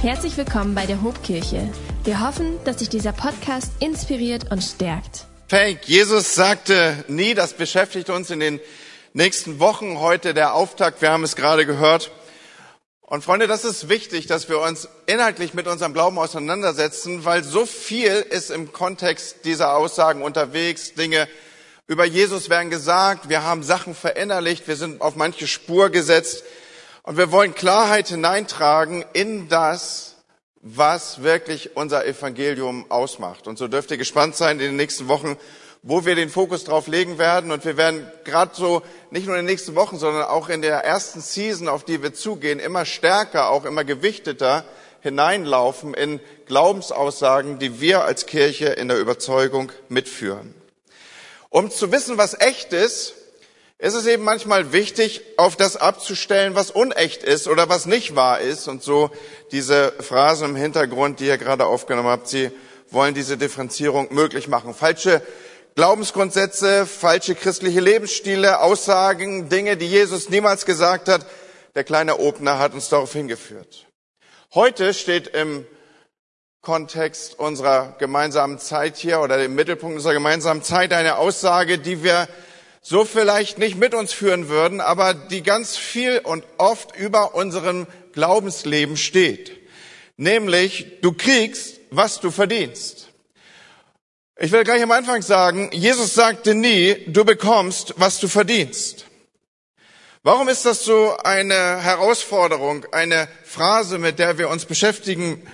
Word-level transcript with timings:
Herzlich 0.00 0.36
willkommen 0.36 0.76
bei 0.76 0.86
der 0.86 1.02
Hobkirche. 1.02 1.68
Wir 2.04 2.24
hoffen, 2.24 2.56
dass 2.64 2.78
sich 2.78 2.88
dieser 2.88 3.10
Podcast 3.10 3.72
inspiriert 3.80 4.52
und 4.52 4.62
stärkt. 4.62 5.26
Fake. 5.48 5.88
Jesus 5.88 6.36
sagte 6.36 7.04
nie, 7.08 7.34
das 7.34 7.54
beschäftigt 7.54 8.08
uns 8.08 8.30
in 8.30 8.38
den 8.38 8.60
nächsten 9.12 9.58
Wochen. 9.58 9.98
Heute 9.98 10.34
der 10.34 10.54
Auftakt, 10.54 11.02
wir 11.02 11.10
haben 11.10 11.24
es 11.24 11.34
gerade 11.34 11.66
gehört. 11.66 12.12
Und 13.00 13.24
Freunde, 13.24 13.48
das 13.48 13.64
ist 13.64 13.88
wichtig, 13.88 14.28
dass 14.28 14.48
wir 14.48 14.60
uns 14.60 14.88
inhaltlich 15.06 15.52
mit 15.52 15.66
unserem 15.66 15.94
Glauben 15.94 16.16
auseinandersetzen, 16.16 17.24
weil 17.24 17.42
so 17.42 17.66
viel 17.66 18.24
ist 18.30 18.52
im 18.52 18.72
Kontext 18.72 19.44
dieser 19.46 19.74
Aussagen 19.74 20.22
unterwegs. 20.22 20.94
Dinge 20.94 21.26
über 21.88 22.04
Jesus 22.04 22.48
werden 22.50 22.70
gesagt, 22.70 23.28
wir 23.28 23.42
haben 23.42 23.64
Sachen 23.64 23.96
verinnerlicht, 23.96 24.68
wir 24.68 24.76
sind 24.76 25.00
auf 25.00 25.16
manche 25.16 25.48
Spur 25.48 25.90
gesetzt 25.90 26.44
und 27.08 27.16
wir 27.16 27.32
wollen 27.32 27.54
Klarheit 27.54 28.08
hineintragen 28.08 29.02
in 29.14 29.48
das, 29.48 30.16
was 30.60 31.22
wirklich 31.22 31.74
unser 31.74 32.04
Evangelium 32.04 32.84
ausmacht. 32.90 33.48
Und 33.48 33.56
so 33.56 33.66
dürft 33.66 33.90
ihr 33.90 33.96
gespannt 33.96 34.36
sein 34.36 34.60
in 34.60 34.66
den 34.66 34.76
nächsten 34.76 35.08
Wochen, 35.08 35.38
wo 35.82 36.04
wir 36.04 36.16
den 36.16 36.28
Fokus 36.28 36.64
drauf 36.64 36.86
legen 36.86 37.16
werden. 37.16 37.50
Und 37.50 37.64
wir 37.64 37.78
werden 37.78 38.06
gerade 38.24 38.50
so 38.54 38.82
nicht 39.10 39.26
nur 39.26 39.36
in 39.36 39.46
den 39.46 39.50
nächsten 39.50 39.74
Wochen, 39.74 39.96
sondern 39.96 40.24
auch 40.24 40.50
in 40.50 40.60
der 40.60 40.84
ersten 40.84 41.22
Season, 41.22 41.66
auf 41.66 41.82
die 41.82 42.02
wir 42.02 42.12
zugehen, 42.12 42.58
immer 42.58 42.84
stärker, 42.84 43.48
auch 43.48 43.64
immer 43.64 43.84
gewichteter 43.84 44.66
hineinlaufen 45.00 45.94
in 45.94 46.20
Glaubensaussagen, 46.44 47.58
die 47.58 47.80
wir 47.80 48.04
als 48.04 48.26
Kirche 48.26 48.66
in 48.66 48.88
der 48.88 48.98
Überzeugung 48.98 49.72
mitführen. 49.88 50.52
Um 51.48 51.70
zu 51.70 51.90
wissen, 51.90 52.18
was 52.18 52.38
echt 52.38 52.74
ist, 52.74 53.14
ist 53.78 53.94
es 53.94 54.06
eben 54.06 54.24
manchmal 54.24 54.72
wichtig, 54.72 55.22
auf 55.36 55.54
das 55.54 55.76
abzustellen, 55.76 56.56
was 56.56 56.70
unecht 56.72 57.22
ist 57.22 57.46
oder 57.46 57.68
was 57.68 57.86
nicht 57.86 58.16
wahr 58.16 58.40
ist. 58.40 58.66
Und 58.66 58.82
so 58.82 59.10
diese 59.52 59.92
Phrase 60.00 60.44
im 60.46 60.56
Hintergrund, 60.56 61.20
die 61.20 61.26
ihr 61.26 61.38
gerade 61.38 61.64
aufgenommen 61.64 62.08
habt, 62.08 62.28
sie 62.28 62.50
wollen 62.90 63.14
diese 63.14 63.36
Differenzierung 63.36 64.12
möglich 64.12 64.48
machen. 64.48 64.74
Falsche 64.74 65.22
Glaubensgrundsätze, 65.76 66.86
falsche 66.86 67.36
christliche 67.36 67.78
Lebensstile, 67.78 68.60
Aussagen, 68.60 69.48
Dinge, 69.48 69.76
die 69.76 69.86
Jesus 69.86 70.28
niemals 70.28 70.66
gesagt 70.66 71.08
hat. 71.08 71.24
Der 71.76 71.84
kleine 71.84 72.18
Opener 72.18 72.58
hat 72.58 72.74
uns 72.74 72.88
darauf 72.88 73.12
hingeführt. 73.12 73.86
Heute 74.54 74.92
steht 74.92 75.28
im 75.28 75.64
Kontext 76.62 77.38
unserer 77.38 77.94
gemeinsamen 78.00 78.58
Zeit 78.58 78.96
hier 78.96 79.20
oder 79.20 79.42
im 79.44 79.54
Mittelpunkt 79.54 79.94
unserer 79.94 80.14
gemeinsamen 80.14 80.64
Zeit 80.64 80.92
eine 80.92 81.18
Aussage, 81.18 81.78
die 81.78 82.02
wir 82.02 82.26
so 82.88 83.04
vielleicht 83.04 83.58
nicht 83.58 83.76
mit 83.76 83.94
uns 83.94 84.14
führen 84.14 84.48
würden, 84.48 84.80
aber 84.80 85.12
die 85.12 85.42
ganz 85.42 85.76
viel 85.76 86.20
und 86.20 86.42
oft 86.56 86.96
über 86.96 87.34
unserem 87.34 87.86
Glaubensleben 88.14 88.96
steht. 88.96 89.52
Nämlich, 90.16 90.86
du 91.02 91.12
kriegst, 91.12 91.80
was 91.90 92.18
du 92.18 92.30
verdienst. 92.30 93.08
Ich 94.38 94.52
will 94.52 94.64
gleich 94.64 94.82
am 94.82 94.90
Anfang 94.90 95.20
sagen, 95.20 95.68
Jesus 95.70 96.14
sagte 96.14 96.54
nie, 96.54 97.04
du 97.08 97.26
bekommst, 97.26 97.92
was 97.98 98.20
du 98.20 98.28
verdienst. 98.28 99.04
Warum 100.22 100.48
ist 100.48 100.64
das 100.64 100.82
so 100.82 101.14
eine 101.18 101.82
Herausforderung, 101.82 102.86
eine 102.92 103.28
Phrase, 103.44 103.98
mit 103.98 104.18
der 104.18 104.38
wir 104.38 104.48
uns 104.48 104.64
beschäftigen 104.64 105.46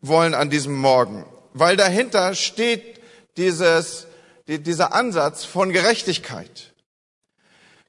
wollen 0.00 0.34
an 0.34 0.50
diesem 0.50 0.74
Morgen? 0.74 1.26
Weil 1.52 1.76
dahinter 1.76 2.34
steht 2.34 3.00
dieses, 3.36 4.08
dieser 4.48 4.92
Ansatz 4.92 5.44
von 5.44 5.72
Gerechtigkeit. 5.72 6.71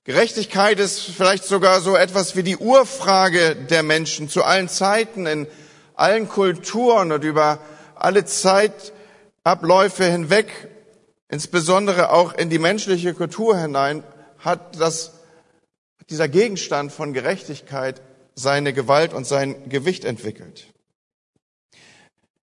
Gerechtigkeit 0.05 0.79
ist 0.79 0.99
vielleicht 0.99 1.45
sogar 1.45 1.79
so 1.79 1.95
etwas 1.95 2.35
wie 2.35 2.43
die 2.43 2.57
Urfrage 2.57 3.55
der 3.55 3.83
Menschen 3.83 4.27
zu 4.27 4.43
allen 4.43 4.67
Zeiten, 4.67 5.25
in 5.25 5.47
allen 5.95 6.27
Kulturen 6.27 7.13
und 7.13 7.23
über 7.23 7.59
alle 7.95 8.25
Zeitabläufe 8.25 10.03
hinweg, 10.03 10.69
insbesondere 11.29 12.11
auch 12.11 12.33
in 12.33 12.49
die 12.49 12.59
menschliche 12.59 13.13
Kultur 13.13 13.57
hinein, 13.57 14.03
hat 14.39 14.77
das, 14.77 15.13
dieser 16.09 16.27
Gegenstand 16.27 16.91
von 16.91 17.13
Gerechtigkeit 17.13 18.01
seine 18.35 18.73
Gewalt 18.73 19.13
und 19.13 19.25
sein 19.25 19.69
Gewicht 19.69 20.03
entwickelt. 20.03 20.67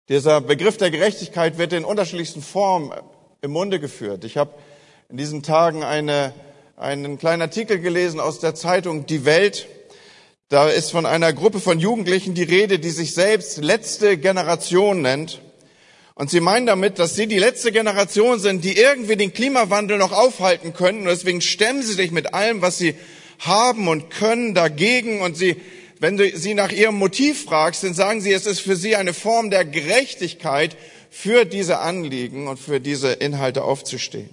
Dieser 0.10 0.42
Begriff 0.42 0.78
der 0.78 0.90
Gerechtigkeit 0.90 1.60
wird 1.60 1.74
in 1.74 1.86
unterschiedlichsten 1.86 2.42
Formen 2.42 2.92
im 3.42 3.52
Munde 3.52 3.80
geführt. 3.80 4.24
Ich 4.24 4.38
habe 4.38 4.56
in 5.08 5.18
diesen 5.18 5.44
Tagen 5.44 5.84
eine 5.84 6.34
einen 6.76 7.20
kleinen 7.20 7.44
Artikel 7.44 7.80
gelesen 7.80 8.20
aus 8.20 8.40
der 8.40 8.56
Zeitung 8.56 9.06
Die 9.06 9.26
Welt. 9.26 9.68
Da 10.50 10.70
ist 10.70 10.92
von 10.92 11.06
einer 11.06 11.32
Gruppe 11.32 11.60
von 11.60 11.80
Jugendlichen 11.80 12.34
die 12.34 12.44
Rede, 12.44 12.80
die 12.80 12.90
sich 12.90 13.14
selbst 13.14 13.58
letzte 13.58 14.18
Generation 14.18 15.02
nennt. 15.02 15.42
Und 16.16 16.30
sie 16.30 16.40
meinen 16.40 16.66
damit, 16.66 17.00
dass 17.00 17.16
sie 17.16 17.28
die 17.28 17.40
letzte 17.40 17.72
Generation 17.72 18.40
sind, 18.40 18.64
die 18.64 18.78
irgendwie 18.78 19.16
den 19.16 19.34
Klimawandel 19.34 19.98
noch 19.98 20.12
aufhalten 20.12 20.74
können. 20.74 21.02
Und 21.02 21.08
deswegen 21.08 21.42
stemmen 21.42 21.82
sie 21.82 21.94
sich 21.94 22.12
mit 22.12 22.34
allem, 22.34 22.62
was 22.62 22.78
sie 22.78 22.96
haben 23.40 23.88
und 23.88 24.10
können, 24.10 24.54
dagegen. 24.54 25.22
Und 25.22 25.38
sie, 25.38 25.56
wenn 26.00 26.18
du 26.18 26.36
sie 26.36 26.54
nach 26.54 26.72
ihrem 26.72 26.96
Motiv 26.96 27.46
fragst, 27.46 27.84
dann 27.84 27.94
sagen 27.94 28.22
sie, 28.22 28.32
es 28.32 28.46
ist 28.46 28.60
für 28.60 28.76
sie 28.76 28.96
eine 28.96 29.14
Form 29.14 29.50
der 29.50 29.66
Gerechtigkeit, 29.66 30.76
für 31.10 31.46
diese 31.46 31.80
Anliegen 31.80 32.48
und 32.48 32.60
für 32.60 32.80
diese 32.80 33.14
Inhalte 33.14 33.64
aufzustehen. 33.64 34.30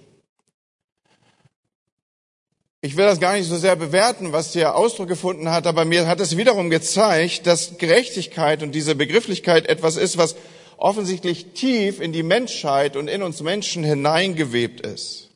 Ich 2.82 2.96
will 2.96 3.04
das 3.04 3.20
gar 3.20 3.34
nicht 3.34 3.46
so 3.46 3.58
sehr 3.58 3.76
bewerten, 3.76 4.32
was 4.32 4.54
hier 4.54 4.74
Ausdruck 4.74 5.08
gefunden 5.08 5.50
hat, 5.50 5.66
aber 5.66 5.84
mir 5.84 6.06
hat 6.06 6.18
es 6.18 6.38
wiederum 6.38 6.70
gezeigt, 6.70 7.46
dass 7.46 7.76
Gerechtigkeit 7.76 8.62
und 8.62 8.74
diese 8.74 8.94
Begrifflichkeit 8.94 9.68
etwas 9.68 9.96
ist, 9.96 10.16
was 10.16 10.34
offensichtlich 10.78 11.52
tief 11.52 12.00
in 12.00 12.12
die 12.14 12.22
Menschheit 12.22 12.96
und 12.96 13.08
in 13.08 13.22
uns 13.22 13.42
Menschen 13.42 13.84
hineingewebt 13.84 14.80
ist. 14.80 15.28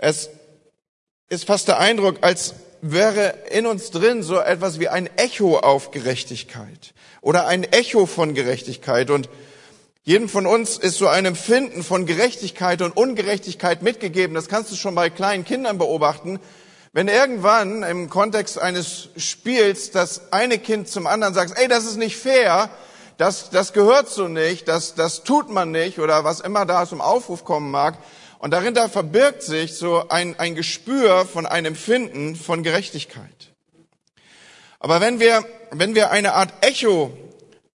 Es 0.00 0.30
ist 1.28 1.44
fast 1.44 1.68
der 1.68 1.78
Eindruck, 1.78 2.16
als 2.22 2.54
wäre 2.80 3.34
in 3.50 3.66
uns 3.66 3.90
drin 3.90 4.22
so 4.22 4.38
etwas 4.38 4.80
wie 4.80 4.88
ein 4.88 5.10
Echo 5.18 5.58
auf 5.58 5.90
Gerechtigkeit 5.90 6.94
oder 7.20 7.46
ein 7.46 7.64
Echo 7.64 8.06
von 8.06 8.32
Gerechtigkeit 8.32 9.10
und 9.10 9.28
jedem 10.08 10.30
von 10.30 10.46
uns 10.46 10.78
ist 10.78 10.96
so 10.96 11.06
ein 11.06 11.26
Empfinden 11.26 11.84
von 11.84 12.06
Gerechtigkeit 12.06 12.80
und 12.80 12.96
Ungerechtigkeit 12.96 13.82
mitgegeben. 13.82 14.34
Das 14.34 14.48
kannst 14.48 14.72
du 14.72 14.74
schon 14.74 14.94
bei 14.94 15.10
kleinen 15.10 15.44
Kindern 15.44 15.76
beobachten. 15.76 16.40
Wenn 16.94 17.08
irgendwann 17.08 17.82
im 17.82 18.08
Kontext 18.08 18.58
eines 18.58 19.10
Spiels 19.18 19.90
das 19.90 20.32
eine 20.32 20.58
Kind 20.58 20.88
zum 20.88 21.06
anderen 21.06 21.34
sagt, 21.34 21.58
ey, 21.58 21.68
das 21.68 21.84
ist 21.84 21.98
nicht 21.98 22.16
fair, 22.16 22.70
das, 23.18 23.50
das 23.50 23.74
gehört 23.74 24.08
so 24.08 24.28
nicht, 24.28 24.66
das, 24.66 24.94
das 24.94 25.24
tut 25.24 25.50
man 25.50 25.72
nicht 25.72 25.98
oder 25.98 26.24
was 26.24 26.40
immer 26.40 26.64
da 26.64 26.86
zum 26.86 27.02
Aufruf 27.02 27.44
kommen 27.44 27.70
mag. 27.70 27.98
Und 28.38 28.52
darin 28.52 28.72
da 28.72 28.88
verbirgt 28.88 29.42
sich 29.42 29.74
so 29.74 30.08
ein, 30.08 30.38
ein 30.38 30.54
Gespür 30.54 31.26
von 31.26 31.44
einem 31.44 31.74
Empfinden 31.74 32.34
von 32.34 32.62
Gerechtigkeit. 32.62 33.52
Aber 34.80 35.02
wenn 35.02 35.20
wir, 35.20 35.44
wenn 35.70 35.94
wir 35.94 36.10
eine 36.10 36.32
Art 36.32 36.54
Echo 36.62 37.12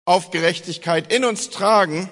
auf 0.07 0.31
Gerechtigkeit 0.31 1.13
in 1.13 1.27
uns 1.27 1.51
tragen, 1.51 2.09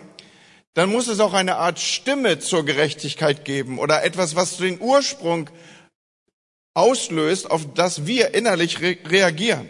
dann 0.74 0.90
muss 0.90 1.08
es 1.08 1.20
auch 1.20 1.32
eine 1.32 1.56
Art 1.56 1.78
Stimme 1.80 2.38
zur 2.38 2.64
Gerechtigkeit 2.64 3.44
geben 3.44 3.78
oder 3.78 4.04
etwas, 4.04 4.36
was 4.36 4.56
den 4.56 4.80
Ursprung 4.80 5.50
auslöst, 6.74 7.50
auf 7.50 7.74
das 7.74 8.06
wir 8.06 8.34
innerlich 8.34 8.80
re 8.80 8.96
reagieren. 9.06 9.68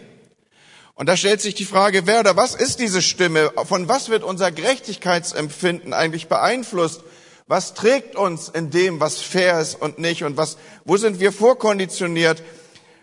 Und 0.93 1.07
da 1.07 1.17
stellt 1.17 1.41
sich 1.41 1.55
die 1.55 1.65
Frage, 1.65 2.05
wer 2.05 2.19
oder 2.19 2.37
was 2.37 2.53
ist 2.53 2.79
diese 2.79 3.01
Stimme? 3.01 3.51
Von 3.65 3.87
was 3.87 4.09
wird 4.09 4.23
unser 4.23 4.51
Gerechtigkeitsempfinden 4.51 5.93
eigentlich 5.93 6.27
beeinflusst? 6.27 7.01
Was 7.47 7.73
trägt 7.73 8.15
uns 8.15 8.49
in 8.49 8.69
dem, 8.69 8.99
was 8.99 9.19
fair 9.19 9.59
ist 9.59 9.75
und 9.75 9.97
nicht? 9.97 10.23
Und 10.23 10.37
was, 10.37 10.57
wo 10.85 10.97
sind 10.97 11.19
wir 11.19 11.31
vorkonditioniert? 11.31 12.43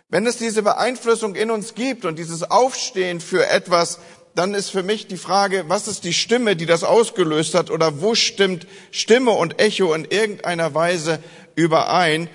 Wenn 0.09 0.27
es 0.27 0.39
diese 0.39 0.63
Beeinflussung 0.63 1.35
in 1.35 1.51
uns 1.51 1.75
gibt 1.75 2.05
und 2.05 2.19
dieses 2.19 2.51
Aufstehen 2.51 3.21
für 3.21 3.47
etwas, 3.49 3.99
dann 4.35 4.55
ist 4.55 4.71
für 4.71 4.83
mich 4.83 5.07
die 5.07 5.17
Frage, 5.17 5.65
was 5.69 5.89
ist 5.89 6.05
die 6.05 6.13
Stimme, 6.13 6.57
die 6.57 6.67
das 6.67 6.85
ausgelöst 6.85 7.55
hat 7.55 7.71
oder 7.71 8.01
wo 8.01 8.15
stimmt 8.15 8.67
Stimme 8.91 9.33
und 9.33 9.61
Echo 9.61 9.93
in 9.95 10.05
irgendeiner 10.05 10.75
Weise 10.75 11.23
überein 11.55 12.29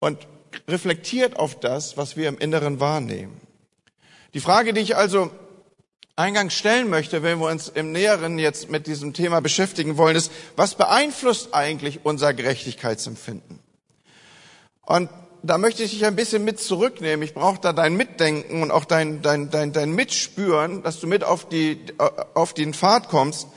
und 0.00 0.26
reflektiert 0.68 1.36
auf 1.36 1.60
das, 1.60 1.96
was 1.96 2.16
wir 2.16 2.28
im 2.28 2.38
Inneren 2.38 2.80
wahrnehmen. 2.80 3.40
Die 4.34 4.40
Frage, 4.40 4.72
die 4.72 4.80
ich 4.80 4.96
also 4.96 5.30
eingangs 6.16 6.54
stellen 6.54 6.88
möchte, 6.88 7.22
wenn 7.22 7.38
wir 7.38 7.50
uns 7.50 7.68
im 7.68 7.92
Näheren 7.92 8.38
jetzt 8.38 8.70
mit 8.70 8.86
diesem 8.86 9.12
Thema 9.12 9.40
beschäftigen 9.40 9.98
wollen, 9.98 10.16
ist, 10.16 10.32
was 10.56 10.74
beeinflusst 10.74 11.54
eigentlich 11.54 12.00
unser 12.04 12.32
Gerechtigkeitsempfinden? 12.32 13.58
Und 14.82 15.10
da 15.46 15.58
möchte 15.58 15.82
ich 15.82 15.90
dich 15.90 16.04
ein 16.04 16.16
bisschen 16.16 16.44
mit 16.44 16.60
zurücknehmen. 16.60 17.22
Ich 17.22 17.34
brauche 17.34 17.60
da 17.60 17.72
dein 17.72 17.96
Mitdenken 17.96 18.62
und 18.62 18.70
auch 18.70 18.84
dein, 18.84 19.22
dein, 19.22 19.50
dein, 19.50 19.72
dein 19.72 19.92
Mitspüren, 19.92 20.82
dass 20.82 21.00
du 21.00 21.06
mit 21.06 21.24
auf, 21.24 21.48
die, 21.48 21.78
auf 22.34 22.54
den 22.54 22.74
Pfad 22.74 23.08
kommst. 23.08 23.48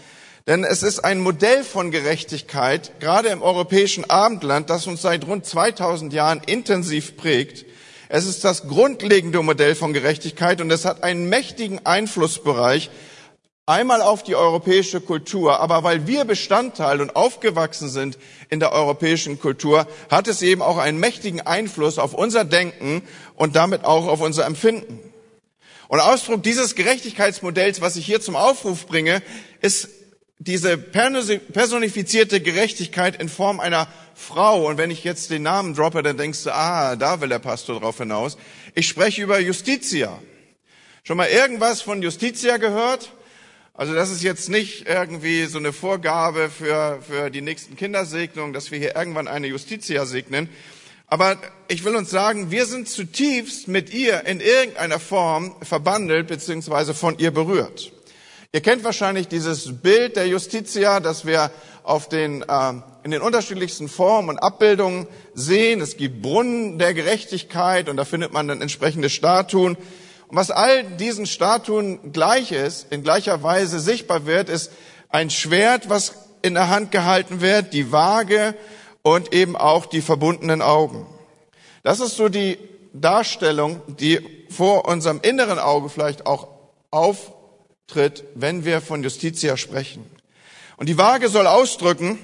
Denn 0.47 0.63
es 0.63 0.83
ist 0.83 0.99
ein 0.99 1.19
Modell 1.19 1.63
von 1.63 1.91
Gerechtigkeit, 1.91 2.99
gerade 2.99 3.29
im 3.29 3.41
europäischen 3.41 4.09
Abendland, 4.09 4.69
das 4.69 4.87
uns 4.87 5.01
seit 5.01 5.27
rund 5.27 5.45
2000 5.45 6.11
Jahren 6.11 6.41
intensiv 6.45 7.17
prägt, 7.17 7.65
Es 8.11 8.25
ist 8.25 8.43
das 8.43 8.67
grundlegende 8.67 9.43
Modell 9.43 9.75
von 9.75 9.93
Gerechtigkeit 9.93 10.61
und 10.61 10.71
es 10.71 10.83
hat 10.83 11.03
einen 11.03 11.29
mächtigen 11.29 11.85
Einflussbereich 11.85 12.89
einmal 13.69 14.01
auf 14.01 14.23
die 14.23 14.35
europäische 14.35 14.99
Kultur, 14.99 15.59
aber 15.59 15.83
weil 15.83 16.07
wir 16.07 16.25
Bestandteil 16.25 17.01
und 17.01 17.15
aufgewachsen 17.15 17.87
sind 17.87 18.17
in 18.49 18.59
der 18.59 18.71
europäischen 18.71 19.39
Kultur, 19.39 19.87
hat 20.09 20.27
es 20.27 20.41
eben 20.41 20.63
auch 20.63 20.77
einen 20.77 20.99
mächtigen 20.99 21.41
Einfluss 21.41 21.99
auf 21.99 22.15
unser 22.15 22.45
Denken 22.45 23.03
und 23.35 23.55
damit 23.55 23.85
auch 23.85 24.07
auf 24.07 24.21
unser 24.21 24.45
Empfinden. 24.45 24.99
Und 25.87 25.99
Ausdruck 25.99 26.41
dieses 26.41 26.75
Gerechtigkeitsmodells, 26.75 27.79
was 27.79 27.95
ich 27.95 28.05
hier 28.05 28.21
zum 28.21 28.35
Aufruf 28.35 28.87
bringe, 28.87 29.21
ist 29.61 29.89
diese 30.39 30.77
personifizierte 30.77 32.41
Gerechtigkeit 32.41 33.21
in 33.21 33.29
Form 33.29 33.59
einer 33.59 33.87
Frau. 34.15 34.67
Und 34.67 34.77
wenn 34.77 34.89
ich 34.89 35.03
jetzt 35.03 35.29
den 35.29 35.43
Namen 35.43 35.75
droppe, 35.75 36.01
dann 36.01 36.17
denkst 36.17 36.43
du, 36.43 36.53
ah, 36.53 36.95
da 36.95 37.21
will 37.21 37.29
der 37.29 37.39
Pastor 37.39 37.79
drauf 37.79 37.97
hinaus. 37.97 38.37
Ich 38.73 38.87
spreche 38.87 39.21
über 39.21 39.39
Justitia. 39.39 40.19
Schon 41.03 41.17
mal 41.17 41.27
irgendwas 41.27 41.81
von 41.81 42.01
Justitia 42.01 42.57
gehört? 42.57 43.11
Also 43.79 43.93
das 43.93 44.09
ist 44.09 44.23
jetzt 44.23 44.49
nicht 44.49 44.89
irgendwie 44.89 45.45
so 45.45 45.57
eine 45.57 45.71
Vorgabe 45.71 46.49
für, 46.49 46.99
für 47.01 47.29
die 47.29 47.39
nächsten 47.39 47.77
Kindersegnungen, 47.77 48.51
dass 48.51 48.71
wir 48.71 48.77
hier 48.77 48.93
irgendwann 48.93 49.29
eine 49.29 49.47
Justitia 49.47 50.05
segnen. 50.05 50.49
Aber 51.07 51.37
ich 51.69 51.85
will 51.85 51.95
uns 51.95 52.09
sagen, 52.09 52.51
wir 52.51 52.65
sind 52.65 52.89
zutiefst 52.89 53.69
mit 53.69 53.93
ihr 53.93 54.25
in 54.25 54.41
irgendeiner 54.41 54.99
Form 54.99 55.55
verbandelt 55.61 56.27
beziehungsweise 56.27 56.93
von 56.93 57.19
ihr 57.19 57.31
berührt. 57.31 57.93
Ihr 58.51 58.59
kennt 58.59 58.83
wahrscheinlich 58.83 59.29
dieses 59.29 59.81
Bild 59.81 60.17
der 60.17 60.27
Justitia, 60.27 60.99
das 60.99 61.25
wir 61.25 61.49
auf 61.83 62.09
den, 62.09 62.41
äh, 62.41 62.73
in 63.03 63.11
den 63.11 63.21
unterschiedlichsten 63.21 63.87
Formen 63.87 64.31
und 64.31 64.39
Abbildungen 64.39 65.07
sehen. 65.35 65.79
Es 65.79 65.95
gibt 65.95 66.21
Brunnen 66.21 66.79
der 66.79 66.93
Gerechtigkeit 66.93 67.87
und 67.87 67.95
da 67.95 68.03
findet 68.03 68.33
man 68.33 68.45
dann 68.49 68.61
entsprechende 68.61 69.09
Statuen. 69.09 69.77
Und 70.29 70.35
was 70.35 70.51
all 70.51 70.83
diesen 70.83 71.25
Statuen 71.25 72.13
gleich 72.13 72.51
ist, 72.51 72.91
in 72.91 73.03
gleicher 73.03 73.41
Weise 73.41 73.79
sichtbar 73.79 74.27
wird, 74.27 74.47
ist 74.47 74.71
ein 75.09 75.31
Schwert, 75.31 75.89
was 75.89 76.13
in 76.43 76.53
der 76.53 76.69
Hand 76.69 76.91
gehalten 76.91 77.41
wird, 77.41 77.73
die 77.73 77.91
Waage 77.91 78.55
und 79.01 79.33
eben 79.33 79.55
auch 79.55 79.87
die 79.87 80.01
verbundenen 80.01 80.61
Augen. 80.61 81.07
Das 81.81 81.99
ist 81.99 82.15
so 82.15 82.29
die 82.29 82.59
Darstellung, 82.93 83.81
die 83.87 84.19
vor 84.49 84.87
unserem 84.87 85.19
inneren 85.21 85.57
Auge 85.57 85.89
vielleicht 85.89 86.27
auch 86.27 86.47
auftritt, 86.91 88.23
wenn 88.35 88.65
wir 88.65 88.81
von 88.81 89.01
Justitia 89.01 89.57
sprechen. 89.57 90.05
Und 90.77 90.89
die 90.89 90.97
Waage 90.97 91.29
soll 91.29 91.47
ausdrücken, 91.47 92.19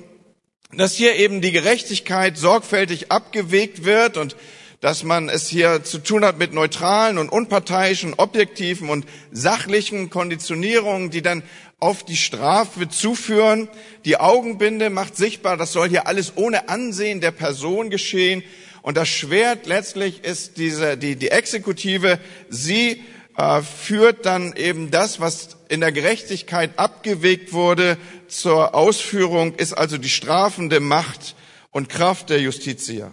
dass 0.72 0.94
hier 0.94 1.16
eben 1.16 1.42
die 1.42 1.52
Gerechtigkeit 1.52 2.38
sorgfältig 2.38 3.12
abgewegt 3.12 3.84
wird 3.84 4.18
und 4.18 4.36
dass 4.81 5.04
man 5.04 5.30
es 5.30 5.48
hier 5.48 5.83
zu 5.83 6.00
tun 6.00 6.24
hat 6.25 6.38
mit 6.38 6.54
neutralen 6.54 7.18
und 7.18 7.30
unparteiischen, 7.30 8.13
objektiven 8.16 8.89
und 8.89 9.06
sachlichen 9.31 10.10
Konditionierungen, 10.10 11.10
die 11.10 11.22
dann 11.22 11.44
auf 11.80 12.04
die 12.04 12.18
Strafe 12.18 12.89
zuführen. 12.89 13.68
Die 14.06 14.18
Augenbinde 14.18 14.89
macht 14.89 15.16
sichtbar, 15.16 15.57
das 15.57 15.72
soll 15.72 15.89
hier 15.89 16.07
alles 16.07 16.33
ohne 16.36 16.69
Ansehen 16.69 17.22
der 17.22 17.31
Person 17.31 17.89
geschehen. 17.89 18.44
Und 18.81 18.98
das 18.98 19.10
Schwert 19.10 19.66
letztlich 19.66 20.24
ist 20.24 20.57
diese, 20.57 20.98
die, 20.98 21.16
die 21.16 21.30
Exekutive. 21.30 22.19
Sie 22.50 23.04
äh, 23.38 23.62
führt 23.62 24.25
dann 24.25 24.56
eben 24.56 24.92
das, 24.92 25.19
was 25.19 25.57
in 25.69 25.81
der 25.81 25.92
Gerechtigkeit 25.92 26.78
abgewegt 26.78 27.51
wurde, 27.51 27.98
zur 28.28 28.75
Ausführung, 28.75 29.56
ist 29.56 29.74
also 29.74 29.98
die 29.98 30.10
strafende 30.10 30.80
Macht 30.80 31.36
und 31.71 31.89
Kraft 31.89 32.30
der 32.30 32.39
Justitia. 32.42 33.12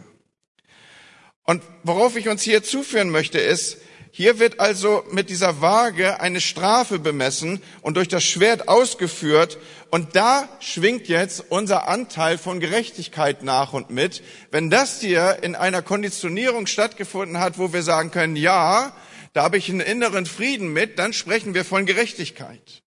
Und 1.44 1.62
worauf 1.82 2.16
ich 2.16 2.28
uns 2.28 2.42
hier 2.42 2.62
zuführen 2.62 3.10
möchte, 3.10 3.38
ist, 3.38 3.78
hier 4.14 4.38
wird 4.38 4.60
also 4.60 5.04
mit 5.10 5.30
dieser 5.30 5.62
Waage 5.62 6.20
eine 6.20 6.42
Strafe 6.42 6.98
bemessen 6.98 7.62
und 7.80 7.96
durch 7.96 8.08
das 8.08 8.22
Schwert 8.22 8.68
ausgeführt. 8.68 9.56
Und 9.90 10.14
da 10.14 10.48
schwingt 10.60 11.08
jetzt 11.08 11.44
unser 11.48 11.88
Anteil 11.88 12.36
von 12.36 12.60
Gerechtigkeit 12.60 13.42
nach 13.42 13.72
und 13.72 13.88
mit. 13.88 14.22
Wenn 14.50 14.68
das 14.68 15.00
hier 15.00 15.38
in 15.42 15.54
einer 15.54 15.80
Konditionierung 15.80 16.66
stattgefunden 16.66 17.40
hat, 17.40 17.58
wo 17.58 17.72
wir 17.72 17.82
sagen 17.82 18.10
können, 18.10 18.36
ja, 18.36 18.94
da 19.32 19.44
habe 19.44 19.56
ich 19.56 19.70
einen 19.70 19.80
inneren 19.80 20.26
Frieden 20.26 20.74
mit, 20.74 20.98
dann 20.98 21.14
sprechen 21.14 21.54
wir 21.54 21.64
von 21.64 21.86
Gerechtigkeit. 21.86 22.82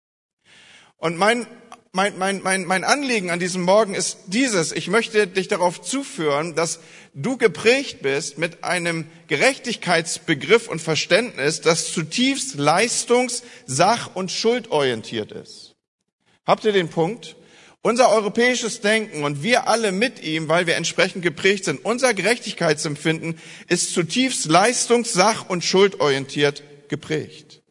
Und 0.97 1.17
mein 1.17 1.47
mein, 1.95 2.17
mein, 2.17 2.41
mein, 2.43 2.65
mein 2.65 2.83
Anliegen 2.83 3.31
an 3.31 3.39
diesem 3.39 3.61
Morgen 3.61 3.95
ist 3.95 4.17
dieses. 4.27 4.73
Ich 4.73 4.89
möchte 4.89 5.27
dich 5.27 5.47
darauf 5.47 5.81
zuführen, 5.81 6.53
dass 6.53 6.79
du 7.13 7.37
geprägt 7.37 8.01
bist 8.01 8.37
mit 8.37 8.65
einem 8.65 9.07
Gerechtigkeitsbegriff 9.27 10.67
und 10.67 10.81
Verständnis, 10.81 11.61
das 11.61 11.93
zutiefst 11.93 12.55
leistungs-, 12.55 13.43
sach- 13.65 14.13
und 14.13 14.29
schuldorientiert 14.29 15.31
ist. 15.31 15.75
Habt 16.45 16.65
ihr 16.65 16.73
den 16.73 16.89
Punkt? 16.89 17.37
Unser 17.81 18.09
europäisches 18.09 18.81
Denken 18.81 19.23
und 19.23 19.41
wir 19.41 19.67
alle 19.67 19.93
mit 19.93 20.21
ihm, 20.21 20.49
weil 20.49 20.67
wir 20.67 20.75
entsprechend 20.75 21.23
geprägt 21.23 21.63
sind, 21.63 21.85
unser 21.85 22.13
Gerechtigkeitsempfinden 22.13 23.39
ist 23.69 23.93
zutiefst 23.93 24.47
leistungs-, 24.47 25.13
sach- 25.13 25.49
und 25.49 25.63
schuldorientiert 25.63 26.61
geprägt. 26.89 27.61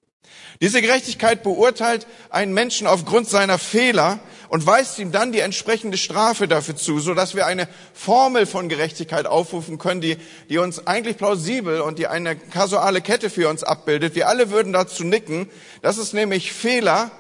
Diese 0.65 0.81
Gerechtigkeit 0.81 1.43
beurteilt 1.43 2.07
einen 2.31 2.55
Menschen 2.55 2.87
aufgrund 2.87 3.29
seiner 3.29 3.59
Fehler 3.59 4.19
und 4.49 4.65
weist 4.65 4.99
ihm 4.99 5.13
dann 5.13 5.31
die 5.31 5.41
entsprechende 5.41 5.99
Strafe 5.99 6.49
dafür 6.49 6.75
zu, 6.75 7.01
so 7.01 7.13
dass 7.13 7.35
wir 7.35 7.45
eine 7.45 7.69
Formel 7.93 8.47
von 8.47 8.71
Gerechtigkeit 8.71 9.27
aufrufen 9.27 9.77
können, 9.77 10.01
die, 10.01 10.17
die 10.49 10.57
uns 10.57 10.87
eigentlich 10.87 11.19
plausibel 11.19 11.83
und 11.83 11.99
die 11.99 12.07
eine 12.07 12.35
kasuale 12.35 13.03
Kette 13.03 13.29
für 13.29 13.51
uns 13.51 13.63
abbildet. 13.63 14.15
Wir 14.15 14.27
alle 14.27 14.51
würden 14.51 14.73
dazu 14.73 15.05
nicken. 15.05 15.51
Das 15.83 15.99
ist 15.99 16.15
nämlich 16.15 16.51
Fehler, 16.51 17.11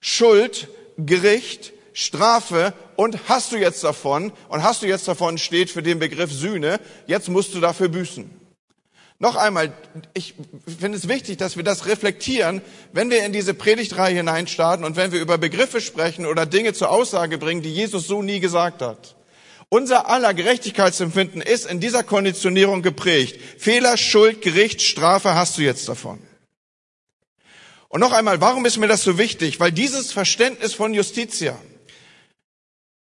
Schuld, 0.00 0.66
Gericht, 0.96 1.72
Strafe 1.92 2.74
und 2.96 3.28
hast 3.28 3.52
du 3.52 3.58
jetzt 3.58 3.84
davon 3.84 4.32
und 4.48 4.64
hast 4.64 4.82
du 4.82 4.88
jetzt 4.88 5.06
davon 5.06 5.38
steht 5.38 5.70
für 5.70 5.84
den 5.84 6.00
Begriff 6.00 6.32
Sühne. 6.32 6.80
Jetzt 7.06 7.28
musst 7.28 7.54
du 7.54 7.60
dafür 7.60 7.90
büßen. 7.90 8.47
Noch 9.20 9.34
einmal, 9.34 9.72
ich 10.14 10.34
finde 10.78 10.96
es 10.96 11.08
wichtig, 11.08 11.38
dass 11.38 11.56
wir 11.56 11.64
das 11.64 11.86
reflektieren, 11.86 12.62
wenn 12.92 13.10
wir 13.10 13.24
in 13.26 13.32
diese 13.32 13.52
Predigtreihe 13.52 14.14
hineinstarten 14.14 14.84
und 14.84 14.94
wenn 14.94 15.10
wir 15.10 15.20
über 15.20 15.38
Begriffe 15.38 15.80
sprechen 15.80 16.24
oder 16.24 16.46
Dinge 16.46 16.72
zur 16.72 16.90
Aussage 16.90 17.36
bringen, 17.36 17.62
die 17.62 17.74
Jesus 17.74 18.06
so 18.06 18.22
nie 18.22 18.38
gesagt 18.38 18.80
hat. 18.80 19.16
Unser 19.70 20.08
aller 20.08 20.34
Gerechtigkeitsempfinden 20.34 21.42
ist 21.42 21.66
in 21.66 21.80
dieser 21.80 22.04
Konditionierung 22.04 22.80
geprägt. 22.80 23.40
Fehler, 23.58 23.96
Schuld, 23.96 24.40
Gericht, 24.40 24.82
Strafe 24.82 25.34
hast 25.34 25.58
du 25.58 25.62
jetzt 25.62 25.88
davon. 25.88 26.20
Und 27.88 28.00
noch 28.00 28.12
einmal, 28.12 28.40
warum 28.40 28.66
ist 28.66 28.76
mir 28.76 28.86
das 28.86 29.02
so 29.02 29.18
wichtig? 29.18 29.58
Weil 29.58 29.72
dieses 29.72 30.12
Verständnis 30.12 30.74
von 30.74 30.94
Justitia 30.94 31.58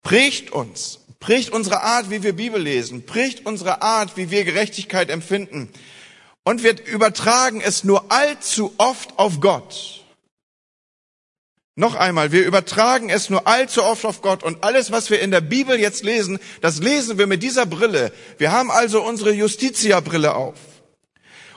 prägt 0.01 0.51
uns, 0.51 0.99
prägt 1.19 1.51
unsere 1.51 1.83
Art, 1.83 2.09
wie 2.09 2.23
wir 2.23 2.33
Bibel 2.33 2.61
lesen, 2.61 3.05
prägt 3.05 3.45
unsere 3.45 3.81
Art, 3.81 4.17
wie 4.17 4.31
wir 4.31 4.45
Gerechtigkeit 4.45 5.09
empfinden. 5.09 5.69
Und 6.47 6.63
wir 6.63 6.81
übertragen 6.85 7.59
es 7.59 7.83
nur 7.83 8.09
allzu 8.09 8.73
oft 8.77 9.19
auf 9.19 9.41
Gott. 9.41 10.05
Noch 11.75 11.95
einmal, 11.95 12.31
wir 12.31 12.45
übertragen 12.45 13.09
es 13.09 13.29
nur 13.29 13.45
allzu 13.45 13.83
oft 13.83 14.05
auf 14.05 14.21
Gott 14.21 14.43
und 14.43 14.63
alles, 14.63 14.89
was 14.89 15.09
wir 15.09 15.19
in 15.19 15.29
der 15.29 15.41
Bibel 15.41 15.77
jetzt 15.77 16.05
lesen, 16.05 16.39
das 16.61 16.77
lesen 16.79 17.17
wir 17.17 17.27
mit 17.27 17.43
dieser 17.43 17.65
Brille. 17.65 18.13
Wir 18.37 18.53
haben 18.53 18.71
also 18.71 19.03
unsere 19.03 19.33
Justitia-Brille 19.33 20.35
auf. 20.35 20.55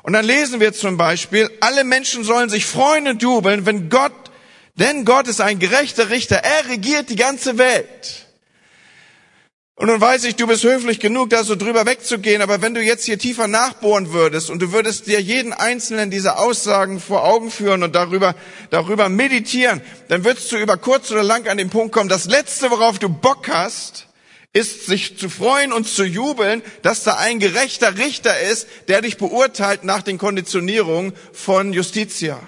Und 0.03 0.15
dann 0.15 0.25
lesen 0.25 0.59
wir 0.59 0.73
zum 0.73 0.97
Beispiel, 0.97 1.49
alle 1.61 1.85
Menschen 1.85 2.25
sollen 2.25 2.51
sich 2.51 2.67
freuen 2.67 3.07
und 3.07 3.23
jubeln, 3.23 3.67
wenn 3.67 3.91
Gott, 3.91 4.33
denn 4.75 5.05
Gott 5.05 5.29
ist 5.29 5.41
ein 5.41 5.61
gerechter 5.61 6.11
Richter, 6.11 6.39
er 6.39 6.69
regiert 6.69 7.11
die 7.11 7.17
ganze 7.17 7.59
Welt. 7.59 8.27
Und 9.81 9.87
nun 9.87 9.99
weiß 9.99 10.25
ich, 10.25 10.37
du 10.37 10.47
bist 10.47 10.63
höflich 10.63 11.01
genug, 11.01 11.31
da 11.31 11.43
so 11.43 11.57
drüber 11.57 11.87
wegzugehen, 11.87 12.43
aber 12.43 12.61
wenn 12.61 12.75
du 12.75 12.83
jetzt 12.83 13.07
hier 13.07 13.19
tiefer 13.19 13.49
nachbohren 13.49 14.13
würdest 14.13 14.51
und 14.51 14.61
du 14.61 14.73
würdest 14.73 15.07
dir 15.07 15.23
jeden 15.23 15.55
einzelnen 15.55 16.11
dieser 16.11 16.39
Aussagen 16.39 17.01
vor 17.01 17.25
Augen 17.25 17.51
führen 17.51 17.83
und 17.83 17.95
darüber, 17.95 18.35
darüber 18.69 19.09
meditieren, 19.09 19.81
dann 20.09 20.23
würdest 20.23 20.53
du 20.53 20.59
über 20.59 20.77
kurz 20.77 21.11
oder 21.11 21.23
lang 21.23 21.49
an 21.49 21.57
den 21.57 21.71
Punkt 21.71 21.95
kommen, 21.95 22.11
das 22.11 22.27
Letzte, 22.27 22.71
worauf 22.71 22.99
du 22.99 23.09
Bock 23.09 23.49
hast, 23.49 24.09
ist 24.53 24.85
sich 24.85 25.17
zu 25.17 25.31
freuen 25.31 25.73
und 25.73 25.89
zu 25.89 26.05
jubeln, 26.05 26.61
dass 26.83 27.03
da 27.03 27.15
ein 27.15 27.39
gerechter 27.39 27.97
Richter 27.97 28.39
ist, 28.39 28.69
der 28.89 29.01
dich 29.01 29.17
beurteilt 29.17 29.83
nach 29.83 30.03
den 30.03 30.19
Konditionierungen 30.19 31.15
von 31.33 31.73
Justitia. 31.73 32.39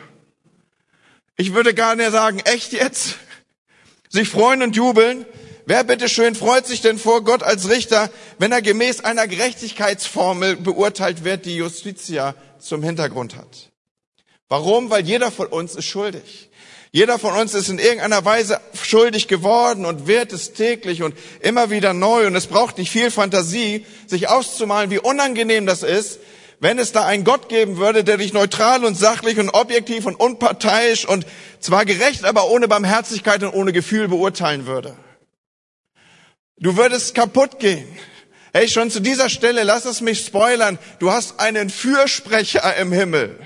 Ich 1.39 1.55
würde 1.55 1.73
gar 1.73 1.97
nicht 1.97 2.11
sagen, 2.11 2.41
echt 2.41 2.75
jetzt? 2.75 3.15
Sich 4.11 4.29
freuen 4.29 4.63
und 4.63 4.77
jubeln? 4.77 5.25
Wer 5.73 5.85
bitteschön 5.85 6.35
freut 6.35 6.67
sich 6.67 6.83
denn 6.83 6.99
vor 6.99 7.25
Gott 7.25 7.43
als 7.43 7.71
Richter, 7.71 8.11
wenn 8.39 8.53
er 8.53 8.61
gemäß 8.61 9.01
einer 9.01 9.27
Gerechtigkeitsformel 9.27 10.57
beurteilt 10.57 11.25
wird, 11.25 11.47
die 11.47 11.57
Justitia 11.57 12.35
zum 12.59 12.83
Hintergrund 12.83 13.37
hat? 13.37 13.71
Warum? 14.51 14.91
Weil 14.91 15.07
jeder 15.07 15.31
von 15.31 15.47
uns 15.47 15.75
ist 15.75 15.87
schuldig. 15.87 16.51
Jeder 16.91 17.19
von 17.19 17.33
uns 17.33 17.55
ist 17.55 17.71
in 17.71 17.79
irgendeiner 17.79 18.23
Weise 18.23 18.61
schuldig 18.83 19.29
geworden 19.29 19.87
und 19.87 20.07
wird 20.07 20.35
es 20.35 20.53
täglich 20.53 21.03
und 21.03 21.17
immer 21.41 21.71
wieder 21.71 21.95
neu. 21.95 22.27
Und 22.27 22.37
es 22.37 22.49
braucht 22.49 22.77
nicht 22.77 22.91
viel 22.91 23.11
Fantasie, 23.11 23.87
sich 24.07 24.29
auszumalen, 24.29 24.91
wie 24.91 24.99
unangenehm 24.99 25.65
das 25.65 25.83
ist, 25.83 26.19
wenn 26.61 26.79
es 26.79 26.93
da 26.93 27.07
einen 27.07 27.25
Gott 27.25 27.49
geben 27.49 27.79
würde, 27.79 28.05
der 28.05 28.19
dich 28.19 28.35
neutral 28.35 28.85
und 28.85 28.95
sachlich 28.95 29.39
und 29.39 29.49
objektiv 29.49 30.05
und 30.05 30.17
unparteiisch 30.17 31.09
und 31.09 31.25
zwar 31.61 31.87
gerecht, 31.87 32.27
aber 32.27 32.51
ohne 32.51 32.69
Barmherzigkeit 32.69 33.43
und 33.43 33.55
ohne 33.55 33.73
Gefühl 33.73 34.09
beurteilen 34.09 34.67
würde. 34.67 34.95
Du 36.63 36.77
würdest 36.77 37.15
kaputt 37.15 37.59
gehen. 37.59 37.87
Hey, 38.53 38.69
schon 38.69 38.91
zu 38.91 39.01
dieser 39.01 39.29
Stelle, 39.29 39.65
lass 39.65 39.85
es 39.85 40.01
mich 40.01 40.25
spoilern. 40.25 40.79
Du 41.01 41.11
hast 41.11 41.41
einen 41.41 41.71
Fürsprecher 41.71 42.77
im 42.77 42.93
Himmel. 42.93 43.39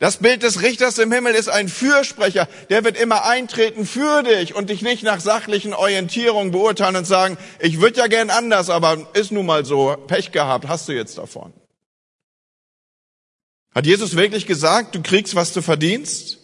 Das 0.00 0.16
Bild 0.16 0.42
des 0.42 0.62
Richters 0.62 0.98
im 0.98 1.12
Himmel 1.12 1.34
ist 1.36 1.48
ein 1.48 1.68
Fürsprecher, 1.68 2.48
der 2.70 2.82
wird 2.82 3.00
immer 3.00 3.24
eintreten 3.24 3.86
für 3.86 4.24
dich 4.24 4.56
und 4.56 4.68
dich 4.68 4.82
nicht 4.82 5.04
nach 5.04 5.20
sachlichen 5.20 5.74
Orientierungen 5.74 6.50
beurteilen 6.50 6.96
und 6.96 7.04
sagen, 7.04 7.38
ich 7.60 7.80
würde 7.80 8.00
ja 8.00 8.08
gern 8.08 8.30
anders, 8.30 8.68
aber 8.68 9.06
ist 9.14 9.30
nun 9.30 9.46
mal 9.46 9.64
so, 9.64 9.96
Pech 10.08 10.32
gehabt, 10.32 10.66
hast 10.66 10.88
du 10.88 10.92
jetzt 10.92 11.18
davon. 11.18 11.52
Hat 13.72 13.86
Jesus 13.86 14.16
wirklich 14.16 14.46
gesagt, 14.46 14.96
du 14.96 15.02
kriegst, 15.02 15.36
was 15.36 15.52
du 15.52 15.62
verdienst? 15.62 16.41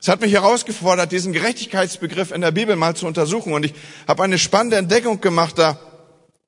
Es 0.00 0.08
hat 0.08 0.22
mich 0.22 0.32
herausgefordert, 0.32 1.12
diesen 1.12 1.32
Gerechtigkeitsbegriff 1.34 2.30
in 2.30 2.40
der 2.40 2.52
Bibel 2.52 2.74
mal 2.74 2.96
zu 2.96 3.06
untersuchen 3.06 3.52
und 3.52 3.64
ich 3.64 3.74
habe 4.08 4.22
eine 4.22 4.38
spannende 4.38 4.76
Entdeckung 4.76 5.20
gemacht 5.20 5.58
da 5.58 5.78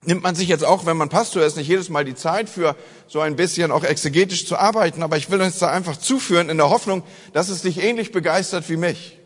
nimmt 0.05 0.23
man 0.23 0.35
sich 0.35 0.49
jetzt 0.49 0.65
auch, 0.65 0.87
wenn 0.87 0.97
man 0.97 1.09
Pastor 1.09 1.43
ist, 1.43 1.57
nicht 1.57 1.69
jedes 1.69 1.89
Mal 1.89 2.05
die 2.05 2.15
Zeit 2.15 2.49
für 2.49 2.77
so 3.07 3.21
ein 3.21 3.37
bisschen 3.37 3.71
auch 3.71 3.85
exegetisch 3.85 4.47
zu 4.47 4.57
arbeiten, 4.57 5.03
aber 5.03 5.17
ich 5.17 5.31
will 5.31 5.41
uns 5.41 5.59
da 5.59 5.71
einfach 5.71 5.97
zuführen 5.97 6.49
in 6.49 6.57
der 6.57 6.71
Hoffnung, 6.71 7.03
dass 7.33 7.49
es 7.49 7.63
dich 7.63 7.83
ähnlich 7.83 8.11
begeistert 8.11 8.69
wie 8.69 8.77
mich. 8.77 9.19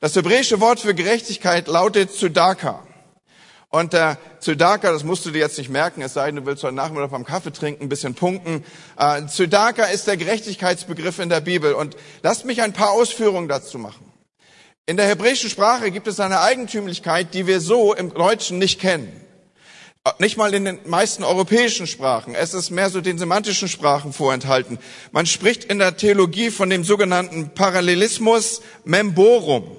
Das 0.00 0.16
hebräische 0.16 0.60
Wort 0.60 0.80
für 0.80 0.94
Gerechtigkeit 0.94 1.68
lautet 1.68 2.12
Zudaka. 2.12 2.87
Und 3.70 3.92
äh, 3.92 4.16
Zudaka, 4.40 4.90
das 4.90 5.04
musst 5.04 5.26
du 5.26 5.30
dir 5.30 5.40
jetzt 5.40 5.58
nicht 5.58 5.68
merken, 5.68 6.00
es 6.00 6.14
sei 6.14 6.26
denn, 6.26 6.36
du 6.36 6.46
willst 6.46 6.64
heute 6.64 6.74
Nachmittag 6.74 7.10
beim 7.10 7.26
Kaffee 7.26 7.52
trinken, 7.52 7.84
ein 7.84 7.88
bisschen 7.90 8.14
punkten. 8.14 8.64
Äh, 8.96 9.26
Zudaka 9.26 9.84
ist 9.84 10.06
der 10.06 10.16
Gerechtigkeitsbegriff 10.16 11.18
in 11.18 11.28
der 11.28 11.42
Bibel. 11.42 11.74
Und 11.74 11.96
lasst 12.22 12.46
mich 12.46 12.62
ein 12.62 12.72
paar 12.72 12.92
Ausführungen 12.92 13.46
dazu 13.46 13.78
machen. 13.78 14.10
In 14.86 14.96
der 14.96 15.06
hebräischen 15.06 15.50
Sprache 15.50 15.90
gibt 15.90 16.06
es 16.06 16.18
eine 16.18 16.40
Eigentümlichkeit, 16.40 17.34
die 17.34 17.46
wir 17.46 17.60
so 17.60 17.92
im 17.92 18.14
Deutschen 18.14 18.58
nicht 18.58 18.80
kennen. 18.80 19.12
Nicht 20.18 20.38
mal 20.38 20.54
in 20.54 20.64
den 20.64 20.78
meisten 20.86 21.22
europäischen 21.22 21.86
Sprachen. 21.86 22.34
Es 22.34 22.54
ist 22.54 22.70
mehr 22.70 22.88
so 22.88 23.02
den 23.02 23.18
semantischen 23.18 23.68
Sprachen 23.68 24.14
vorenthalten. 24.14 24.78
Man 25.12 25.26
spricht 25.26 25.64
in 25.64 25.78
der 25.78 25.98
Theologie 25.98 26.50
von 26.50 26.70
dem 26.70 26.84
sogenannten 26.84 27.50
Parallelismus 27.50 28.62
memborum. 28.84 29.76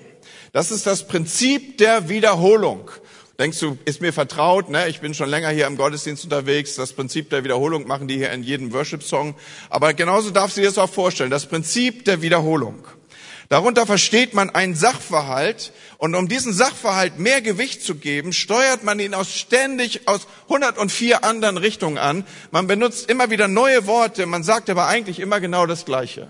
Das 0.51 0.69
ist 0.69 0.85
das 0.85 1.07
Prinzip 1.07 1.79
der 1.79 2.09
Wiederholung. 2.09 2.91
Denkst 3.39 3.59
du, 3.59 3.77
ist 3.85 4.01
mir 4.01 4.11
vertraut, 4.11 4.69
ne? 4.69 4.89
Ich 4.89 4.99
bin 4.99 5.13
schon 5.13 5.29
länger 5.29 5.47
hier 5.49 5.65
im 5.65 5.77
Gottesdienst 5.77 6.25
unterwegs. 6.25 6.75
Das 6.75 6.91
Prinzip 6.91 7.29
der 7.29 7.45
Wiederholung 7.45 7.87
machen 7.87 8.09
die 8.09 8.17
hier 8.17 8.33
in 8.33 8.43
jedem 8.43 8.73
Worship-Song. 8.73 9.33
Aber 9.69 9.93
genauso 9.93 10.29
darfst 10.29 10.57
du 10.57 10.61
dir 10.61 10.67
das 10.67 10.77
auch 10.77 10.89
vorstellen. 10.89 11.29
Das 11.29 11.45
Prinzip 11.45 12.03
der 12.03 12.21
Wiederholung. 12.21 12.85
Darunter 13.47 13.85
versteht 13.85 14.33
man 14.33 14.49
einen 14.49 14.75
Sachverhalt 14.75 15.71
und 15.97 16.15
um 16.15 16.27
diesen 16.27 16.51
Sachverhalt 16.51 17.17
mehr 17.17 17.41
Gewicht 17.41 17.81
zu 17.81 17.95
geben, 17.95 18.33
steuert 18.33 18.83
man 18.83 18.99
ihn 18.99 19.13
aus 19.13 19.33
ständig 19.33 20.07
aus 20.07 20.27
104 20.49 21.23
anderen 21.23 21.57
Richtungen 21.57 21.97
an. 21.97 22.25
Man 22.51 22.67
benutzt 22.67 23.09
immer 23.09 23.29
wieder 23.31 23.47
neue 23.47 23.87
Worte, 23.87 24.25
man 24.25 24.43
sagt 24.43 24.69
aber 24.69 24.87
eigentlich 24.87 25.19
immer 25.21 25.39
genau 25.39 25.65
das 25.65 25.85
Gleiche. 25.85 26.29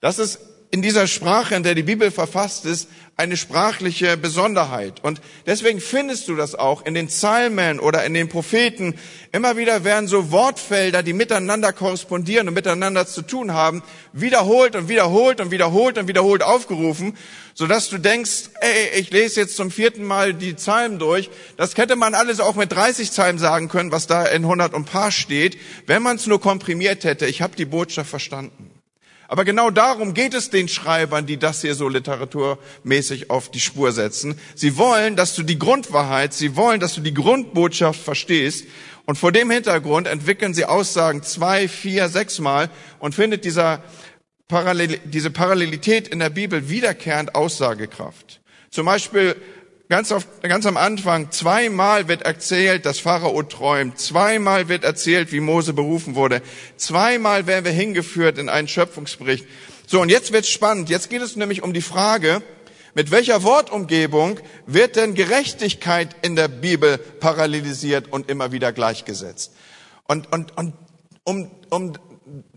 Das 0.00 0.18
ist 0.18 0.40
in 0.72 0.80
dieser 0.80 1.06
Sprache, 1.06 1.54
in 1.54 1.62
der 1.62 1.74
die 1.74 1.82
Bibel 1.82 2.10
verfasst 2.10 2.64
ist, 2.64 2.88
eine 3.18 3.36
sprachliche 3.36 4.16
Besonderheit. 4.16 5.04
Und 5.04 5.20
deswegen 5.44 5.82
findest 5.82 6.28
du 6.28 6.34
das 6.34 6.54
auch 6.54 6.86
in 6.86 6.94
den 6.94 7.08
Psalmen 7.08 7.78
oder 7.78 8.04
in 8.04 8.14
den 8.14 8.30
Propheten. 8.30 8.94
Immer 9.32 9.58
wieder 9.58 9.84
werden 9.84 10.08
so 10.08 10.32
Wortfelder, 10.32 11.02
die 11.02 11.12
miteinander 11.12 11.74
korrespondieren 11.74 12.48
und 12.48 12.54
miteinander 12.54 13.06
zu 13.06 13.20
tun 13.20 13.52
haben, 13.52 13.82
wiederholt 14.14 14.74
und 14.74 14.88
wiederholt 14.88 15.42
und 15.42 15.50
wiederholt 15.50 15.98
und 15.98 16.08
wiederholt 16.08 16.42
aufgerufen, 16.42 17.18
sodass 17.52 17.90
du 17.90 17.98
denkst, 17.98 18.48
ey, 18.62 18.98
ich 18.98 19.10
lese 19.10 19.40
jetzt 19.40 19.56
zum 19.56 19.70
vierten 19.70 20.04
Mal 20.04 20.32
die 20.32 20.54
Psalmen 20.54 20.98
durch. 20.98 21.28
Das 21.58 21.76
hätte 21.76 21.96
man 21.96 22.14
alles 22.14 22.40
auch 22.40 22.54
mit 22.54 22.72
30 22.72 23.10
Psalmen 23.10 23.38
sagen 23.38 23.68
können, 23.68 23.92
was 23.92 24.06
da 24.06 24.24
in 24.24 24.44
100 24.44 24.72
und 24.72 24.86
paar 24.86 25.12
steht, 25.12 25.58
wenn 25.86 26.02
man 26.02 26.16
es 26.16 26.26
nur 26.26 26.40
komprimiert 26.40 27.04
hätte. 27.04 27.26
Ich 27.26 27.42
habe 27.42 27.56
die 27.56 27.66
Botschaft 27.66 28.08
verstanden. 28.08 28.71
Aber 29.32 29.46
genau 29.46 29.70
darum 29.70 30.12
geht 30.12 30.34
es 30.34 30.50
den 30.50 30.68
Schreibern, 30.68 31.24
die 31.24 31.38
das 31.38 31.62
hier 31.62 31.74
so 31.74 31.88
literaturmäßig 31.88 33.30
auf 33.30 33.50
die 33.50 33.60
Spur 33.60 33.90
setzen. 33.92 34.38
Sie 34.54 34.76
wollen, 34.76 35.16
dass 35.16 35.34
du 35.34 35.42
die 35.42 35.58
Grundwahrheit, 35.58 36.34
sie 36.34 36.54
wollen, 36.54 36.80
dass 36.80 36.94
du 36.96 37.00
die 37.00 37.14
Grundbotschaft 37.14 37.98
verstehst. 37.98 38.66
Und 39.06 39.16
vor 39.16 39.32
dem 39.32 39.50
Hintergrund 39.50 40.06
entwickeln 40.06 40.52
sie 40.52 40.66
Aussagen 40.66 41.22
zwei, 41.22 41.66
vier, 41.66 42.10
sechs 42.10 42.40
Mal 42.40 42.68
und 42.98 43.14
findet 43.14 43.46
dieser 43.46 43.82
Parallel, 44.48 45.00
diese 45.06 45.30
Parallelität 45.30 46.08
in 46.08 46.18
der 46.18 46.28
Bibel 46.28 46.68
wiederkehrend 46.68 47.34
Aussagekraft. 47.34 48.42
Zum 48.68 48.84
Beispiel 48.84 49.34
Ganz, 49.92 50.10
auf, 50.10 50.26
ganz 50.40 50.64
am 50.64 50.78
Anfang, 50.78 51.30
zweimal 51.32 52.08
wird 52.08 52.22
erzählt, 52.22 52.86
dass 52.86 52.98
Pharao 52.98 53.42
träumt. 53.42 53.98
Zweimal 54.00 54.70
wird 54.70 54.84
erzählt, 54.84 55.32
wie 55.32 55.40
Mose 55.40 55.74
berufen 55.74 56.14
wurde. 56.14 56.40
Zweimal 56.78 57.46
werden 57.46 57.66
wir 57.66 57.72
hingeführt 57.72 58.38
in 58.38 58.48
einen 58.48 58.68
Schöpfungsbericht. 58.68 59.44
So, 59.86 60.00
und 60.00 60.08
jetzt 60.08 60.32
wird's 60.32 60.48
spannend. 60.48 60.88
Jetzt 60.88 61.10
geht 61.10 61.20
es 61.20 61.36
nämlich 61.36 61.62
um 61.62 61.74
die 61.74 61.82
Frage, 61.82 62.40
mit 62.94 63.10
welcher 63.10 63.42
Wortumgebung 63.42 64.40
wird 64.64 64.96
denn 64.96 65.12
Gerechtigkeit 65.12 66.16
in 66.22 66.36
der 66.36 66.48
Bibel 66.48 66.96
parallelisiert 66.96 68.10
und 68.10 68.30
immer 68.30 68.50
wieder 68.50 68.72
gleichgesetzt? 68.72 69.52
Und, 70.08 70.32
und, 70.32 70.56
und 70.56 70.72
um, 71.24 71.50
um, 71.68 71.92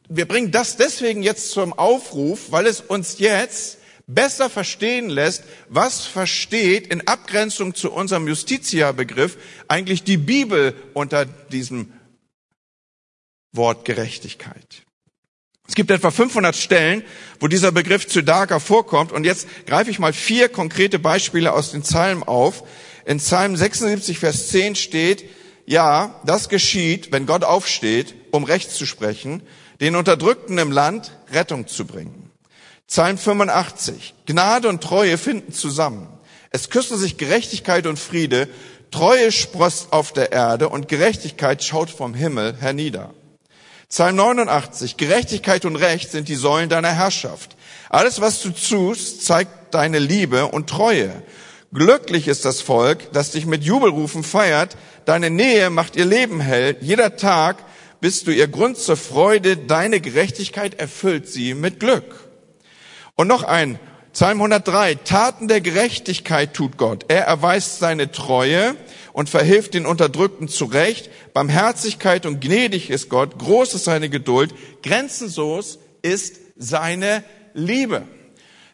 wir 0.07 0.25
bringen 0.25 0.51
das 0.51 0.77
deswegen 0.77 1.21
jetzt 1.21 1.51
zum 1.51 1.73
Aufruf, 1.73 2.53
weil 2.53 2.65
es 2.65 2.79
uns 2.79 3.19
jetzt 3.19 3.79
besser 4.07 4.49
verstehen 4.49 5.09
lässt, 5.09 5.43
was 5.69 6.05
versteht 6.05 6.87
in 6.87 7.07
Abgrenzung 7.07 7.73
zu 7.73 7.91
unserem 7.91 8.27
Justitia-Begriff 8.27 9.37
eigentlich 9.67 10.03
die 10.03 10.17
Bibel 10.17 10.73
unter 10.93 11.25
diesem 11.25 11.91
Wort 13.51 13.85
Gerechtigkeit. 13.85 14.85
Es 15.67 15.73
gibt 15.73 15.89
etwa 15.89 16.11
500 16.11 16.55
Stellen, 16.55 17.03
wo 17.39 17.47
dieser 17.47 17.71
Begriff 17.71 18.07
Zydaga 18.07 18.59
vorkommt. 18.59 19.11
Und 19.11 19.23
jetzt 19.23 19.47
greife 19.65 19.89
ich 19.89 19.97
mal 19.97 20.13
vier 20.13 20.49
konkrete 20.49 20.99
Beispiele 20.99 21.53
aus 21.53 21.71
den 21.71 21.81
Psalmen 21.81 22.23
auf. 22.23 22.63
In 23.05 23.17
Psalm 23.17 23.55
76, 23.55 24.19
Vers 24.19 24.49
10 24.49 24.75
steht, 24.75 25.25
ja, 25.65 26.21
das 26.25 26.49
geschieht, 26.49 27.11
wenn 27.11 27.25
Gott 27.25 27.43
aufsteht, 27.43 28.13
um 28.31 28.43
Recht 28.43 28.69
zu 28.69 28.85
sprechen, 28.85 29.41
den 29.81 29.95
Unterdrückten 29.95 30.59
im 30.59 30.71
Land 30.71 31.11
Rettung 31.31 31.67
zu 31.67 31.85
bringen. 31.85 32.24
Psalm 32.87 33.17
85. 33.17 34.13
Gnade 34.25 34.69
und 34.69 34.81
Treue 34.81 35.17
finden 35.17 35.51
zusammen. 35.51 36.07
Es 36.51 36.69
küssen 36.69 36.97
sich 36.97 37.17
Gerechtigkeit 37.17 37.87
und 37.87 37.99
Friede. 37.99 38.47
Treue 38.91 39.31
sprost 39.31 39.91
auf 39.91 40.13
der 40.13 40.31
Erde 40.31 40.69
und 40.69 40.87
Gerechtigkeit 40.87 41.63
schaut 41.63 41.89
vom 41.89 42.13
Himmel 42.13 42.55
hernieder. 42.59 43.13
Psalm 43.89 44.15
89. 44.15 44.97
Gerechtigkeit 44.97 45.65
und 45.65 45.75
Recht 45.75 46.11
sind 46.11 46.27
die 46.29 46.35
Säulen 46.35 46.69
deiner 46.69 46.91
Herrschaft. 46.91 47.55
Alles, 47.89 48.21
was 48.21 48.41
du 48.41 48.51
tust, 48.51 49.25
zeigt 49.25 49.73
deine 49.73 49.99
Liebe 49.99 50.47
und 50.47 50.69
Treue. 50.69 51.23
Glücklich 51.73 52.27
ist 52.27 52.45
das 52.45 52.61
Volk, 52.61 53.11
das 53.11 53.31
dich 53.31 53.45
mit 53.45 53.63
Jubelrufen 53.63 54.23
feiert. 54.23 54.77
Deine 55.05 55.29
Nähe 55.29 55.69
macht 55.69 55.95
ihr 55.95 56.05
Leben 56.05 56.39
hell. 56.39 56.77
Jeder 56.81 57.17
Tag 57.17 57.57
bist 57.99 58.27
du 58.27 58.31
ihr 58.31 58.47
Grund 58.47 58.77
zur 58.77 58.97
Freude. 58.97 59.57
Deine 59.57 59.99
Gerechtigkeit 59.99 60.79
erfüllt 60.79 61.27
sie 61.27 61.53
mit 61.53 61.79
Glück. 61.79 62.24
Und 63.15 63.27
noch 63.27 63.43
ein, 63.43 63.79
Psalm 64.11 64.39
103, 64.39 64.95
Taten 64.95 65.47
der 65.47 65.61
Gerechtigkeit 65.61 66.53
tut 66.53 66.77
Gott. 66.77 67.05
Er 67.07 67.23
erweist 67.23 67.79
seine 67.79 68.11
Treue 68.11 68.75
und 69.13 69.29
verhilft 69.29 69.73
den 69.73 69.85
Unterdrückten 69.85 70.49
zurecht. 70.49 71.09
Barmherzigkeit 71.33 72.25
und 72.25 72.41
gnädig 72.41 72.89
ist 72.89 73.09
Gott. 73.09 73.39
Groß 73.39 73.73
ist 73.73 73.85
seine 73.85 74.09
Geduld. 74.09 74.53
Grenzenlos 74.83 75.79
ist 76.01 76.41
seine 76.57 77.23
Liebe. 77.53 78.05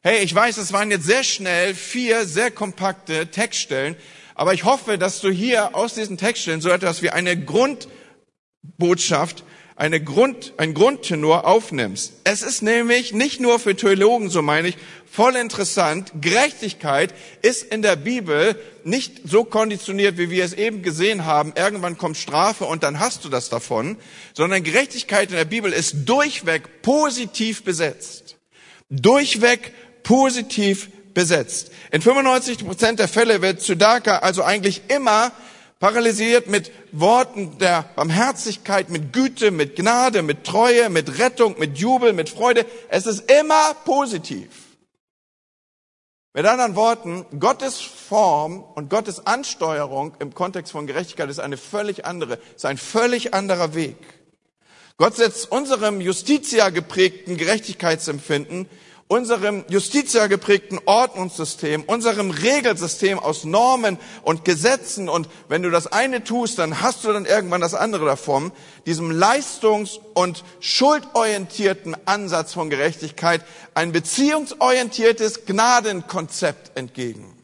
Hey, 0.02 0.24
ich 0.24 0.34
weiß, 0.34 0.58
es 0.58 0.74
waren 0.74 0.90
jetzt 0.90 1.06
sehr 1.06 1.24
schnell 1.24 1.76
vier 1.76 2.26
sehr 2.26 2.50
kompakte 2.50 3.28
Textstellen, 3.28 3.96
aber 4.34 4.56
ich 4.56 4.64
hoffe, 4.64 4.98
dass 4.98 5.22
du 5.22 5.30
hier 5.30 5.76
aus 5.76 5.94
diesen 5.94 6.18
Textstellen 6.18 6.62
so 6.62 6.70
etwas 6.70 7.04
wie 7.04 7.12
eine 7.12 7.40
Grundbotschaft 7.40 9.44
eine 9.82 10.00
Grund, 10.00 10.54
ein 10.58 10.76
Grundtenor 10.76 11.48
aufnimmst. 11.48 12.14
Es 12.24 12.44
ist 12.44 12.62
nämlich 12.62 13.14
nicht 13.14 13.40
nur 13.40 13.58
für 13.58 13.76
Theologen, 13.76 14.30
so 14.30 14.44
meine 14.44 14.68
ich, 14.68 14.78
voll 15.12 15.36
interessant. 15.36 16.12
Gerechtigkeit 16.22 17.16
ist 17.42 17.64
in 17.64 17.82
der 17.82 17.96
Bibel 17.96 18.56
nicht 18.84 19.22
so 19.26 19.44
konditioniert, 19.44 20.20
wie 20.20 20.30
wir 20.30 20.46
es 20.46 20.54
eben 20.54 20.84
gesehen 20.84 21.26
haben. 21.26 21.54
Irgendwann 21.56 21.98
kommt 21.98 22.18
Strafe 22.18 22.66
und 22.66 22.84
dann 22.84 23.00
hast 23.00 23.26
du 23.26 23.30
das 23.30 23.50
davon, 23.50 23.98
sondern 24.36 24.62
Gerechtigkeit 24.62 25.32
in 25.32 25.36
der 25.36 25.46
Bibel 25.46 25.74
ist 25.74 26.08
durchweg 26.08 26.84
positiv 26.84 27.64
besetzt. 27.64 28.36
Durchweg 28.92 29.74
positiv 30.04 30.90
besetzt. 31.16 31.72
In 31.92 32.04
95 32.04 32.60
Prozent 32.60 33.00
der 33.00 33.08
Fälle 33.08 33.42
wird 33.42 33.62
Sudaka 33.64 34.20
also 34.20 34.44
eigentlich 34.44 34.84
immer 34.90 35.32
paralysiert 35.82 36.48
mit 36.48 36.72
Worten 36.92 37.58
der 37.58 37.84
Barmherzigkeit, 37.96 38.90
mit 38.90 39.12
Güte, 39.12 39.50
mit 39.50 39.76
Gnade, 39.76 40.22
mit 40.22 40.46
Treue, 40.46 40.90
mit 40.90 41.18
Rettung, 41.20 41.56
mit 41.58 41.78
Jubel, 41.80 42.14
mit 42.14 42.30
Freude. 42.30 42.66
Es 42.88 43.08
ist 43.08 43.30
immer 43.32 43.74
positiv. 43.84 44.48
Mit 46.34 46.46
anderen 46.46 46.76
Worten, 46.76 47.26
Gottes 47.40 47.82
Form 47.82 48.64
und 48.64 48.90
Gottes 48.90 49.26
Ansteuerung 49.26 50.16
im 50.20 50.34
Kontext 50.36 50.72
von 50.72 50.86
Gerechtigkeit 50.86 51.30
ist 51.30 51.40
eine 51.40 51.58
völlig 51.58 52.06
andere, 52.06 52.38
ist 52.56 52.66
ein 52.66 52.78
völlig 52.78 53.34
anderer 53.34 53.74
Weg. 53.74 53.98
Gott 54.98 55.16
setzt 55.16 55.52
unserem 55.52 56.00
Justitia 56.00 56.70
geprägten 56.70 57.38
Gerechtigkeitsempfinden 57.38 58.70
unserem 59.12 59.66
Justitia 59.68 60.28
geprägten 60.28 60.80
Ordnungssystem, 60.86 61.84
unserem 61.84 62.32
Regelsystem 62.32 63.20
aus 63.20 63.44
Normen 63.44 64.00
und 64.22 64.46
Gesetzen 64.46 65.10
und 65.10 65.28
wenn 65.50 65.64
du 65.64 65.70
das 65.70 65.88
eine 65.88 66.24
tust, 66.24 66.58
dann 66.60 66.82
hast 66.82 67.04
du 67.04 67.12
dann 67.12 67.26
irgendwann 67.26 67.60
das 67.60 67.74
andere 67.74 68.06
davon, 68.06 68.54
diesem 68.86 69.12
leistungs- 69.12 70.00
und 70.14 70.46
schuldorientierten 70.62 71.98
Ansatz 72.06 72.54
von 72.54 72.70
Gerechtigkeit 72.70 73.44
ein 73.74 73.92
beziehungsorientiertes 73.92 75.46
Gnadenkonzept 75.46 76.78
entgegen. 76.78 77.36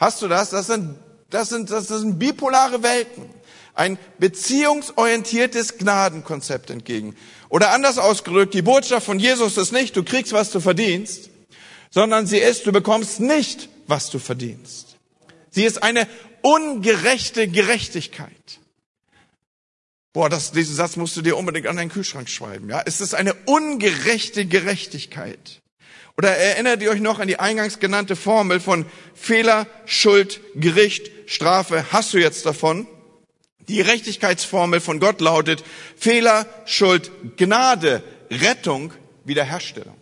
Hast 0.00 0.22
du 0.22 0.26
das? 0.26 0.50
Das 0.50 0.66
sind, 0.66 0.96
das 1.30 1.50
sind, 1.50 1.70
das 1.70 1.86
sind 1.86 2.18
bipolare 2.18 2.82
Welten. 2.82 3.30
Ein 3.76 3.98
beziehungsorientiertes 4.18 5.78
Gnadenkonzept 5.78 6.70
entgegen. 6.70 7.14
Oder 7.48 7.70
anders 7.70 7.98
ausgedrückt, 7.98 8.54
die 8.54 8.62
Botschaft 8.62 9.06
von 9.06 9.20
Jesus 9.20 9.56
ist 9.56 9.72
nicht, 9.72 9.96
du 9.96 10.02
kriegst, 10.02 10.32
was 10.32 10.50
du 10.50 10.60
verdienst, 10.60 11.30
sondern 11.90 12.26
sie 12.26 12.38
ist, 12.38 12.66
du 12.66 12.72
bekommst 12.72 13.20
nicht, 13.20 13.68
was 13.86 14.10
du 14.10 14.18
verdienst. 14.18 14.96
Sie 15.50 15.64
ist 15.64 15.82
eine 15.82 16.08
ungerechte 16.42 17.48
Gerechtigkeit. 17.48 18.30
Boah, 20.12 20.30
das, 20.30 20.52
diesen 20.52 20.74
Satz 20.74 20.96
musst 20.96 21.16
du 21.16 21.22
dir 21.22 21.36
unbedingt 21.36 21.66
an 21.66 21.76
deinen 21.76 21.90
Kühlschrank 21.90 22.30
schreiben. 22.30 22.70
Ja, 22.70 22.82
es 22.86 23.02
ist 23.02 23.14
eine 23.14 23.34
ungerechte 23.44 24.46
Gerechtigkeit. 24.46 25.60
Oder 26.16 26.34
erinnert 26.36 26.80
ihr 26.80 26.90
euch 26.90 27.00
noch 27.00 27.18
an 27.18 27.28
die 27.28 27.38
eingangs 27.38 27.78
genannte 27.78 28.16
Formel 28.16 28.58
von 28.58 28.86
Fehler, 29.14 29.66
Schuld, 29.84 30.40
Gericht, 30.54 31.10
Strafe? 31.26 31.84
Hast 31.92 32.14
du 32.14 32.18
jetzt 32.18 32.46
davon? 32.46 32.86
Die 33.68 33.76
Gerechtigkeitsformel 33.76 34.80
von 34.80 35.00
Gott 35.00 35.20
lautet 35.20 35.64
Fehler, 35.96 36.46
Schuld, 36.66 37.10
Gnade, 37.36 38.02
Rettung, 38.30 38.92
Wiederherstellung. 39.24 39.96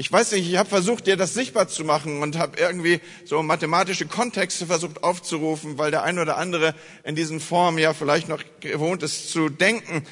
Ich 0.00 0.10
weiß 0.10 0.32
nicht, 0.32 0.48
ich 0.48 0.56
habe 0.56 0.68
versucht, 0.68 1.06
dir 1.06 1.18
das 1.18 1.34
sichtbar 1.34 1.68
zu 1.68 1.84
machen 1.84 2.22
und 2.22 2.38
habe 2.38 2.58
irgendwie 2.58 3.00
so 3.26 3.42
mathematische 3.42 4.06
Kontexte 4.06 4.66
versucht 4.66 5.04
aufzurufen, 5.04 5.76
weil 5.76 5.90
der 5.90 6.04
eine 6.04 6.22
oder 6.22 6.38
andere 6.38 6.74
in 7.04 7.16
diesen 7.16 7.38
Formen 7.38 7.76
ja 7.76 7.92
vielleicht 7.92 8.26
noch 8.26 8.42
gewohnt 8.60 9.02
ist 9.02 9.30
zu 9.30 9.50
denken. 9.50 10.02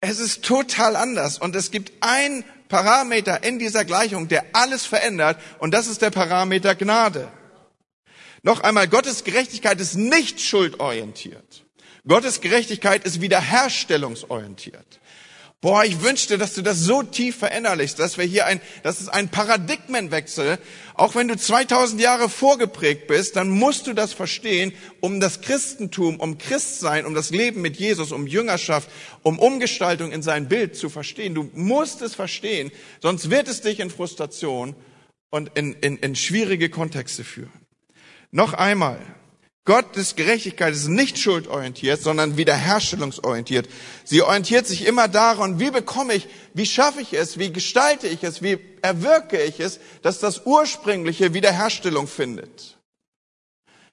Es 0.00 0.20
ist 0.20 0.42
total 0.42 0.96
anders 0.96 1.38
und 1.38 1.54
es 1.54 1.70
gibt 1.70 1.92
ein 2.00 2.44
Parameter 2.68 3.44
in 3.44 3.58
dieser 3.58 3.84
Gleichung, 3.84 4.28
der 4.28 4.42
alles 4.54 4.86
verändert 4.86 5.38
und 5.58 5.72
das 5.72 5.86
ist 5.86 6.00
der 6.00 6.10
Parameter 6.10 6.74
Gnade. 6.74 7.28
Noch 8.42 8.60
einmal, 8.60 8.88
Gottes 8.88 9.22
Gerechtigkeit 9.24 9.78
ist 9.82 9.96
nicht 9.96 10.40
schuldorientiert. 10.40 11.65
Gottes 12.08 12.40
Gerechtigkeit 12.40 13.04
ist 13.04 13.20
wiederherstellungsorientiert. 13.20 15.00
Boah, 15.62 15.84
ich 15.84 16.02
wünschte, 16.02 16.36
dass 16.36 16.54
du 16.54 16.62
das 16.62 16.80
so 16.80 17.02
tief 17.02 17.38
verinnerlichst, 17.38 17.98
dass 17.98 18.18
wir 18.18 18.24
hier 18.26 18.46
ein, 18.46 18.60
das 18.82 19.00
ist 19.00 19.08
ein 19.08 19.30
Paradigmenwechsel. 19.30 20.58
Auch 20.94 21.14
wenn 21.14 21.28
du 21.28 21.36
2000 21.36 22.00
Jahre 22.00 22.28
vorgeprägt 22.28 23.06
bist, 23.06 23.36
dann 23.36 23.48
musst 23.48 23.86
du 23.86 23.94
das 23.94 24.12
verstehen, 24.12 24.72
um 25.00 25.18
das 25.18 25.40
Christentum, 25.40 26.20
um 26.20 26.36
Christsein, 26.36 27.06
um 27.06 27.14
das 27.14 27.30
Leben 27.30 27.62
mit 27.62 27.78
Jesus, 27.78 28.12
um 28.12 28.26
Jüngerschaft, 28.26 28.90
um 29.22 29.38
Umgestaltung 29.38 30.12
in 30.12 30.22
sein 30.22 30.46
Bild 30.46 30.76
zu 30.76 30.90
verstehen. 30.90 31.34
Du 31.34 31.50
musst 31.54 32.02
es 32.02 32.14
verstehen, 32.14 32.70
sonst 33.00 33.30
wird 33.30 33.48
es 33.48 33.62
dich 33.62 33.80
in 33.80 33.90
Frustration 33.90 34.76
und 35.30 35.50
in, 35.56 35.72
in, 35.72 35.96
in 35.96 36.14
schwierige 36.14 36.68
Kontexte 36.68 37.24
führen. 37.24 37.66
Noch 38.30 38.52
einmal, 38.52 39.00
Gottes 39.66 40.14
Gerechtigkeit 40.14 40.72
ist 40.74 40.86
nicht 40.86 41.18
schuldorientiert, 41.18 42.00
sondern 42.00 42.36
wiederherstellungsorientiert. 42.36 43.68
Sie 44.04 44.22
orientiert 44.22 44.66
sich 44.66 44.86
immer 44.86 45.08
daran, 45.08 45.58
wie 45.58 45.72
bekomme 45.72 46.14
ich, 46.14 46.28
wie 46.54 46.66
schaffe 46.66 47.00
ich 47.00 47.12
es, 47.12 47.36
wie 47.38 47.52
gestalte 47.52 48.06
ich 48.06 48.22
es, 48.22 48.42
wie 48.42 48.58
erwirke 48.80 49.42
ich 49.42 49.58
es, 49.58 49.80
dass 50.02 50.20
das 50.20 50.46
ursprüngliche 50.46 51.34
Wiederherstellung 51.34 52.06
findet. 52.06 52.78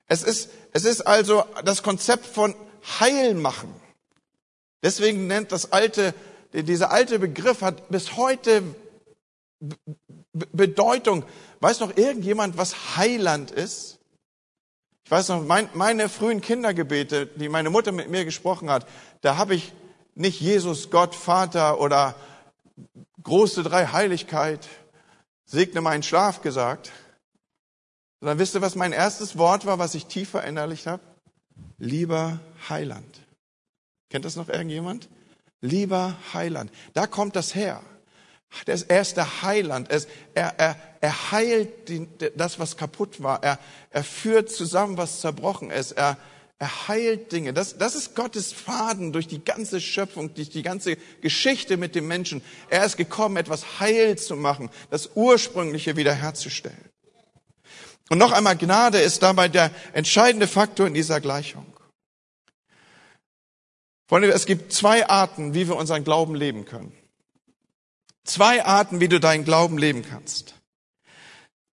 Es 0.07 0.21
ist, 0.21 0.51
es 0.73 0.86
ist 0.86 1.01
also 1.01 1.43
das 1.65 1.81
Konzept 1.81 2.27
von 2.27 2.53
Heilmachen. 2.99 3.73
Deswegen 4.83 5.25
nennt 5.25 5.51
das 5.51 5.71
alte, 5.71 6.13
dieser 6.53 6.91
alte 6.91 7.17
Begriff 7.17 7.62
hat 7.62 7.89
bis 7.89 8.15
heute 8.15 8.62
Bedeutung. 10.33 11.25
Weiß 11.62 11.79
noch 11.79 11.97
irgendjemand, 11.97 12.57
was 12.57 12.95
Heiland 12.95 13.49
ist? 13.49 13.92
Weiß 15.13 15.30
noch, 15.30 15.43
mein, 15.43 15.69
meine 15.76 16.10
frühen 16.10 16.41
Kindergebete, 16.41 17.28
die 17.28 17.47
meine 17.47 17.69
Mutter 17.69 17.91
mit 17.91 18.10
mir 18.10 18.26
gesprochen 18.26 18.71
hat, 18.71 18.88
da 19.21 19.38
habe 19.38 19.54
ich 19.54 19.71
nicht 20.15 20.41
Jesus, 20.41 20.89
Gott, 20.89 21.13
Vater 21.13 21.80
oder 21.80 22.15
große 23.21 23.62
drei 23.62 23.86
Heiligkeit, 23.86 24.67
segne 25.45 25.82
meinen 25.82 26.02
Schlaf 26.02 26.41
gesagt, 26.41 26.91
sondern 28.21 28.39
wisst 28.39 28.56
ihr, 28.56 28.63
was 28.63 28.73
mein 28.73 28.91
erstes 28.91 29.38
Wort 29.38 29.67
war, 29.67 29.78
was 29.78 29.93
ich 29.93 30.08
tief 30.08 30.30
verinnerlicht 30.30 30.88
habe? 30.88 31.04
Lieber 31.78 32.39
Heiland. 32.67 33.21
Kennt 34.10 34.26
das 34.26 34.36
noch 34.36 34.49
irgendjemand? 34.49 35.10
Lieber 35.62 36.15
Heiland. 36.34 36.71
Da 36.93 37.06
kommt 37.06 37.36
das 37.36 37.54
her. 37.54 37.84
Er 38.65 39.01
ist 39.01 39.17
der 39.17 39.41
Heiland. 39.41 39.89
Er, 39.89 40.59
er, 40.59 40.75
er 41.01 41.31
heilt 41.31 41.89
die, 41.89 42.07
das, 42.35 42.59
was 42.59 42.77
kaputt 42.77 43.21
war. 43.21 43.43
Er, 43.43 43.59
er 43.89 44.03
führt 44.03 44.49
zusammen, 44.49 44.97
was 44.97 45.21
zerbrochen 45.21 45.71
ist. 45.71 45.93
Er, 45.93 46.17
er 46.59 46.87
heilt 46.87 47.31
Dinge. 47.31 47.51
Das, 47.51 47.77
das 47.77 47.95
ist 47.95 48.15
Gottes 48.15 48.53
Faden 48.53 49.11
durch 49.11 49.27
die 49.27 49.43
ganze 49.43 49.81
Schöpfung, 49.81 50.33
durch 50.33 50.49
die 50.49 50.63
ganze 50.63 50.97
Geschichte 51.21 51.77
mit 51.77 51.93
dem 51.95 52.07
Menschen. 52.07 52.41
Er 52.69 52.85
ist 52.85 52.95
gekommen, 52.95 53.37
etwas 53.37 53.79
heil 53.79 54.17
zu 54.17 54.35
machen, 54.35 54.69
das 54.89 55.09
Ursprüngliche 55.15 55.97
wiederherzustellen. 55.97 56.89
Und 58.09 58.17
noch 58.17 58.31
einmal, 58.31 58.55
Gnade 58.55 58.99
ist 58.99 59.23
dabei 59.23 59.47
der 59.47 59.71
entscheidende 59.93 60.47
Faktor 60.47 60.87
in 60.87 60.93
dieser 60.93 61.19
Gleichung. 61.19 61.65
Freunde, 64.07 64.29
es 64.29 64.45
gibt 64.45 64.71
zwei 64.71 65.07
Arten, 65.09 65.53
wie 65.53 65.67
wir 65.67 65.75
unseren 65.75 66.03
Glauben 66.03 66.35
leben 66.35 66.65
können. 66.65 66.95
Zwei 68.23 68.63
Arten, 68.63 68.99
wie 68.99 69.09
du 69.09 69.19
deinen 69.19 69.43
Glauben 69.43 69.77
leben 69.77 70.03
kannst. 70.03 70.55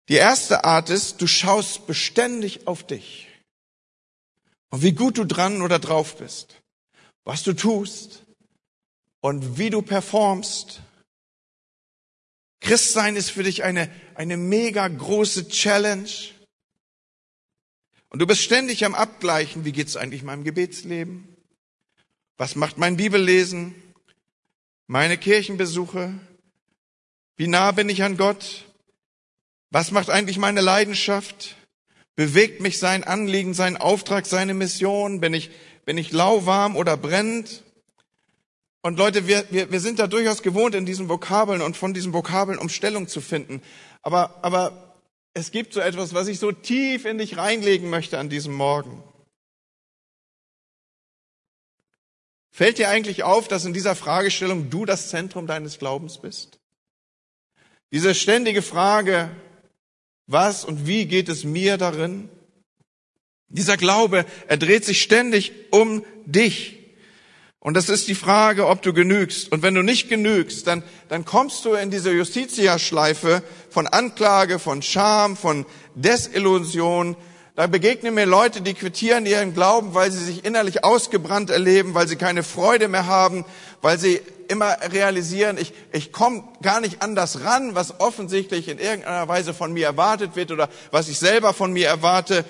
Die 0.09 0.15
erste 0.15 0.63
Art 0.63 0.89
ist, 0.89 1.21
du 1.21 1.27
schaust 1.27 1.85
beständig 1.85 2.67
auf 2.67 2.85
dich 2.85 3.27
und 4.69 4.81
wie 4.81 4.93
gut 4.93 5.17
du 5.17 5.25
dran 5.25 5.61
oder 5.61 5.79
drauf 5.79 6.17
bist, 6.17 6.61
was 7.25 7.43
du 7.43 7.53
tust 7.53 8.23
und 9.19 9.57
wie 9.57 9.69
du 9.69 9.81
performst. 9.81 10.81
Christsein 12.61 13.17
ist 13.17 13.31
für 13.31 13.43
dich 13.43 13.63
eine, 13.63 13.91
eine 14.15 14.37
mega 14.37 14.87
große 14.87 15.49
Challenge. 15.49 16.09
Und 18.09 18.19
du 18.19 18.27
bist 18.27 18.41
ständig 18.41 18.85
am 18.85 18.95
Abgleichen, 18.95 19.65
wie 19.65 19.73
geht's 19.73 19.97
eigentlich 19.97 20.23
meinem 20.23 20.45
Gebetsleben? 20.45 21.27
Was 22.37 22.55
macht 22.55 22.77
mein 22.77 22.95
Bibellesen? 22.97 23.75
Meine 24.87 25.17
Kirchenbesuche? 25.17 26.17
Wie 27.37 27.47
nah 27.47 27.71
bin 27.71 27.87
ich 27.87 28.03
an 28.03 28.17
Gott? 28.17 28.65
Was 29.69 29.91
macht 29.91 30.09
eigentlich 30.09 30.39
meine 30.39 30.61
Leidenschaft? 30.61 31.55
Bewegt 32.15 32.61
mich 32.61 32.79
sein 32.79 33.03
Anliegen, 33.03 33.53
sein 33.53 33.77
Auftrag, 33.77 34.25
seine 34.25 34.55
Mission? 34.55 35.19
Bin 35.21 35.35
ich, 35.35 35.51
bin 35.85 35.99
ich 35.99 36.11
lauwarm 36.11 36.75
oder 36.75 36.97
brennend? 36.97 37.63
Und 38.81 38.97
Leute, 38.97 39.27
wir, 39.27 39.45
wir, 39.51 39.71
wir 39.71 39.79
sind 39.79 39.99
da 39.99 40.07
durchaus 40.07 40.41
gewohnt, 40.41 40.73
in 40.73 40.87
diesen 40.87 41.09
Vokabeln 41.09 41.61
und 41.61 41.77
von 41.77 41.93
diesen 41.93 42.11
Vokabeln 42.13 42.57
Umstellung 42.57 43.07
zu 43.07 43.21
finden. 43.21 43.61
Aber, 44.01 44.43
aber 44.43 44.95
es 45.35 45.51
gibt 45.51 45.73
so 45.73 45.79
etwas, 45.79 46.15
was 46.15 46.27
ich 46.27 46.39
so 46.39 46.51
tief 46.51 47.05
in 47.05 47.19
dich 47.19 47.37
reinlegen 47.37 47.89
möchte 47.91 48.17
an 48.17 48.29
diesem 48.29 48.53
Morgen. 48.53 49.03
Fällt 52.49 52.79
dir 52.79 52.89
eigentlich 52.89 53.21
auf, 53.21 53.47
dass 53.47 53.65
in 53.65 53.73
dieser 53.73 53.95
Fragestellung 53.95 54.71
du 54.71 54.85
das 54.85 55.09
Zentrum 55.09 55.45
deines 55.45 55.77
Glaubens 55.77 56.17
bist? 56.19 56.57
Diese 57.91 58.13
ständige 58.13 58.61
Frage, 58.61 59.29
was 60.25 60.65
und 60.65 60.87
wie 60.87 61.05
geht 61.05 61.29
es 61.29 61.45
mir 61.45 61.77
darin? 61.77 62.29
Dieser 63.47 63.77
Glaube, 63.77 64.25
er 64.47 64.57
dreht 64.57 64.83
sich 64.83 65.01
ständig 65.01 65.53
um 65.71 66.03
dich. 66.25 66.77
Und 67.59 67.75
das 67.75 67.87
ist 67.87 68.07
die 68.07 68.15
Frage, 68.15 68.67
ob 68.67 68.81
du 68.81 68.93
genügst. 68.93 69.51
Und 69.51 69.61
wenn 69.61 69.73
du 69.73 69.81
nicht 69.81 70.09
genügst, 70.09 70.67
dann, 70.67 70.83
dann 71.07 71.23
kommst 71.23 71.63
du 71.63 71.73
in 71.73 71.89
diese 71.89 72.11
Justitia-Schleife 72.11 73.41
von 73.69 73.87
Anklage, 73.87 74.59
von 74.59 74.81
Scham, 74.81 75.37
von 75.37 75.65
Desillusion. 75.95 77.15
Da 77.55 77.67
begegnen 77.67 78.13
mir 78.13 78.25
Leute, 78.25 78.61
die 78.61 78.73
quittieren 78.73 79.25
ihren 79.25 79.53
Glauben, 79.53 79.93
weil 79.93 80.11
sie 80.11 80.23
sich 80.23 80.45
innerlich 80.45 80.83
ausgebrannt 80.83 81.49
erleben, 81.49 81.93
weil 81.93 82.07
sie 82.07 82.17
keine 82.17 82.43
Freude 82.43 82.89
mehr 82.89 83.07
haben, 83.07 83.45
weil 83.81 83.97
sie 83.97 84.21
immer 84.51 84.77
realisieren, 84.91 85.57
ich, 85.57 85.73
ich 85.91 86.11
komme 86.11 86.43
gar 86.61 86.81
nicht 86.81 87.01
an 87.01 87.15
das 87.15 87.43
ran, 87.43 87.75
was 87.75 87.99
offensichtlich 87.99 88.67
in 88.67 88.79
irgendeiner 88.79 89.27
Weise 89.27 89.53
von 89.53 89.73
mir 89.73 89.85
erwartet 89.85 90.35
wird 90.35 90.51
oder 90.51 90.69
was 90.91 91.07
ich 91.07 91.19
selber 91.19 91.53
von 91.53 91.73
mir 91.73 91.87
erwarte. 91.87 92.45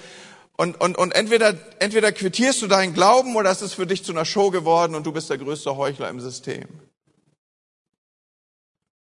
Und, 0.56 0.82
und, 0.82 0.98
und 0.98 1.14
entweder, 1.14 1.56
entweder 1.80 2.12
quittierst 2.12 2.62
du 2.62 2.68
deinen 2.68 2.94
Glauben 2.94 3.36
oder 3.36 3.52
es 3.52 3.62
ist 3.62 3.76
für 3.76 3.86
dich 3.86 4.04
zu 4.04 4.12
einer 4.12 4.26
Show 4.26 4.50
geworden 4.50 4.96
und 4.96 5.06
du 5.06 5.12
bist 5.12 5.30
der 5.30 5.38
größte 5.38 5.78
Heuchler 5.78 6.10
im 6.10 6.20
System. 6.20 6.68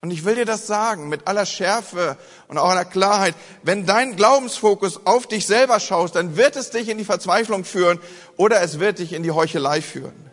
Und 0.04 0.12
ich 0.12 0.26
will 0.26 0.36
dir 0.36 0.46
das 0.46 0.68
sagen 0.68 1.08
mit 1.08 1.28
aller 1.28 1.46
Schärfe 1.46 2.18
und 2.50 2.58
auch 2.58 2.72
aller 2.72 2.84
Klarheit. 2.84 3.36
Wenn 3.62 3.86
dein 3.86 4.18
Glaubensfokus 4.18 5.06
auf 5.06 5.28
dich 5.28 5.48
selber 5.48 5.80
schaust, 5.80 6.16
dann 6.16 6.36
wird 6.36 6.58
es 6.58 6.72
dich 6.72 6.90
in 6.90 6.98
die 6.98 7.06
Verzweiflung 7.06 7.64
führen 7.64 8.00
oder 8.36 8.62
es 8.62 8.80
wird 8.80 9.00
dich 9.00 9.14
in 9.14 9.24
die 9.24 9.32
Heuchelei 9.32 9.82
führen. 9.82 10.33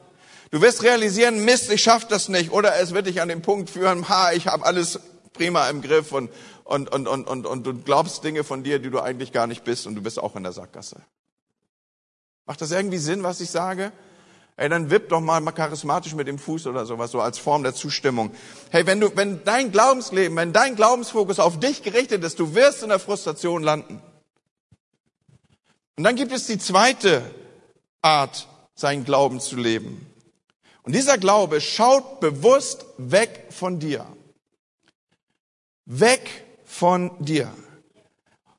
Du 0.51 0.61
wirst 0.61 0.83
realisieren, 0.83 1.45
Mist, 1.45 1.71
ich 1.71 1.83
schaff 1.83 2.09
das 2.09 2.29
nicht. 2.29 2.51
Oder 2.51 2.77
es 2.81 2.93
wird 2.93 3.07
dich 3.07 3.21
an 3.21 3.29
den 3.29 3.41
Punkt 3.41 3.71
führen, 3.71 4.09
ha, 4.09 4.33
ich 4.33 4.49
habe 4.49 4.65
alles 4.65 4.99
prima 5.33 5.69
im 5.69 5.81
Griff 5.81 6.13
und, 6.13 6.31
und, 6.65 6.93
und, 6.93 7.07
und, 7.07 7.29
und, 7.29 7.47
und 7.47 7.67
du 7.67 7.75
glaubst 7.75 8.25
Dinge 8.25 8.43
von 8.43 8.65
dir, 8.65 8.81
die 8.81 8.91
du 8.91 9.01
eigentlich 9.01 9.33
gar 9.33 9.47
nicht 9.47 9.63
bist 9.63 9.87
und 9.87 9.95
du 9.95 10.03
bist 10.03 10.19
auch 10.19 10.35
in 10.35 10.43
der 10.43 10.53
Sackgasse. 10.53 10.97
Macht 12.47 12.61
das 12.61 12.73
irgendwie 12.73 12.99
Sinn, 12.99 13.23
was 13.23 13.41
ich 13.41 13.51
sage? 13.51 13.93
Ey, 14.57 14.69
dann 14.69 14.91
wipp 14.91 15.09
doch 15.09 15.21
mal 15.21 15.41
charismatisch 15.53 16.15
mit 16.15 16.27
dem 16.27 16.39
Fuß 16.39 16.67
oder 16.67 16.85
sowas, 16.85 17.13
so 17.13 17.21
als 17.21 17.39
Form 17.39 17.63
der 17.63 17.73
Zustimmung. 17.73 18.35
Hey, 18.71 18.87
wenn 18.87 19.01
du, 19.01 19.17
wenn 19.17 19.43
dein 19.45 19.71
Glaubensleben, 19.71 20.37
wenn 20.37 20.53
dein 20.53 20.75
Glaubensfokus 20.75 21.39
auf 21.39 21.61
dich 21.61 21.83
gerichtet 21.83 22.25
ist, 22.25 22.41
du 22.41 22.55
wirst 22.55 22.83
in 22.83 22.89
der 22.89 22.99
Frustration 22.99 23.63
landen. 23.63 24.03
Und 25.97 26.05
dann 26.05 26.17
gibt 26.17 26.33
es 26.33 26.47
die 26.47 26.59
zweite 26.59 27.23
Art, 28.03 28.49
seinen 28.75 29.05
Glauben 29.05 29.41
zu 29.41 29.57
leben. 29.57 30.10
Und 30.83 30.95
dieser 30.95 31.19
Glaube 31.19 31.61
schaut 31.61 32.21
bewusst 32.21 32.87
weg 32.97 33.47
von 33.51 33.79
dir. 33.79 34.07
Weg 35.85 36.45
von 36.65 37.11
dir. 37.19 37.53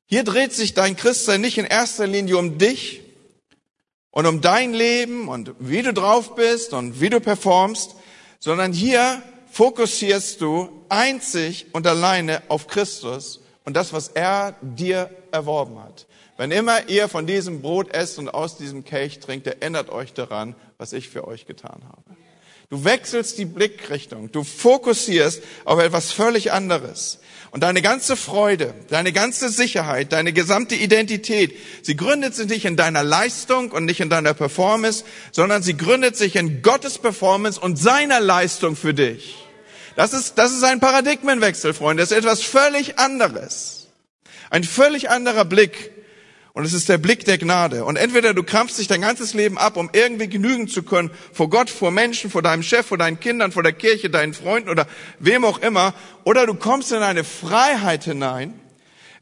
Hier 0.05 0.23
dreht 0.23 0.53
sich 0.53 0.73
dein 0.73 0.97
Christsein 0.97 1.41
nicht 1.41 1.57
in 1.57 1.65
erster 1.65 2.05
Linie 2.05 2.37
um 2.37 2.57
dich 2.57 3.01
und 4.11 4.25
um 4.25 4.41
dein 4.41 4.73
Leben 4.73 5.29
und 5.29 5.53
wie 5.59 5.81
du 5.81 5.93
drauf 5.93 6.35
bist 6.35 6.73
und 6.73 6.99
wie 6.99 7.09
du 7.09 7.21
performst, 7.21 7.95
sondern 8.39 8.73
hier 8.73 9.23
fokussierst 9.51 10.41
du 10.41 10.69
einzig 10.89 11.67
und 11.71 11.87
alleine 11.87 12.41
auf 12.49 12.67
Christus 12.67 13.39
und 13.63 13.75
das, 13.75 13.93
was 13.93 14.09
er 14.09 14.55
dir 14.61 15.09
erworben 15.31 15.79
hat. 15.79 16.07
Wenn 16.37 16.51
immer 16.51 16.89
ihr 16.89 17.07
von 17.07 17.27
diesem 17.27 17.61
Brot 17.61 17.93
esst 17.93 18.17
und 18.17 18.29
aus 18.29 18.57
diesem 18.57 18.83
Kelch 18.83 19.19
trinkt, 19.19 19.47
erinnert 19.47 19.89
euch 19.89 20.13
daran, 20.13 20.55
was 20.77 20.91
ich 20.91 21.09
für 21.09 21.27
euch 21.27 21.45
getan 21.45 21.83
habe. 21.87 22.10
Du 22.71 22.85
wechselst 22.85 23.37
die 23.37 23.43
Blickrichtung, 23.43 24.31
du 24.31 24.45
fokussierst 24.45 25.43
auf 25.65 25.81
etwas 25.81 26.13
völlig 26.13 26.53
anderes. 26.53 27.19
Und 27.51 27.63
deine 27.63 27.81
ganze 27.81 28.15
Freude, 28.15 28.73
deine 28.87 29.11
ganze 29.11 29.49
Sicherheit, 29.49 30.13
deine 30.13 30.31
gesamte 30.31 30.75
Identität, 30.75 31.53
sie 31.81 31.97
gründet 31.97 32.33
sich 32.33 32.47
nicht 32.47 32.63
in 32.63 32.77
deiner 32.77 33.03
Leistung 33.03 33.71
und 33.71 33.83
nicht 33.83 33.99
in 33.99 34.09
deiner 34.09 34.33
Performance, 34.33 35.03
sondern 35.33 35.61
sie 35.61 35.75
gründet 35.75 36.15
sich 36.15 36.37
in 36.37 36.61
Gottes 36.61 36.97
Performance 36.97 37.59
und 37.59 37.75
seiner 37.75 38.21
Leistung 38.21 38.77
für 38.77 38.93
dich. 38.93 39.35
Das 39.97 40.13
ist, 40.13 40.37
das 40.37 40.53
ist 40.53 40.63
ein 40.63 40.79
Paradigmenwechsel, 40.79 41.73
Freunde. 41.73 42.03
Das 42.03 42.11
ist 42.11 42.17
etwas 42.17 42.41
völlig 42.41 42.97
anderes. 42.97 43.87
Ein 44.49 44.63
völlig 44.63 45.09
anderer 45.09 45.43
Blick 45.43 45.91
und 46.53 46.65
es 46.65 46.73
ist 46.73 46.89
der 46.89 46.97
Blick 46.97 47.23
der 47.25 47.37
Gnade. 47.37 47.85
Und 47.85 47.95
entweder 47.95 48.33
du 48.33 48.43
krampfst 48.43 48.77
dich 48.77 48.87
dein 48.87 49.01
ganzes 49.01 49.33
Leben 49.33 49.57
ab, 49.57 49.77
um 49.77 49.89
irgendwie 49.93 50.27
genügen 50.27 50.67
zu 50.67 50.83
können, 50.83 51.11
vor 51.31 51.49
Gott, 51.49 51.69
vor 51.69 51.91
Menschen, 51.91 52.29
vor 52.29 52.41
deinem 52.41 52.63
Chef, 52.63 52.85
vor 52.85 52.97
deinen 52.97 53.19
Kindern, 53.19 53.51
vor 53.51 53.63
der 53.63 53.73
Kirche, 53.73 54.09
deinen 54.09 54.33
Freunden 54.33 54.69
oder 54.69 54.87
wem 55.19 55.45
auch 55.45 55.59
immer, 55.59 55.93
oder 56.25 56.45
du 56.45 56.53
kommst 56.53 56.91
in 56.91 56.97
eine 56.97 57.23
Freiheit 57.23 58.03
hinein, 58.03 58.59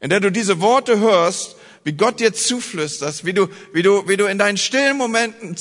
in 0.00 0.10
der 0.10 0.20
du 0.20 0.32
diese 0.32 0.60
Worte 0.60 0.98
hörst, 0.98 1.56
wie 1.84 1.92
Gott 1.92 2.20
dir 2.20 2.34
zuflüsterst, 2.34 3.24
wie 3.24 3.32
du, 3.32 3.48
wie 3.72 3.82
du, 3.82 4.08
wie 4.08 4.16
du 4.16 4.26
in 4.26 4.38
deinen 4.38 4.58
stillen 4.58 4.96
Momenten 4.96 5.56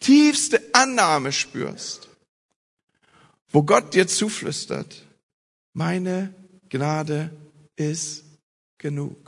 tiefste 0.00 0.60
Annahme 0.72 1.30
spürst, 1.30 2.08
wo 3.50 3.62
Gott 3.62 3.94
dir 3.94 4.08
zuflüstert, 4.08 5.06
meine 5.74 6.34
Gnade 6.68 7.30
ist 7.76 8.24
genug. 8.78 9.19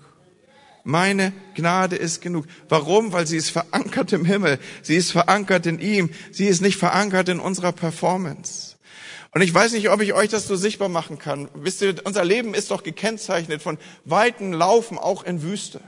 Meine 0.85 1.33
Gnade 1.55 1.97
ist 1.97 2.21
genug. 2.21 2.47
Warum? 2.69 3.13
Weil 3.13 3.27
sie 3.27 3.37
ist 3.37 3.51
verankert 3.51 4.13
im 4.13 4.25
Himmel. 4.25 4.59
Sie 4.83 4.97
ist 4.97 5.13
verankert 5.13 5.67
in 5.67 5.79
ihm. 5.79 6.11
Sie 6.33 6.47
ist 6.47 6.61
nicht 6.61 6.77
verankert 6.77 7.29
in 7.29 7.39
unserer 7.39 7.73
Performance. 7.73 8.77
Und 9.35 9.43
ich 9.43 9.55
weiß 9.55 9.73
nicht, 9.73 9.89
ob 9.91 10.03
ich 10.03 10.13
euch 10.13 10.29
das 10.29 10.47
so 10.47 10.57
sichtbar 10.57 10.89
machen 10.89 11.19
kann. 11.19 11.49
Wisst 11.55 11.81
ihr, 11.83 11.95
unser 12.05 12.25
Leben 12.25 12.53
ist 12.53 12.71
doch 12.71 12.83
gekennzeichnet 12.83 13.63
von 13.63 13.79
weiten 14.05 14.53
Laufen 14.53 14.99
auch 14.99 15.23
in 15.23 15.43
Wüste. 15.43 15.81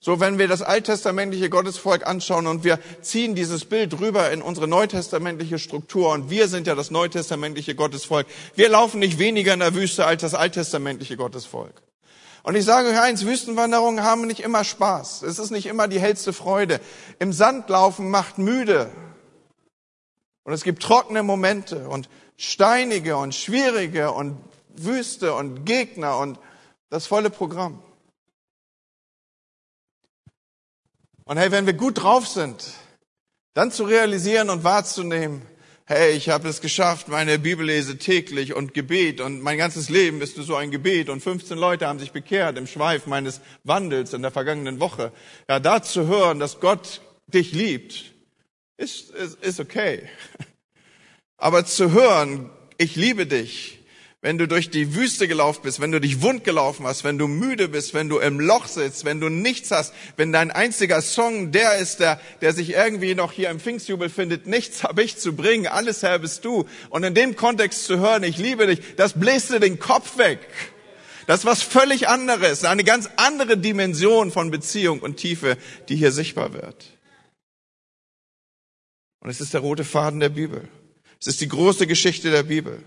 So, 0.00 0.18
wenn 0.18 0.36
wir 0.36 0.48
das 0.48 0.62
alttestamentliche 0.62 1.48
Gottesvolk 1.48 2.04
anschauen 2.04 2.48
und 2.48 2.64
wir 2.64 2.80
ziehen 3.02 3.36
dieses 3.36 3.64
Bild 3.64 4.00
rüber 4.00 4.32
in 4.32 4.42
unsere 4.42 4.66
neutestamentliche 4.66 5.60
Struktur 5.60 6.10
und 6.10 6.28
wir 6.28 6.48
sind 6.48 6.66
ja 6.66 6.74
das 6.74 6.90
neutestamentliche 6.90 7.76
Gottesvolk. 7.76 8.26
Wir 8.56 8.68
laufen 8.68 8.98
nicht 8.98 9.20
weniger 9.20 9.54
in 9.54 9.60
der 9.60 9.76
Wüste 9.76 10.04
als 10.04 10.22
das 10.22 10.34
alttestamentliche 10.34 11.16
Gottesvolk. 11.16 11.82
Und 12.42 12.56
ich 12.56 12.64
sage 12.64 12.88
euch 12.88 13.00
eins, 13.00 13.24
Wüstenwanderungen 13.24 14.02
haben 14.04 14.26
nicht 14.26 14.40
immer 14.40 14.64
Spaß. 14.64 15.22
Es 15.22 15.38
ist 15.38 15.50
nicht 15.50 15.66
immer 15.66 15.86
die 15.86 16.00
hellste 16.00 16.32
Freude. 16.32 16.80
Im 17.18 17.32
Sand 17.32 17.68
laufen 17.68 18.10
macht 18.10 18.38
müde. 18.38 18.90
Und 20.42 20.52
es 20.52 20.64
gibt 20.64 20.82
trockene 20.82 21.22
Momente 21.22 21.88
und 21.88 22.08
steinige 22.36 23.16
und 23.16 23.34
schwierige 23.34 24.10
und 24.10 24.42
Wüste 24.70 25.34
und 25.34 25.64
Gegner 25.64 26.18
und 26.18 26.38
das 26.90 27.06
volle 27.06 27.30
Programm. 27.30 27.80
Und 31.24 31.36
hey, 31.36 31.52
wenn 31.52 31.66
wir 31.66 31.74
gut 31.74 32.02
drauf 32.02 32.26
sind, 32.26 32.72
dann 33.54 33.70
zu 33.70 33.84
realisieren 33.84 34.50
und 34.50 34.64
wahrzunehmen, 34.64 35.46
hey, 35.86 36.12
ich 36.12 36.28
habe 36.28 36.48
es 36.48 36.60
geschafft, 36.60 37.08
meine 37.08 37.38
Bibel 37.38 37.66
lese 37.66 37.98
täglich 37.98 38.54
und 38.54 38.74
Gebet 38.74 39.20
und 39.20 39.42
mein 39.42 39.58
ganzes 39.58 39.88
Leben 39.88 40.20
ist 40.20 40.36
so 40.36 40.54
ein 40.56 40.70
Gebet 40.70 41.08
und 41.08 41.22
15 41.22 41.58
Leute 41.58 41.86
haben 41.86 41.98
sich 41.98 42.12
bekehrt 42.12 42.56
im 42.56 42.66
Schweif 42.66 43.06
meines 43.06 43.40
Wandels 43.64 44.12
in 44.12 44.22
der 44.22 44.30
vergangenen 44.30 44.80
Woche. 44.80 45.12
Ja, 45.48 45.60
da 45.60 45.82
zu 45.82 46.06
hören, 46.06 46.38
dass 46.38 46.60
Gott 46.60 47.00
dich 47.26 47.52
liebt, 47.52 48.12
ist, 48.76 49.10
ist, 49.10 49.42
ist 49.42 49.60
okay. 49.60 50.08
Aber 51.36 51.64
zu 51.64 51.92
hören, 51.92 52.50
ich 52.78 52.96
liebe 52.96 53.26
dich, 53.26 53.81
wenn 54.22 54.38
du 54.38 54.46
durch 54.46 54.70
die 54.70 54.94
Wüste 54.94 55.26
gelaufen 55.26 55.62
bist, 55.64 55.80
wenn 55.80 55.90
du 55.90 56.00
dich 56.00 56.22
wund 56.22 56.44
gelaufen 56.44 56.86
hast, 56.86 57.02
wenn 57.02 57.18
du 57.18 57.26
müde 57.26 57.66
bist, 57.66 57.92
wenn 57.92 58.08
du 58.08 58.20
im 58.20 58.38
Loch 58.38 58.68
sitzt, 58.68 59.04
wenn 59.04 59.20
du 59.20 59.28
nichts 59.28 59.72
hast, 59.72 59.92
wenn 60.16 60.32
dein 60.32 60.52
einziger 60.52 61.02
Song 61.02 61.50
der 61.50 61.76
ist, 61.78 61.98
der, 61.98 62.20
der 62.40 62.52
sich 62.52 62.70
irgendwie 62.70 63.16
noch 63.16 63.32
hier 63.32 63.50
im 63.50 63.58
Pfingstjubel 63.58 64.08
findet, 64.08 64.46
nichts 64.46 64.84
habe 64.84 65.02
ich 65.02 65.16
zu 65.18 65.34
bringen, 65.34 65.66
alles 65.66 66.04
Herr 66.04 66.20
bist 66.20 66.44
du. 66.44 66.66
Und 66.88 67.02
in 67.02 67.14
dem 67.14 67.34
Kontext 67.34 67.84
zu 67.84 67.98
hören, 67.98 68.22
ich 68.22 68.38
liebe 68.38 68.68
dich, 68.68 68.94
das 68.94 69.18
bläst 69.18 69.50
dir 69.50 69.58
den 69.58 69.80
Kopf 69.80 70.16
weg. 70.18 70.38
Das 71.26 71.40
ist 71.40 71.44
was 71.44 71.62
völlig 71.62 72.06
anderes, 72.06 72.64
eine 72.64 72.84
ganz 72.84 73.10
andere 73.16 73.58
Dimension 73.58 74.30
von 74.30 74.52
Beziehung 74.52 75.00
und 75.00 75.16
Tiefe, 75.16 75.56
die 75.88 75.96
hier 75.96 76.12
sichtbar 76.12 76.52
wird. 76.52 76.96
Und 79.18 79.30
es 79.30 79.40
ist 79.40 79.52
der 79.52 79.62
rote 79.62 79.84
Faden 79.84 80.20
der 80.20 80.28
Bibel. 80.28 80.68
Es 81.20 81.26
ist 81.26 81.40
die 81.40 81.48
große 81.48 81.88
Geschichte 81.88 82.30
der 82.30 82.44
Bibel. 82.44 82.84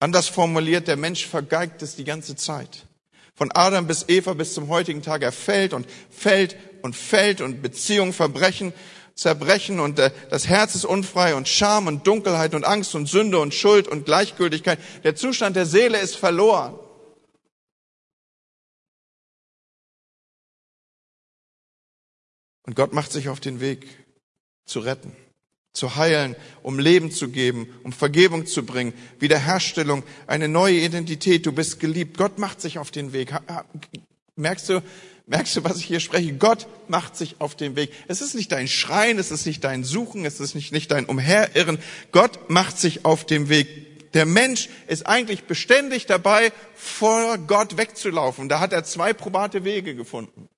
Anders 0.00 0.28
formuliert, 0.28 0.86
der 0.86 0.96
Mensch 0.96 1.26
vergeigt 1.26 1.82
es 1.82 1.96
die 1.96 2.04
ganze 2.04 2.36
Zeit. 2.36 2.86
Von 3.34 3.50
Adam 3.52 3.86
bis 3.86 4.08
Eva 4.08 4.34
bis 4.34 4.54
zum 4.54 4.68
heutigen 4.68 5.02
Tag. 5.02 5.22
Er 5.22 5.32
fällt 5.32 5.72
und 5.72 5.86
fällt 6.10 6.56
und 6.82 6.94
fällt 6.94 7.40
und 7.40 7.62
Beziehungen 7.62 8.12
verbrechen, 8.12 8.72
zerbrechen 9.14 9.80
und 9.80 9.98
äh, 9.98 10.12
das 10.30 10.46
Herz 10.46 10.76
ist 10.76 10.84
unfrei 10.84 11.34
und 11.34 11.48
Scham 11.48 11.88
und 11.88 12.06
Dunkelheit 12.06 12.54
und 12.54 12.64
Angst 12.64 12.94
und 12.94 13.06
Sünde 13.06 13.40
und 13.40 13.54
Schuld 13.54 13.88
und 13.88 14.04
Gleichgültigkeit. 14.04 14.78
Der 15.02 15.16
Zustand 15.16 15.56
der 15.56 15.66
Seele 15.66 15.98
ist 15.98 16.16
verloren. 16.16 16.78
Und 22.62 22.76
Gott 22.76 22.92
macht 22.92 23.10
sich 23.10 23.28
auf 23.28 23.40
den 23.40 23.60
Weg 23.60 23.88
zu 24.64 24.80
retten 24.80 25.16
zu 25.78 25.96
heilen, 25.96 26.36
um 26.62 26.78
Leben 26.78 27.10
zu 27.10 27.28
geben, 27.28 27.68
um 27.84 27.92
Vergebung 27.92 28.46
zu 28.46 28.66
bringen, 28.66 28.92
Wiederherstellung, 29.20 30.02
eine 30.26 30.48
neue 30.48 30.80
Identität. 30.80 31.46
Du 31.46 31.52
bist 31.52 31.80
geliebt. 31.80 32.18
Gott 32.18 32.38
macht 32.38 32.60
sich 32.60 32.78
auf 32.78 32.90
den 32.90 33.12
Weg. 33.12 33.32
Merkst 34.36 34.68
du, 34.68 34.82
merkst 35.26 35.56
du, 35.56 35.64
was 35.64 35.78
ich 35.78 35.84
hier 35.84 36.00
spreche? 36.00 36.34
Gott 36.34 36.66
macht 36.88 37.16
sich 37.16 37.36
auf 37.40 37.54
den 37.54 37.76
Weg. 37.76 37.92
Es 38.08 38.20
ist 38.20 38.34
nicht 38.34 38.52
dein 38.52 38.68
Schreien, 38.68 39.18
es 39.18 39.30
ist 39.30 39.46
nicht 39.46 39.64
dein 39.64 39.84
Suchen, 39.84 40.24
es 40.24 40.40
ist 40.40 40.54
nicht, 40.54 40.72
nicht 40.72 40.90
dein 40.90 41.06
Umherirren. 41.06 41.78
Gott 42.12 42.50
macht 42.50 42.78
sich 42.78 43.04
auf 43.04 43.24
den 43.24 43.48
Weg. 43.48 44.12
Der 44.14 44.26
Mensch 44.26 44.68
ist 44.86 45.06
eigentlich 45.06 45.44
beständig 45.44 46.06
dabei, 46.06 46.52
vor 46.74 47.38
Gott 47.38 47.76
wegzulaufen. 47.76 48.48
Da 48.48 48.58
hat 48.58 48.72
er 48.72 48.84
zwei 48.84 49.12
probate 49.12 49.64
Wege 49.64 49.94
gefunden. 49.94 50.48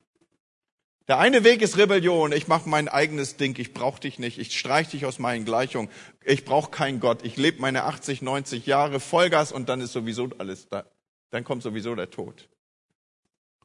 Der 1.10 1.18
eine 1.18 1.42
Weg 1.42 1.60
ist 1.60 1.76
Rebellion. 1.76 2.30
Ich 2.30 2.46
mache 2.46 2.68
mein 2.68 2.86
eigenes 2.86 3.36
Ding. 3.36 3.58
Ich 3.58 3.74
brauche 3.74 3.98
dich 3.98 4.20
nicht. 4.20 4.38
Ich 4.38 4.56
streich 4.56 4.90
dich 4.90 5.06
aus 5.06 5.18
meinen 5.18 5.44
Gleichungen. 5.44 5.90
Ich 6.24 6.44
brauche 6.44 6.70
keinen 6.70 7.00
Gott. 7.00 7.24
Ich 7.24 7.36
lebe 7.36 7.60
meine 7.60 7.82
80, 7.82 8.22
90 8.22 8.64
Jahre 8.64 9.00
Vollgas 9.00 9.50
und 9.50 9.68
dann 9.68 9.80
ist 9.80 9.92
sowieso 9.92 10.28
alles 10.38 10.68
da. 10.68 10.84
Dann 11.30 11.42
kommt 11.42 11.64
sowieso 11.64 11.96
der 11.96 12.10
Tod. 12.10 12.48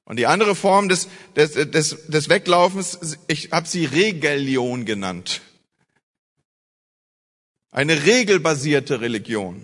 Und 0.06 0.18
die 0.18 0.26
andere 0.26 0.56
Form 0.56 0.90
des, 0.90 1.08
des, 1.36 1.52
des, 1.52 2.08
des 2.08 2.30
Weglaufens, 2.30 3.20
ich 3.28 3.52
habe 3.52 3.68
sie 3.68 3.86
Regellion 3.86 4.86
genannt. 4.86 5.42
Eine 7.70 8.08
regelbasierte 8.08 9.02
Religion. 9.02 9.64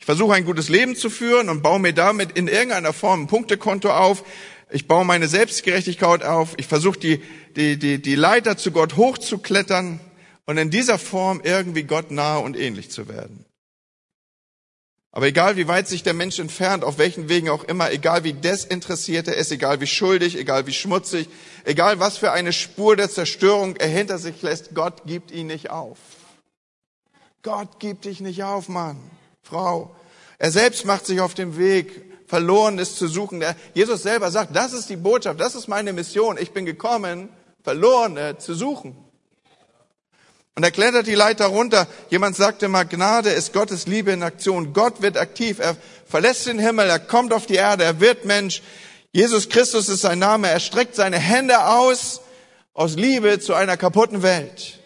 Ich 0.00 0.06
versuche 0.06 0.34
ein 0.34 0.44
gutes 0.44 0.68
Leben 0.68 0.96
zu 0.96 1.08
führen 1.08 1.50
und 1.50 1.62
baue 1.62 1.78
mir 1.78 1.92
damit 1.92 2.32
in 2.32 2.48
irgendeiner 2.48 2.92
Form 2.92 3.22
ein 3.22 3.26
Punktekonto 3.28 3.90
auf. 3.90 4.24
Ich 4.70 4.88
baue 4.88 5.04
meine 5.04 5.28
Selbstgerechtigkeit 5.28 6.24
auf. 6.24 6.54
Ich 6.56 6.66
versuche 6.66 6.98
die, 6.98 7.22
die, 7.54 7.78
die, 7.78 8.02
die 8.02 8.14
Leiter 8.16 8.56
zu 8.56 8.72
Gott 8.72 8.96
hochzuklettern 8.96 10.00
und 10.44 10.58
in 10.58 10.70
dieser 10.70 10.98
Form 10.98 11.40
irgendwie 11.44 11.84
Gott 11.84 12.10
nahe 12.10 12.40
und 12.40 12.56
ähnlich 12.56 12.90
zu 12.90 13.08
werden. 13.08 13.44
Aber 15.16 15.28
egal 15.28 15.56
wie 15.56 15.66
weit 15.66 15.88
sich 15.88 16.02
der 16.02 16.12
Mensch 16.12 16.38
entfernt, 16.38 16.84
auf 16.84 16.98
welchen 16.98 17.30
Wegen 17.30 17.48
auch 17.48 17.64
immer, 17.64 17.90
egal 17.90 18.22
wie 18.24 18.34
desinteressiert 18.34 19.28
er 19.28 19.36
ist, 19.36 19.50
egal 19.50 19.80
wie 19.80 19.86
schuldig, 19.86 20.36
egal 20.36 20.66
wie 20.66 20.74
schmutzig, 20.74 21.28
egal 21.64 22.00
was 22.00 22.18
für 22.18 22.32
eine 22.32 22.52
Spur 22.52 22.96
der 22.96 23.08
Zerstörung 23.08 23.76
er 23.76 23.88
hinter 23.88 24.18
sich 24.18 24.42
lässt, 24.42 24.74
Gott 24.74 25.06
gibt 25.06 25.30
ihn 25.30 25.46
nicht 25.46 25.70
auf. 25.70 25.96
Gott 27.42 27.80
gibt 27.80 28.04
dich 28.04 28.20
nicht 28.20 28.42
auf, 28.42 28.68
Mann, 28.68 28.98
Frau. 29.42 29.96
Er 30.38 30.50
selbst 30.50 30.84
macht 30.84 31.06
sich 31.06 31.20
auf 31.20 31.32
den 31.32 31.56
Weg, 31.56 32.05
Verlorenes 32.26 32.96
zu 32.96 33.08
suchen. 33.08 33.44
Jesus 33.74 34.02
selber 34.02 34.30
sagt, 34.30 34.54
das 34.54 34.72
ist 34.72 34.88
die 34.88 34.96
Botschaft, 34.96 35.40
das 35.40 35.54
ist 35.54 35.68
meine 35.68 35.92
Mission. 35.92 36.36
Ich 36.38 36.52
bin 36.52 36.66
gekommen, 36.66 37.28
Verlorene 37.62 38.38
zu 38.38 38.54
suchen. 38.54 38.96
Und 40.54 40.62
er 40.62 40.70
klettert 40.70 41.06
die 41.06 41.14
Leiter 41.14 41.46
runter. 41.46 41.86
Jemand 42.08 42.34
sagte 42.34 42.68
mal, 42.68 42.84
Gnade 42.84 43.28
ist 43.28 43.52
Gottes 43.52 43.86
Liebe 43.86 44.12
in 44.12 44.22
Aktion. 44.22 44.72
Gott 44.72 45.02
wird 45.02 45.18
aktiv. 45.18 45.58
Er 45.58 45.76
verlässt 46.06 46.46
den 46.46 46.58
Himmel, 46.58 46.88
er 46.88 46.98
kommt 46.98 47.32
auf 47.32 47.46
die 47.46 47.56
Erde, 47.56 47.84
er 47.84 48.00
wird 48.00 48.24
Mensch. 48.24 48.62
Jesus 49.12 49.48
Christus 49.48 49.88
ist 49.88 50.00
sein 50.00 50.18
Name. 50.18 50.48
Er 50.48 50.60
streckt 50.60 50.94
seine 50.94 51.18
Hände 51.18 51.66
aus 51.66 52.22
aus 52.76 52.94
Liebe 52.94 53.40
zu 53.40 53.54
einer 53.54 53.78
kaputten 53.78 54.22
Welt. 54.22 54.80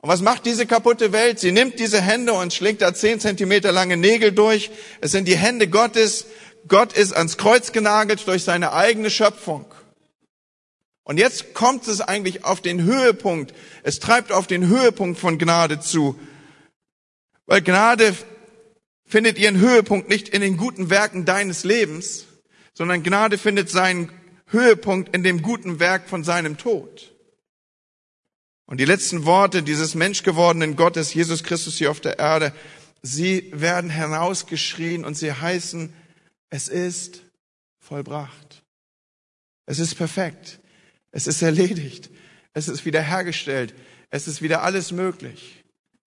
Und 0.00 0.08
was 0.08 0.20
macht 0.20 0.46
diese 0.46 0.64
kaputte 0.64 1.12
Welt? 1.12 1.40
Sie 1.40 1.50
nimmt 1.50 1.78
diese 1.80 2.00
Hände 2.00 2.32
und 2.32 2.54
schlägt 2.54 2.82
da 2.82 2.94
zehn 2.94 3.18
Zentimeter 3.18 3.72
lange 3.72 3.96
Nägel 3.96 4.30
durch. 4.32 4.70
Es 5.00 5.10
sind 5.10 5.26
die 5.26 5.36
Hände 5.36 5.68
Gottes. 5.68 6.26
Gott 6.68 6.92
ist 6.92 7.12
ans 7.12 7.36
Kreuz 7.36 7.72
genagelt 7.72 8.26
durch 8.26 8.44
seine 8.44 8.72
eigene 8.72 9.10
Schöpfung. 9.10 9.64
Und 11.02 11.18
jetzt 11.18 11.54
kommt 11.54 11.88
es 11.88 12.00
eigentlich 12.00 12.44
auf 12.44 12.60
den 12.60 12.82
Höhepunkt. 12.82 13.54
Es 13.82 13.98
treibt 13.98 14.30
auf 14.30 14.46
den 14.46 14.68
Höhepunkt 14.68 15.18
von 15.18 15.38
Gnade 15.38 15.80
zu. 15.80 16.18
Weil 17.46 17.62
Gnade 17.62 18.14
findet 19.06 19.38
ihren 19.38 19.58
Höhepunkt 19.58 20.08
nicht 20.08 20.28
in 20.28 20.42
den 20.42 20.58
guten 20.58 20.90
Werken 20.90 21.24
deines 21.24 21.64
Lebens, 21.64 22.26
sondern 22.74 23.02
Gnade 23.02 23.38
findet 23.38 23.70
seinen 23.70 24.12
Höhepunkt 24.48 25.16
in 25.16 25.24
dem 25.24 25.42
guten 25.42 25.80
Werk 25.80 26.08
von 26.08 26.22
seinem 26.24 26.58
Tod. 26.58 27.14
Und 28.68 28.80
die 28.80 28.84
letzten 28.84 29.24
Worte 29.24 29.62
dieses 29.62 29.94
menschgewordenen 29.94 30.76
Gottes, 30.76 31.14
Jesus 31.14 31.42
Christus 31.42 31.78
hier 31.78 31.90
auf 31.90 32.00
der 32.00 32.18
Erde, 32.18 32.52
sie 33.00 33.50
werden 33.54 33.88
hinausgeschrien 33.88 35.06
und 35.06 35.14
sie 35.14 35.32
heißen, 35.32 35.90
es 36.50 36.68
ist 36.68 37.22
vollbracht. 37.80 38.62
Es 39.64 39.78
ist 39.78 39.94
perfekt. 39.94 40.60
Es 41.12 41.26
ist 41.26 41.40
erledigt. 41.40 42.10
Es 42.52 42.68
ist 42.68 42.84
wiederhergestellt. 42.84 43.74
Es 44.10 44.28
ist 44.28 44.42
wieder 44.42 44.62
alles 44.62 44.92
möglich. 44.92 45.64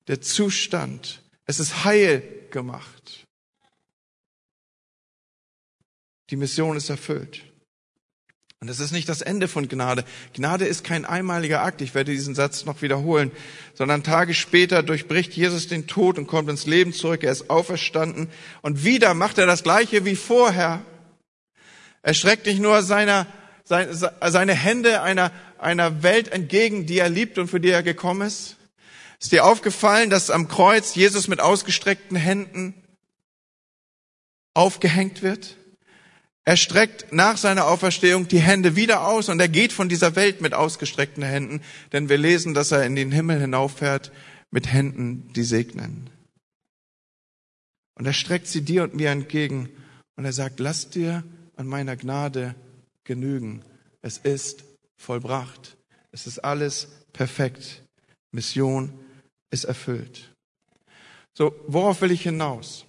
Der 0.08 0.22
Zustand. 0.22 1.24
Es 1.48 1.60
ist 1.60 1.84
heil 1.84 2.22
gemacht. 2.52 3.26
Die 6.30 6.36
Mission 6.36 6.78
ist 6.78 6.90
erfüllt. 6.90 7.42
Und 8.62 8.70
das 8.70 8.80
ist 8.80 8.92
nicht 8.92 9.10
das 9.10 9.24
Ende 9.24 9.48
von 9.48 9.68
Gnade. 9.68 10.06
Gnade 10.34 10.66
ist 10.66 10.84
kein 10.84 11.04
einmaliger 11.04 11.64
Akt, 11.64 11.82
ich 11.82 11.96
werde 11.96 12.12
diesen 12.12 12.36
Satz 12.36 12.64
noch 12.64 12.84
wiederholen, 12.84 13.32
sondern 13.74 14.04
Tage 14.04 14.36
später 14.36 14.84
durchbricht 14.84 15.34
Jesus 15.34 15.68
den 15.68 15.88
Tod 15.88 16.20
und 16.20 16.28
kommt 16.28 16.48
ins 16.48 16.68
Leben 16.68 16.94
zurück, 16.94 17.24
er 17.24 17.32
ist 17.32 17.50
auferstanden 17.50 18.30
und 18.62 18.84
wieder 18.84 19.16
macht 19.16 19.40
er 19.40 19.48
das 19.48 19.64
gleiche 19.64 20.06
wie 20.06 20.16
vorher. 20.16 20.86
Er 22.04 22.14
streckt 22.14 22.46
nicht 22.46 22.62
nur 22.62 22.84
seiner, 22.84 23.26
seine 23.66 24.54
Hände 24.54 25.02
einer, 25.02 25.32
einer 25.58 26.04
Welt 26.04 26.28
entgegen, 26.32 26.86
die 26.86 27.00
er 27.00 27.10
liebt 27.10 27.40
und 27.40 27.48
für 27.48 27.60
die 27.60 27.72
er 27.72 27.82
gekommen 27.82 28.28
ist. 28.28 28.58
Ist 29.20 29.32
dir 29.32 29.44
aufgefallen, 29.44 30.12
dass 30.12 30.30
am 30.30 30.48
Kreuz 30.48 30.94
Jesus 30.94 31.28
mit 31.28 31.40
ausgestreckten 31.40 32.16
Händen 32.16 32.76
aufgehängt 34.54 35.24
wird? 35.24 35.58
Er 36.52 36.58
streckt 36.58 37.14
nach 37.14 37.38
seiner 37.38 37.66
Auferstehung 37.68 38.28
die 38.28 38.42
Hände 38.42 38.76
wieder 38.76 39.08
aus 39.08 39.30
und 39.30 39.40
er 39.40 39.48
geht 39.48 39.72
von 39.72 39.88
dieser 39.88 40.18
Welt 40.18 40.42
mit 40.42 40.54
ausgestreckten 40.54 41.24
Händen, 41.24 41.62
denn 41.94 42.10
wir 42.10 42.18
lesen, 42.18 42.54
dass 42.54 42.74
er 42.74 42.86
in 42.86 42.98
den 42.98 43.10
Himmel 43.14 43.40
hinauffährt 43.40 44.12
mit 44.50 44.68
Händen, 44.68 45.32
die 45.32 45.44
segnen. 45.44 46.10
Und 47.96 48.06
er 48.06 48.12
streckt 48.12 48.48
sie 48.48 48.64
dir 48.64 48.84
und 48.84 48.96
mir 48.96 49.12
entgegen 49.12 49.70
und 50.18 50.26
er 50.26 50.34
sagt, 50.34 50.60
lass 50.60 50.90
dir 50.90 51.24
an 51.56 51.68
meiner 51.68 51.96
Gnade 51.96 52.54
genügen. 53.06 53.64
Es 54.02 54.18
ist 54.18 54.66
vollbracht. 54.98 55.78
Es 56.12 56.28
ist 56.28 56.40
alles 56.40 56.90
perfekt. 57.14 57.82
Mission 58.34 58.92
ist 59.52 59.64
erfüllt. 59.64 60.36
So, 61.34 61.56
worauf 61.68 62.02
will 62.02 62.12
ich 62.12 62.24
hinaus? 62.24 62.84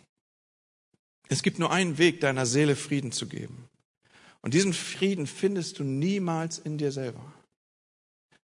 Es 1.32 1.42
gibt 1.42 1.58
nur 1.58 1.72
einen 1.72 1.96
Weg, 1.96 2.20
deiner 2.20 2.44
Seele 2.44 2.76
Frieden 2.76 3.10
zu 3.10 3.26
geben. 3.26 3.66
Und 4.42 4.52
diesen 4.52 4.74
Frieden 4.74 5.26
findest 5.26 5.78
du 5.78 5.82
niemals 5.82 6.58
in 6.58 6.76
dir 6.76 6.92
selber. 6.92 7.24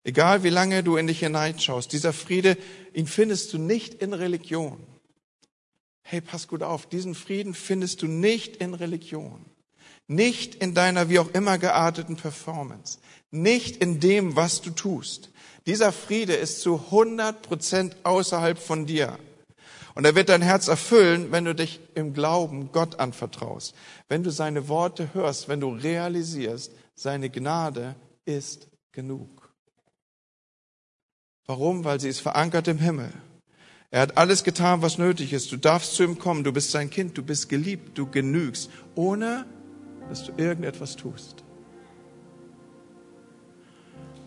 Egal 0.03 0.43
wie 0.43 0.49
lange 0.49 0.81
du 0.81 0.97
in 0.97 1.05
dich 1.05 1.19
hineinschaust, 1.19 1.93
dieser 1.93 2.13
Friede, 2.13 2.57
ihn 2.93 3.05
findest 3.05 3.53
du 3.53 3.59
nicht 3.59 3.93
in 3.93 4.13
Religion. 4.15 4.79
Hey, 6.01 6.19
pass 6.19 6.47
gut 6.47 6.63
auf, 6.63 6.89
diesen 6.89 7.13
Frieden 7.13 7.53
findest 7.53 8.01
du 8.01 8.07
nicht 8.07 8.55
in 8.55 8.73
Religion. 8.73 9.45
Nicht 10.07 10.55
in 10.55 10.73
deiner 10.73 11.09
wie 11.09 11.19
auch 11.19 11.29
immer 11.33 11.59
gearteten 11.59 12.15
Performance. 12.15 12.97
Nicht 13.29 13.77
in 13.77 13.99
dem, 13.99 14.35
was 14.35 14.61
du 14.61 14.71
tust. 14.71 15.29
Dieser 15.67 15.91
Friede 15.91 16.33
ist 16.33 16.61
zu 16.61 16.85
100 16.85 17.43
Prozent 17.43 17.97
außerhalb 18.01 18.57
von 18.57 18.87
dir. 18.87 19.19
Und 19.99 20.05
er 20.05 20.15
wird 20.15 20.29
dein 20.29 20.41
Herz 20.41 20.69
erfüllen, 20.69 21.33
wenn 21.33 21.43
du 21.43 21.53
dich 21.53 21.81
im 21.93 22.13
Glauben 22.13 22.71
Gott 22.71 23.01
anvertraust. 23.01 23.75
Wenn 24.07 24.23
du 24.23 24.31
seine 24.31 24.69
Worte 24.69 25.13
hörst, 25.13 25.49
wenn 25.49 25.59
du 25.59 25.71
realisierst, 25.71 26.71
seine 26.95 27.29
Gnade 27.29 27.97
ist 28.23 28.69
genug. 28.93 29.53
Warum? 31.47 31.83
Weil 31.83 31.99
sie 31.99 32.07
ist 32.07 32.21
verankert 32.21 32.69
im 32.69 32.77
Himmel. 32.77 33.11
Er 33.91 33.99
hat 33.99 34.17
alles 34.17 34.45
getan, 34.45 34.81
was 34.81 34.99
nötig 34.99 35.33
ist. 35.33 35.51
Du 35.51 35.57
darfst 35.57 35.95
zu 35.95 36.03
ihm 36.03 36.17
kommen. 36.17 36.45
Du 36.45 36.53
bist 36.53 36.71
sein 36.71 36.89
Kind. 36.89 37.17
Du 37.17 37.21
bist 37.21 37.49
geliebt. 37.49 37.97
Du 37.97 38.09
genügst, 38.09 38.71
ohne 38.95 39.47
dass 40.07 40.23
du 40.23 40.31
irgendetwas 40.37 40.95
tust. 40.95 41.43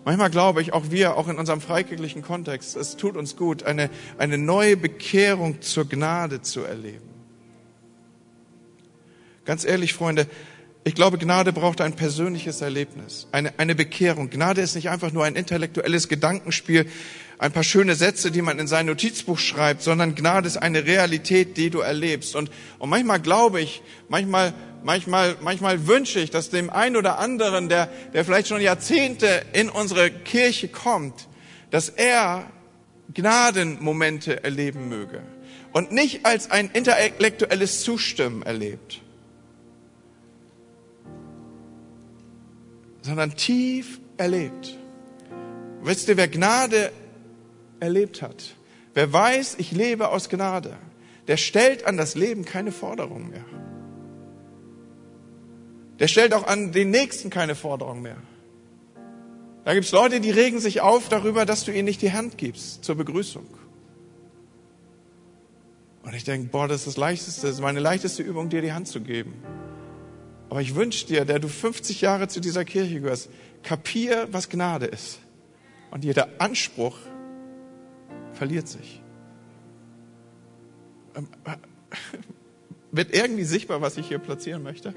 Manchmal 0.04 0.30
glaube 0.30 0.62
ich, 0.62 0.72
auch 0.72 0.90
wir, 0.90 1.16
auch 1.16 1.28
in 1.28 1.38
unserem 1.38 1.60
freikirchlichen 1.60 2.22
Kontext, 2.22 2.76
es 2.76 2.96
tut 2.96 3.16
uns 3.16 3.36
gut, 3.36 3.62
eine, 3.62 3.88
eine 4.18 4.36
neue 4.36 4.76
Bekehrung 4.76 5.60
zur 5.62 5.88
Gnade 5.88 6.42
zu 6.42 6.62
erleben. 6.62 7.08
Ganz 9.44 9.64
ehrlich, 9.64 9.92
Freunde, 9.92 10.26
ich 10.84 10.96
glaube, 10.96 11.18
Gnade 11.18 11.52
braucht 11.52 11.80
ein 11.80 11.94
persönliches 11.94 12.60
Erlebnis, 12.60 13.28
eine, 13.30 13.56
eine 13.58 13.76
Bekehrung. 13.76 14.30
Gnade 14.30 14.60
ist 14.60 14.74
nicht 14.74 14.90
einfach 14.90 15.12
nur 15.12 15.24
ein 15.24 15.36
intellektuelles 15.36 16.08
Gedankenspiel, 16.08 16.86
ein 17.38 17.52
paar 17.52 17.62
schöne 17.62 17.94
Sätze, 17.94 18.32
die 18.32 18.42
man 18.42 18.58
in 18.58 18.66
sein 18.66 18.86
Notizbuch 18.86 19.38
schreibt, 19.38 19.82
sondern 19.82 20.16
Gnade 20.16 20.48
ist 20.48 20.56
eine 20.56 20.84
Realität, 20.84 21.56
die 21.56 21.70
du 21.70 21.80
erlebst. 21.80 22.34
Und, 22.34 22.50
und 22.78 22.90
manchmal 22.90 23.20
glaube 23.20 23.60
ich, 23.60 23.82
manchmal 24.08 24.54
Manchmal, 24.84 25.36
manchmal 25.40 25.86
wünsche 25.86 26.18
ich, 26.18 26.30
dass 26.30 26.50
dem 26.50 26.68
einen 26.68 26.96
oder 26.96 27.18
anderen, 27.18 27.68
der, 27.68 27.86
der 28.12 28.24
vielleicht 28.24 28.48
schon 28.48 28.60
Jahrzehnte 28.60 29.42
in 29.52 29.68
unsere 29.68 30.10
Kirche 30.10 30.68
kommt, 30.68 31.28
dass 31.70 31.88
er 31.88 32.50
Gnadenmomente 33.14 34.42
erleben 34.42 34.88
möge 34.88 35.22
und 35.72 35.92
nicht 35.92 36.26
als 36.26 36.50
ein 36.50 36.70
intellektuelles 36.72 37.82
Zustimmen 37.82 38.42
erlebt, 38.42 39.00
sondern 43.02 43.36
tief 43.36 44.00
erlebt. 44.16 44.78
Wisst 45.82 46.08
ihr, 46.08 46.16
wer 46.16 46.28
Gnade 46.28 46.92
erlebt 47.80 48.22
hat, 48.22 48.54
wer 48.94 49.12
weiß, 49.12 49.56
ich 49.58 49.72
lebe 49.72 50.08
aus 50.08 50.28
Gnade, 50.28 50.76
der 51.28 51.36
stellt 51.36 51.86
an 51.86 51.96
das 51.96 52.14
Leben 52.14 52.44
keine 52.44 52.72
Forderung 52.72 53.30
mehr. 53.30 53.44
Der 56.02 56.08
stellt 56.08 56.34
auch 56.34 56.48
an 56.48 56.72
den 56.72 56.90
Nächsten 56.90 57.30
keine 57.30 57.54
Forderung 57.54 58.02
mehr. 58.02 58.16
Da 59.64 59.72
gibt's 59.72 59.92
Leute, 59.92 60.20
die 60.20 60.32
regen 60.32 60.58
sich 60.58 60.80
auf 60.80 61.08
darüber, 61.08 61.46
dass 61.46 61.64
du 61.64 61.70
ihnen 61.70 61.84
nicht 61.84 62.02
die 62.02 62.10
Hand 62.10 62.38
gibst 62.38 62.84
zur 62.84 62.96
Begrüßung. 62.96 63.46
Und 66.02 66.12
ich 66.12 66.24
denke, 66.24 66.48
boah, 66.48 66.66
das 66.66 66.78
ist 66.78 66.86
das 66.88 66.96
Leichteste, 66.96 67.46
das 67.46 67.54
ist 67.54 67.60
meine 67.60 67.78
leichteste 67.78 68.24
Übung, 68.24 68.48
dir 68.48 68.62
die 68.62 68.72
Hand 68.72 68.88
zu 68.88 69.00
geben. 69.00 69.44
Aber 70.50 70.60
ich 70.60 70.74
wünsche 70.74 71.06
dir, 71.06 71.24
der 71.24 71.38
du 71.38 71.46
50 71.46 72.00
Jahre 72.00 72.26
zu 72.26 72.40
dieser 72.40 72.64
Kirche 72.64 73.00
gehörst, 73.00 73.30
kapier, 73.62 74.26
was 74.32 74.48
Gnade 74.48 74.86
ist. 74.86 75.20
Und 75.92 76.02
jeder 76.02 76.30
Anspruch 76.38 76.98
verliert 78.32 78.66
sich. 78.66 79.00
Ähm, 81.14 81.28
äh, 81.44 81.56
wird 82.90 83.14
irgendwie 83.14 83.44
sichtbar, 83.44 83.80
was 83.82 83.96
ich 83.98 84.08
hier 84.08 84.18
platzieren 84.18 84.64
möchte? 84.64 84.94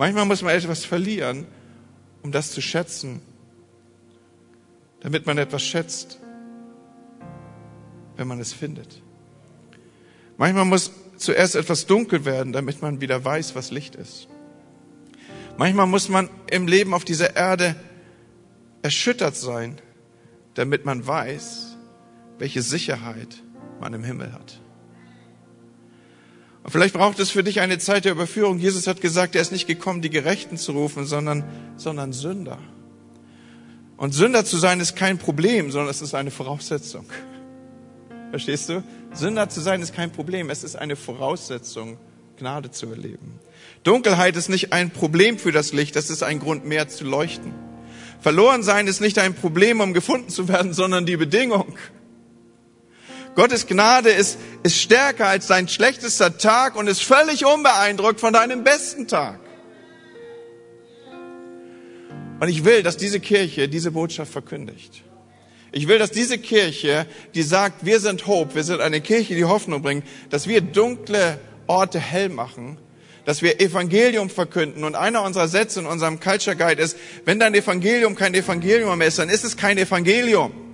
Manchmal 0.00 0.24
muss 0.24 0.40
man 0.40 0.54
etwas 0.54 0.86
verlieren, 0.86 1.46
um 2.22 2.32
das 2.32 2.52
zu 2.52 2.62
schätzen, 2.62 3.20
damit 5.00 5.26
man 5.26 5.36
etwas 5.36 5.62
schätzt, 5.62 6.18
wenn 8.16 8.26
man 8.26 8.40
es 8.40 8.54
findet. 8.54 9.02
Manchmal 10.38 10.64
muss 10.64 10.90
zuerst 11.18 11.54
etwas 11.54 11.84
dunkel 11.84 12.24
werden, 12.24 12.54
damit 12.54 12.80
man 12.80 13.02
wieder 13.02 13.22
weiß, 13.22 13.54
was 13.54 13.72
Licht 13.72 13.94
ist. 13.94 14.26
Manchmal 15.58 15.86
muss 15.86 16.08
man 16.08 16.30
im 16.50 16.66
Leben 16.66 16.94
auf 16.94 17.04
dieser 17.04 17.36
Erde 17.36 17.76
erschüttert 18.80 19.36
sein, 19.36 19.82
damit 20.54 20.86
man 20.86 21.06
weiß, 21.06 21.76
welche 22.38 22.62
Sicherheit 22.62 23.42
man 23.80 23.92
im 23.92 24.02
Himmel 24.02 24.32
hat. 24.32 24.62
Und 26.62 26.70
vielleicht 26.70 26.94
braucht 26.94 27.18
es 27.18 27.30
für 27.30 27.42
dich 27.42 27.60
eine 27.60 27.78
Zeit 27.78 28.04
der 28.04 28.12
Überführung. 28.12 28.58
Jesus 28.58 28.86
hat 28.86 29.00
gesagt, 29.00 29.34
er 29.34 29.42
ist 29.42 29.52
nicht 29.52 29.66
gekommen, 29.66 30.02
die 30.02 30.10
Gerechten 30.10 30.56
zu 30.56 30.72
rufen, 30.72 31.06
sondern, 31.06 31.44
sondern 31.76 32.12
Sünder. 32.12 32.58
Und 33.96 34.12
Sünder 34.12 34.44
zu 34.44 34.56
sein 34.56 34.80
ist 34.80 34.96
kein 34.96 35.18
Problem, 35.18 35.70
sondern 35.70 35.90
es 35.90 36.02
ist 36.02 36.14
eine 36.14 36.30
Voraussetzung. 36.30 37.06
Verstehst 38.30 38.68
du? 38.68 38.82
Sünder 39.12 39.48
zu 39.48 39.60
sein 39.60 39.82
ist 39.82 39.94
kein 39.94 40.12
Problem. 40.12 40.50
Es 40.50 40.64
ist 40.64 40.76
eine 40.76 40.96
Voraussetzung, 40.96 41.98
Gnade 42.38 42.70
zu 42.70 42.86
erleben. 42.88 43.38
Dunkelheit 43.82 44.36
ist 44.36 44.48
nicht 44.48 44.72
ein 44.72 44.90
Problem 44.90 45.38
für 45.38 45.52
das 45.52 45.72
Licht. 45.72 45.96
Das 45.96 46.10
ist 46.10 46.22
ein 46.22 46.38
Grund 46.38 46.64
mehr 46.64 46.88
zu 46.88 47.04
leuchten. 47.04 47.52
Verloren 48.20 48.62
sein 48.62 48.86
ist 48.86 49.00
nicht 49.00 49.18
ein 49.18 49.34
Problem, 49.34 49.80
um 49.80 49.94
gefunden 49.94 50.28
zu 50.28 50.46
werden, 50.48 50.72
sondern 50.74 51.06
die 51.06 51.16
Bedingung. 51.16 51.74
Gottes 53.34 53.66
Gnade 53.66 54.10
ist, 54.10 54.38
ist 54.62 54.76
stärker 54.76 55.26
als 55.26 55.46
dein 55.46 55.68
schlechtester 55.68 56.36
Tag 56.36 56.76
und 56.76 56.88
ist 56.88 57.02
völlig 57.02 57.44
unbeeindruckt 57.44 58.20
von 58.20 58.32
deinem 58.32 58.64
besten 58.64 59.06
Tag. 59.06 59.38
Und 62.40 62.48
ich 62.48 62.64
will, 62.64 62.82
dass 62.82 62.96
diese 62.96 63.20
Kirche 63.20 63.68
diese 63.68 63.90
Botschaft 63.90 64.32
verkündigt. 64.32 65.04
Ich 65.72 65.86
will, 65.86 65.98
dass 65.98 66.10
diese 66.10 66.38
Kirche, 66.38 67.06
die 67.34 67.42
sagt, 67.42 67.84
wir 67.84 68.00
sind 68.00 68.26
Hope, 68.26 68.54
wir 68.54 68.64
sind 68.64 68.80
eine 68.80 69.00
Kirche, 69.00 69.34
die 69.34 69.44
Hoffnung 69.44 69.82
bringt, 69.82 70.04
dass 70.30 70.48
wir 70.48 70.60
dunkle 70.60 71.38
Orte 71.68 72.00
hell 72.00 72.28
machen, 72.28 72.78
dass 73.24 73.42
wir 73.42 73.60
Evangelium 73.60 74.30
verkünden. 74.30 74.82
Und 74.82 74.96
einer 74.96 75.22
unserer 75.22 75.46
Sätze 75.46 75.80
in 75.80 75.86
unserem 75.86 76.18
Culture 76.18 76.56
Guide 76.56 76.82
ist, 76.82 76.96
wenn 77.24 77.38
dein 77.38 77.54
Evangelium 77.54 78.16
kein 78.16 78.34
Evangelium 78.34 78.98
mehr 78.98 79.06
ist, 79.06 79.20
dann 79.20 79.28
ist 79.28 79.44
es 79.44 79.56
kein 79.56 79.78
Evangelium. 79.78 80.69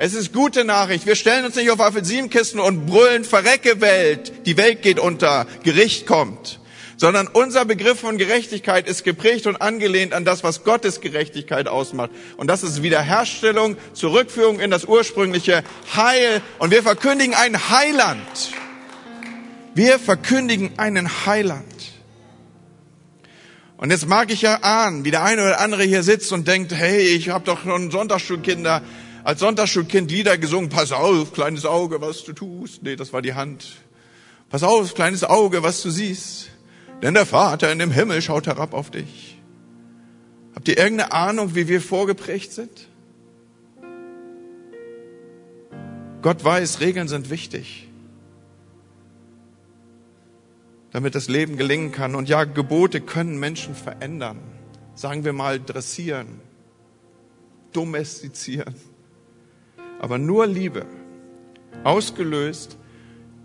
Es 0.00 0.14
ist 0.14 0.32
gute 0.32 0.64
Nachricht. 0.64 1.06
Wir 1.06 1.16
stellen 1.16 1.44
uns 1.44 1.56
nicht 1.56 1.72
auf 1.72 1.80
Apfelsinenkisten 1.80 2.60
und 2.60 2.86
brüllen, 2.86 3.24
verrecke 3.24 3.80
Welt, 3.80 4.46
die 4.46 4.56
Welt 4.56 4.80
geht 4.80 5.00
unter, 5.00 5.44
Gericht 5.64 6.06
kommt. 6.06 6.60
Sondern 6.96 7.26
unser 7.26 7.64
Begriff 7.64 7.98
von 7.98 8.16
Gerechtigkeit 8.16 8.88
ist 8.88 9.02
geprägt 9.02 9.48
und 9.48 9.56
angelehnt 9.56 10.14
an 10.14 10.24
das, 10.24 10.44
was 10.44 10.62
Gottes 10.62 11.00
Gerechtigkeit 11.00 11.66
ausmacht. 11.66 12.10
Und 12.36 12.46
das 12.46 12.62
ist 12.62 12.80
Wiederherstellung, 12.80 13.76
Zurückführung 13.92 14.60
in 14.60 14.70
das 14.70 14.84
ursprüngliche 14.84 15.64
Heil. 15.96 16.42
Und 16.60 16.70
wir 16.70 16.84
verkündigen 16.84 17.34
ein 17.34 17.68
Heiland. 17.68 18.52
Wir 19.74 19.98
verkündigen 19.98 20.70
einen 20.76 21.26
Heiland. 21.26 21.64
Und 23.78 23.90
jetzt 23.90 24.06
mag 24.06 24.30
ich 24.32 24.42
ja 24.42 24.60
ahnen, 24.62 25.04
wie 25.04 25.10
der 25.10 25.24
eine 25.24 25.42
oder 25.42 25.60
andere 25.60 25.82
hier 25.82 26.04
sitzt 26.04 26.32
und 26.32 26.46
denkt, 26.46 26.72
hey, 26.72 27.00
ich 27.00 27.30
habe 27.30 27.44
doch 27.44 27.62
schon 27.64 27.90
Sonntagsschulkinder 27.90 28.82
als 29.28 29.40
Sonntagsschulkind 29.40 30.10
Lieder 30.10 30.38
gesungen, 30.38 30.70
pass 30.70 30.90
auf, 30.90 31.34
kleines 31.34 31.66
Auge, 31.66 32.00
was 32.00 32.24
du 32.24 32.32
tust. 32.32 32.82
Nee, 32.82 32.96
das 32.96 33.12
war 33.12 33.20
die 33.20 33.34
Hand. 33.34 33.76
Pass 34.48 34.62
auf, 34.62 34.94
kleines 34.94 35.22
Auge, 35.22 35.62
was 35.62 35.82
du 35.82 35.90
siehst. 35.90 36.48
Denn 37.02 37.12
der 37.12 37.26
Vater 37.26 37.70
in 37.70 37.78
dem 37.78 37.90
Himmel 37.90 38.22
schaut 38.22 38.46
herab 38.46 38.72
auf 38.72 38.90
dich. 38.90 39.38
Habt 40.54 40.66
ihr 40.68 40.78
irgendeine 40.78 41.12
Ahnung, 41.12 41.54
wie 41.54 41.68
wir 41.68 41.82
vorgeprägt 41.82 42.52
sind? 42.52 42.88
Gott 46.22 46.42
weiß, 46.42 46.80
Regeln 46.80 47.08
sind 47.08 47.28
wichtig, 47.28 47.86
damit 50.90 51.14
das 51.14 51.28
Leben 51.28 51.58
gelingen 51.58 51.92
kann. 51.92 52.14
Und 52.14 52.30
ja, 52.30 52.44
Gebote 52.44 53.02
können 53.02 53.38
Menschen 53.38 53.74
verändern. 53.74 54.38
Sagen 54.94 55.26
wir 55.26 55.34
mal 55.34 55.60
dressieren, 55.60 56.40
domestizieren. 57.74 58.74
Aber 60.00 60.18
nur 60.18 60.46
Liebe, 60.46 60.86
ausgelöst 61.84 62.78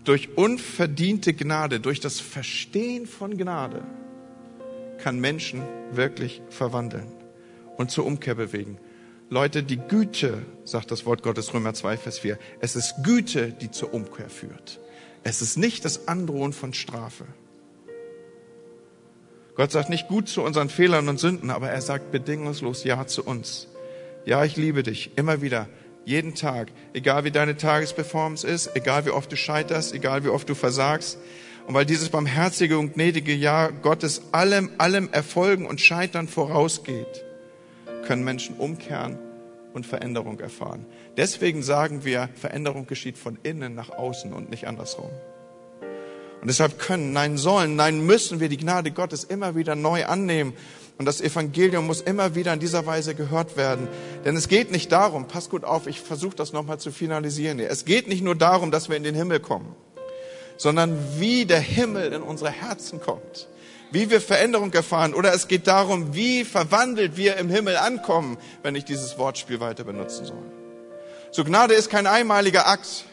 durch 0.04 0.36
unverdiente 0.36 1.34
Gnade, 1.34 1.80
durch 1.80 2.00
das 2.00 2.20
Verstehen 2.20 3.06
von 3.06 3.36
Gnade, 3.36 3.82
kann 4.98 5.18
Menschen 5.18 5.62
wirklich 5.92 6.42
verwandeln 6.50 7.06
und 7.76 7.90
zur 7.90 8.06
Umkehr 8.06 8.34
bewegen. 8.34 8.78
Leute, 9.30 9.62
die 9.62 9.78
Güte, 9.78 10.42
sagt 10.64 10.90
das 10.90 11.06
Wort 11.06 11.22
Gottes 11.22 11.52
Römer 11.54 11.74
2, 11.74 11.96
Vers 11.96 12.18
4, 12.18 12.38
es 12.60 12.76
ist 12.76 12.96
Güte, 13.02 13.52
die 13.52 13.70
zur 13.70 13.92
Umkehr 13.94 14.28
führt. 14.28 14.80
Es 15.22 15.40
ist 15.40 15.56
nicht 15.56 15.84
das 15.84 16.06
Androhen 16.06 16.52
von 16.52 16.74
Strafe. 16.74 17.24
Gott 19.56 19.70
sagt 19.70 19.88
nicht 19.88 20.08
gut 20.08 20.28
zu 20.28 20.42
unseren 20.42 20.68
Fehlern 20.68 21.08
und 21.08 21.18
Sünden, 21.18 21.50
aber 21.50 21.70
er 21.70 21.80
sagt 21.80 22.12
bedingungslos 22.12 22.84
Ja 22.84 23.06
zu 23.06 23.24
uns. 23.24 23.68
Ja, 24.26 24.44
ich 24.44 24.56
liebe 24.56 24.82
dich, 24.82 25.12
immer 25.16 25.42
wieder 25.42 25.68
jeden 26.04 26.34
Tag, 26.34 26.68
egal 26.92 27.24
wie 27.24 27.30
deine 27.30 27.56
Tagesperformance 27.56 28.46
ist, 28.46 28.70
egal 28.74 29.06
wie 29.06 29.10
oft 29.10 29.30
du 29.32 29.36
scheiterst, 29.36 29.94
egal 29.94 30.24
wie 30.24 30.28
oft 30.28 30.48
du 30.48 30.54
versagst. 30.54 31.18
Und 31.66 31.74
weil 31.74 31.86
dieses 31.86 32.10
barmherzige 32.10 32.78
und 32.78 32.94
gnädige 32.94 33.34
Jahr 33.34 33.72
Gottes 33.72 34.22
allem, 34.32 34.70
allem 34.76 35.08
Erfolgen 35.12 35.66
und 35.66 35.80
Scheitern 35.80 36.28
vorausgeht, 36.28 37.24
können 38.06 38.22
Menschen 38.22 38.56
umkehren 38.56 39.18
und 39.72 39.86
Veränderung 39.86 40.40
erfahren. 40.40 40.84
Deswegen 41.16 41.62
sagen 41.62 42.04
wir, 42.04 42.28
Veränderung 42.34 42.86
geschieht 42.86 43.16
von 43.16 43.38
innen 43.42 43.74
nach 43.74 43.90
außen 43.90 44.32
und 44.32 44.50
nicht 44.50 44.66
andersrum. 44.66 45.10
Und 46.40 46.48
deshalb 46.48 46.78
können, 46.78 47.14
nein 47.14 47.38
sollen, 47.38 47.74
nein 47.76 48.04
müssen 48.04 48.38
wir 48.38 48.50
die 48.50 48.58
Gnade 48.58 48.90
Gottes 48.90 49.24
immer 49.24 49.56
wieder 49.56 49.74
neu 49.74 50.04
annehmen 50.04 50.52
und 50.96 51.06
das 51.06 51.20
Evangelium 51.20 51.86
muss 51.86 52.00
immer 52.00 52.34
wieder 52.34 52.52
in 52.52 52.60
dieser 52.60 52.86
Weise 52.86 53.14
gehört 53.14 53.56
werden. 53.56 53.88
Denn 54.24 54.36
es 54.36 54.48
geht 54.48 54.70
nicht 54.70 54.92
darum, 54.92 55.26
pass 55.26 55.50
gut 55.50 55.64
auf, 55.64 55.86
ich 55.86 56.00
versuche 56.00 56.36
das 56.36 56.52
nochmal 56.52 56.78
zu 56.78 56.92
finalisieren 56.92 57.58
hier. 57.58 57.70
Es 57.70 57.84
geht 57.84 58.06
nicht 58.06 58.22
nur 58.22 58.36
darum, 58.36 58.70
dass 58.70 58.88
wir 58.88 58.96
in 58.96 59.02
den 59.02 59.14
Himmel 59.14 59.40
kommen, 59.40 59.74
sondern 60.56 60.96
wie 61.18 61.46
der 61.46 61.60
Himmel 61.60 62.12
in 62.12 62.22
unsere 62.22 62.50
Herzen 62.50 63.00
kommt. 63.00 63.48
Wie 63.90 64.10
wir 64.10 64.20
Veränderung 64.20 64.72
erfahren. 64.72 65.14
Oder 65.14 65.32
es 65.34 65.46
geht 65.46 65.68
darum, 65.68 66.14
wie 66.14 66.44
verwandelt 66.44 67.16
wir 67.16 67.36
im 67.36 67.48
Himmel 67.48 67.76
ankommen, 67.76 68.38
wenn 68.62 68.74
ich 68.74 68.84
dieses 68.84 69.18
Wortspiel 69.18 69.60
weiter 69.60 69.84
benutzen 69.84 70.24
soll. 70.24 70.42
So 71.30 71.44
Gnade 71.44 71.74
ist 71.74 71.90
kein 71.90 72.06
einmaliger 72.06 72.66
Akt. 72.66 73.04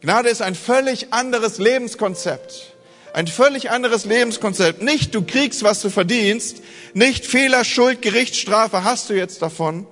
Gnade 0.00 0.28
ist 0.28 0.42
ein 0.42 0.54
völlig 0.54 1.12
anderes 1.12 1.58
Lebenskonzept. 1.58 2.75
Ein 3.16 3.28
völlig 3.28 3.70
anderes 3.70 4.04
Lebenskonzept. 4.04 4.82
Nicht 4.82 5.14
du 5.14 5.22
kriegst, 5.22 5.62
was 5.62 5.80
du 5.80 5.88
verdienst, 5.88 6.60
nicht 6.92 7.24
Fehler, 7.24 7.64
Schuld, 7.64 8.02
Gericht, 8.02 8.36
Strafe 8.36 8.84
hast 8.84 9.08
du 9.08 9.14
jetzt 9.14 9.40
davon, 9.40 9.86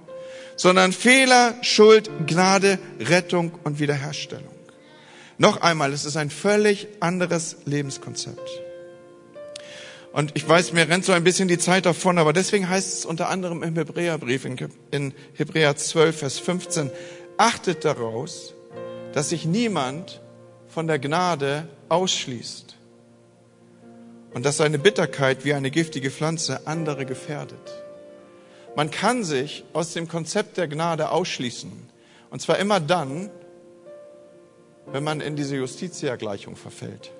sondern 0.57 0.93
Fehler, 0.93 1.55
Schuld, 1.63 2.11
Gnade, 2.27 2.79
Rettung 3.01 3.53
und 3.65 3.81
Wiederherstellung. 3.81 4.53
Noch 5.39 5.63
einmal, 5.63 5.95
es 5.95 6.05
ist 6.05 6.19
ein 6.19 6.29
völlig 6.29 6.87
anderes 7.01 7.57
Lebenskonzept. 7.65 8.47
Und 10.13 10.33
ich 10.35 10.47
weiß, 10.47 10.75
mir 10.75 10.87
rennt 10.87 11.07
so 11.07 11.13
ein 11.13 11.25
bisschen 11.25 11.49
die 11.49 11.57
Zeit 11.57 11.87
davon, 11.87 12.19
aber 12.19 12.35
deswegen 12.35 12.69
heißt 12.69 12.99
es 12.99 13.07
unter 13.07 13.31
anderem 13.31 13.63
im 13.63 13.75
Hebräerbrief 13.75 14.45
in 14.91 15.15
Hebräer 15.33 15.75
12, 15.77 16.19
Vers 16.19 16.39
15, 16.41 16.91
achtet 17.39 17.87
daraus, 17.87 18.53
dass 19.15 19.31
sich 19.31 19.47
niemand 19.47 20.21
von 20.69 20.87
der 20.87 20.99
Gnade 20.99 21.71
ausschließt 21.89 22.64
und 24.35 24.45
dass 24.45 24.59
seine 24.59 24.79
Bitterkeit 24.79 25.45
wie 25.45 25.55
eine 25.55 25.71
giftige 25.71 26.11
Pflanze 26.11 26.67
andere 26.67 27.07
gefährdet. 27.07 27.85
Man 28.77 28.91
kann 28.91 29.23
sich 29.23 29.65
aus 29.73 29.93
dem 29.93 30.09
Konzept 30.09 30.57
der 30.57 30.67
Gnade 30.67 31.11
ausschließen. 31.11 31.71
Und 32.31 32.43
zwar 32.43 32.59
immer 32.59 32.81
dann, 32.81 33.31
wenn 34.87 35.05
man 35.05 35.21
in 35.21 35.37
diese 35.37 35.57
Justitia-Gleichung 35.57 36.57
verfällt. 36.57 37.13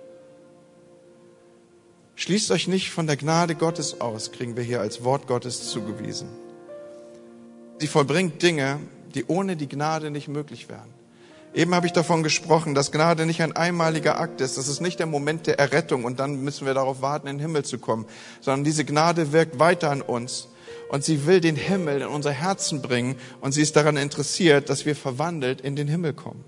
Schließt 2.17 2.51
euch 2.51 2.67
nicht 2.67 2.91
von 2.91 3.07
der 3.07 3.17
Gnade 3.17 3.55
Gottes 3.55 4.01
aus, 4.01 4.33
kriegen 4.33 4.57
wir 4.57 4.65
hier 4.65 4.81
als 4.81 5.05
Wort 5.05 5.27
Gottes 5.29 5.71
zugewiesen. 5.71 6.29
Sie 7.79 7.87
vollbringt 7.87 8.43
Dinge, 8.43 8.81
die 9.15 9.25
ohne 9.27 9.57
die 9.57 9.69
Gnade 9.69 10.11
nicht 10.11 10.29
möglich 10.29 10.69
wären. 10.69 10.94
Eben 11.55 11.73
habe 11.73 11.87
ich 11.87 11.93
davon 11.93 12.25
gesprochen, 12.25 12.75
dass 12.75 12.91
Gnade 12.91 13.27
nicht 13.27 13.41
ein 13.41 13.53
einmaliger 13.53 14.19
Akt 14.19 14.41
ist. 14.41 14.59
Das 14.59 14.67
ist 14.67 14.81
nicht 14.81 14.99
der 14.99 15.07
Moment 15.07 15.47
der 15.47 15.61
Errettung 15.61 16.05
und 16.05 16.19
dann 16.19 16.43
müssen 16.43 16.67
wir 16.67 16.75
darauf 16.75 17.01
warten, 17.01 17.29
in 17.29 17.37
den 17.37 17.47
Himmel 17.47 17.65
zu 17.65 17.79
kommen, 17.79 18.07
sondern 18.41 18.65
diese 18.65 18.85
Gnade 18.85 19.33
wirkt 19.33 19.61
weiter 19.61 19.93
an 19.93 20.03
uns 20.03 20.49
und 20.89 21.05
sie 21.05 21.27
will 21.27 21.41
den 21.41 21.55
Himmel 21.55 22.03
in 22.03 22.09
unser 22.09 22.33
Herzen 22.33 22.83
bringen 22.83 23.15
und 23.41 23.53
sie 23.53 23.63
ist 23.63 23.77
daran 23.77 23.97
interessiert, 23.97 24.69
dass 24.69 24.85
wir 24.85 24.97
verwandelt 24.97 25.61
in 25.61 25.77
den 25.77 25.87
Himmel 25.87 26.13
kommen. 26.13 26.45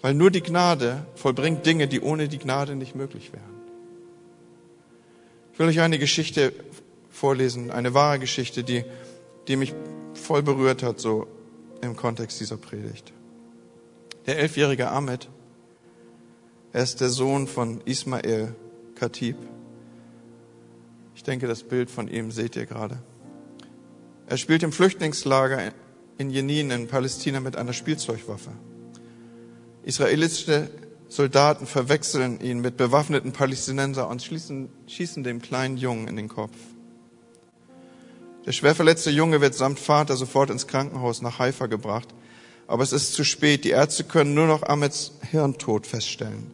Weil 0.00 0.14
nur 0.14 0.30
die 0.30 0.42
Gnade 0.42 1.04
vollbringt 1.16 1.66
Dinge, 1.66 1.88
die 1.88 2.00
ohne 2.00 2.28
die 2.28 2.38
Gnade 2.38 2.76
nicht 2.76 2.94
möglich 2.94 3.32
wären. 3.32 3.60
Ich 5.52 5.58
will 5.58 5.66
euch 5.66 5.80
eine 5.80 5.98
Geschichte 5.98 6.52
vorlesen, 7.10 7.72
eine 7.72 7.94
wahre 7.94 8.20
Geschichte, 8.20 8.62
die, 8.62 8.84
die 9.48 9.56
mich 9.56 9.74
voll 10.14 10.42
berührt 10.42 10.84
hat, 10.84 11.00
so 11.00 11.26
im 11.82 11.96
Kontext 11.96 12.38
dieser 12.40 12.56
Predigt. 12.56 13.12
Der 14.30 14.38
elfjährige 14.38 14.88
Ahmed, 14.92 15.28
er 16.72 16.84
ist 16.84 17.00
der 17.00 17.08
Sohn 17.08 17.48
von 17.48 17.80
Ismael 17.84 18.54
Khatib. 18.94 19.34
Ich 21.16 21.24
denke, 21.24 21.48
das 21.48 21.64
Bild 21.64 21.90
von 21.90 22.06
ihm 22.06 22.30
seht 22.30 22.54
ihr 22.54 22.64
gerade. 22.64 23.02
Er 24.28 24.36
spielt 24.36 24.62
im 24.62 24.70
Flüchtlingslager 24.70 25.72
in 26.16 26.30
Jenin 26.30 26.70
in 26.70 26.86
Palästina 26.86 27.40
mit 27.40 27.56
einer 27.56 27.72
Spielzeugwaffe. 27.72 28.52
Israelische 29.82 30.70
Soldaten 31.08 31.66
verwechseln 31.66 32.40
ihn 32.40 32.60
mit 32.60 32.76
bewaffneten 32.76 33.32
Palästinenser 33.32 34.08
und 34.08 34.22
schießen, 34.22 34.68
schießen 34.86 35.24
dem 35.24 35.42
kleinen 35.42 35.76
Jungen 35.76 36.06
in 36.06 36.14
den 36.14 36.28
Kopf. 36.28 36.56
Der 38.46 38.52
schwer 38.52 38.76
verletzte 38.76 39.10
Junge 39.10 39.40
wird 39.40 39.56
samt 39.56 39.80
Vater 39.80 40.14
sofort 40.14 40.50
ins 40.50 40.68
Krankenhaus 40.68 41.20
nach 41.20 41.40
Haifa 41.40 41.66
gebracht, 41.66 42.14
aber 42.70 42.84
es 42.84 42.92
ist 42.92 43.14
zu 43.14 43.24
spät. 43.24 43.64
Die 43.64 43.70
Ärzte 43.70 44.04
können 44.04 44.32
nur 44.32 44.46
noch 44.46 44.62
Ahmeds 44.62 45.12
Hirntod 45.28 45.88
feststellen. 45.88 46.52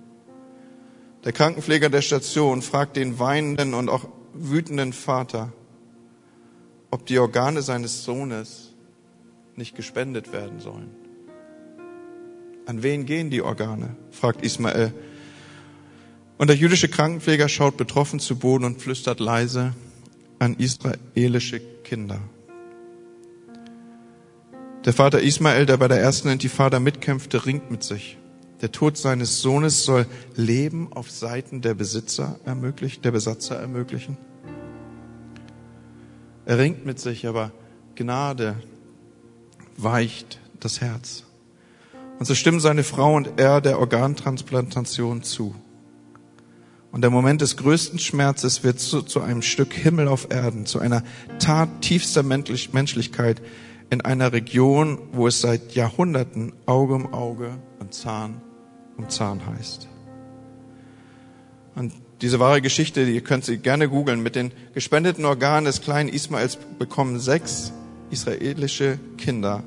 Der 1.24 1.32
Krankenpfleger 1.32 1.90
der 1.90 2.00
Station 2.00 2.62
fragt 2.62 2.96
den 2.96 3.18
weinenden 3.18 3.74
und 3.74 3.90
auch 3.90 4.08
wütenden 4.32 4.94
Vater, 4.94 5.52
ob 6.90 7.04
die 7.04 7.18
Organe 7.18 7.60
seines 7.60 8.04
Sohnes 8.04 8.72
nicht 9.56 9.76
gespendet 9.76 10.32
werden 10.32 10.60
sollen. 10.60 10.90
An 12.64 12.82
wen 12.82 13.04
gehen 13.04 13.28
die 13.28 13.42
Organe? 13.42 13.94
fragt 14.10 14.42
Ismael. 14.42 14.94
Und 16.38 16.48
der 16.48 16.56
jüdische 16.56 16.88
Krankenpfleger 16.88 17.50
schaut 17.50 17.76
betroffen 17.76 18.20
zu 18.20 18.38
Boden 18.38 18.64
und 18.64 18.80
flüstert 18.80 19.20
leise 19.20 19.74
an 20.38 20.54
israelische 20.54 21.60
Kinder. 21.84 22.20
Der 24.86 24.92
Vater 24.92 25.20
Ismael, 25.20 25.66
der 25.66 25.78
bei 25.78 25.88
der 25.88 26.00
ersten 26.00 26.28
Intifada 26.28 26.78
mitkämpfte, 26.78 27.44
ringt 27.44 27.72
mit 27.72 27.82
sich. 27.82 28.18
Der 28.60 28.70
Tod 28.70 28.96
seines 28.96 29.42
Sohnes 29.42 29.82
soll 29.82 30.06
Leben 30.36 30.92
auf 30.92 31.10
Seiten 31.10 31.60
der 31.60 31.74
Besitzer 31.74 32.38
ermöglichen, 32.44 33.02
der 33.02 33.10
Besatzer 33.10 33.56
ermöglichen. 33.56 34.16
Er 36.44 36.58
ringt 36.58 36.86
mit 36.86 37.00
sich, 37.00 37.26
aber 37.26 37.50
Gnade 37.96 38.54
weicht 39.76 40.38
das 40.60 40.80
Herz. 40.80 41.24
Und 42.20 42.26
so 42.26 42.36
stimmen 42.36 42.60
seine 42.60 42.84
Frau 42.84 43.16
und 43.16 43.40
er 43.40 43.60
der 43.60 43.80
Organtransplantation 43.80 45.24
zu. 45.24 45.52
Und 46.92 47.02
der 47.02 47.10
Moment 47.10 47.40
des 47.40 47.56
größten 47.56 47.98
Schmerzes 47.98 48.62
wird 48.62 48.78
zu, 48.78 49.02
zu 49.02 49.20
einem 49.20 49.42
Stück 49.42 49.74
Himmel 49.74 50.06
auf 50.06 50.28
Erden, 50.30 50.64
zu 50.64 50.78
einer 50.78 51.02
Tat 51.40 51.68
tiefster 51.80 52.22
Menschlichkeit 52.22 53.42
in 53.90 54.00
einer 54.00 54.32
Region, 54.32 54.98
wo 55.12 55.26
es 55.26 55.40
seit 55.40 55.74
Jahrhunderten 55.74 56.52
Auge 56.66 56.94
um 56.94 57.12
Auge 57.12 57.58
und 57.78 57.94
Zahn 57.94 58.40
um 58.96 59.08
Zahn 59.08 59.46
heißt. 59.46 59.88
Und 61.74 61.92
diese 62.22 62.40
wahre 62.40 62.62
Geschichte, 62.62 63.02
ihr 63.02 63.20
könnt 63.20 63.44
sie 63.44 63.58
gerne 63.58 63.88
googeln, 63.88 64.22
mit 64.22 64.36
den 64.36 64.52
gespendeten 64.72 65.24
Organen 65.24 65.66
des 65.66 65.82
kleinen 65.82 66.08
Ismaels 66.08 66.56
bekommen 66.78 67.20
sechs 67.20 67.72
israelische 68.10 68.98
Kinder 69.18 69.62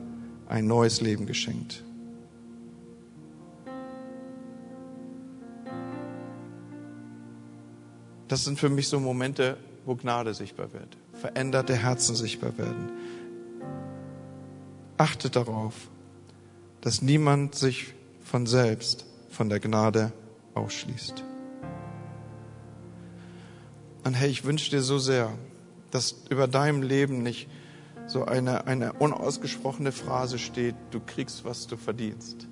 ein 0.48 0.66
neues 0.66 1.02
Leben 1.02 1.28
geschenkt. 1.28 1.84
Das 8.28 8.44
sind 8.46 8.60
für 8.60 8.70
mich 8.70 8.88
so 8.88 9.00
Momente, 9.00 9.58
wo 9.86 9.96
Gnade 9.96 10.34
sichtbar 10.34 10.72
wird, 10.74 10.98
veränderte 11.14 11.76
Herzen 11.76 12.16
sichtbar 12.16 12.58
werden. 12.58 12.90
Achtet 15.00 15.38
darauf, 15.38 15.74
dass 16.82 17.02
niemand 17.02 17.56
sich 17.56 17.94
von 18.22 18.46
selbst 18.46 19.06
von 19.30 19.48
der 19.48 19.62
Gnade 19.62 20.12
ausschließt. 20.56 21.24
Und 24.04 24.14
hey, 24.14 24.30
ich 24.30 24.44
wünsche 24.44 24.70
dir 24.70 24.82
so 24.82 25.00
sehr, 25.00 25.32
dass 25.90 26.26
über 26.30 26.50
deinem 26.50 26.82
Leben 26.82 27.24
nicht 27.24 27.48
so 28.08 28.26
eine, 28.26 28.68
eine 28.68 28.92
unausgesprochene 28.92 29.94
Phrase 29.94 30.38
steht, 30.38 30.76
du 30.92 31.00
kriegst, 31.00 31.46
was 31.46 31.68
du 31.68 31.78
verdienst, 31.78 32.50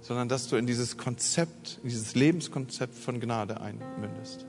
sondern 0.00 0.30
dass 0.30 0.48
du 0.48 0.56
in 0.56 0.66
dieses 0.66 0.96
Konzept, 0.96 1.80
in 1.82 1.90
dieses 1.90 2.14
Lebenskonzept 2.14 2.94
von 2.94 3.20
Gnade 3.20 3.60
einmündest. 3.60 4.46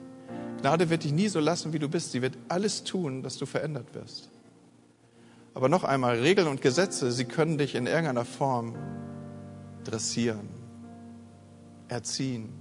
Gnade 0.61 0.89
wird 0.89 1.03
dich 1.03 1.11
nie 1.11 1.27
so 1.27 1.41
lassen, 1.41 1.73
wie 1.73 1.79
du 1.79 1.89
bist. 1.89 2.13
Sie 2.13 2.21
wird 2.21 2.37
alles 2.47 2.85
tun, 2.85 3.23
dass 3.23 3.37
du 3.37 3.45
verändert 3.45 3.93
wirst. 3.93 4.29
Aber 5.59 5.67
noch 5.67 5.83
einmal, 5.83 6.19
Regeln 6.19 6.47
und 6.47 6.61
Gesetze, 6.61 7.11
sie 7.11 7.25
können 7.25 7.57
dich 7.57 7.75
in 7.75 7.85
irgendeiner 7.85 8.23
Form 8.23 8.77
dressieren, 9.83 10.47
erziehen. 11.89 12.53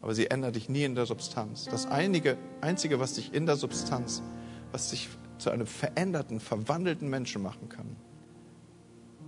Aber 0.00 0.14
sie 0.14 0.30
ändern 0.30 0.54
dich 0.54 0.70
nie 0.70 0.84
in 0.84 0.94
der 0.94 1.04
Substanz. 1.04 1.66
Das 1.66 1.84
einige, 1.84 2.38
Einzige, 2.62 2.98
was 2.98 3.12
dich 3.12 3.34
in 3.34 3.44
der 3.44 3.56
Substanz, 3.56 4.22
was 4.72 4.88
dich 4.88 5.10
zu 5.36 5.50
einem 5.50 5.66
veränderten, 5.66 6.40
verwandelten 6.40 7.10
Menschen 7.10 7.42
machen 7.42 7.68
kann, 7.68 7.94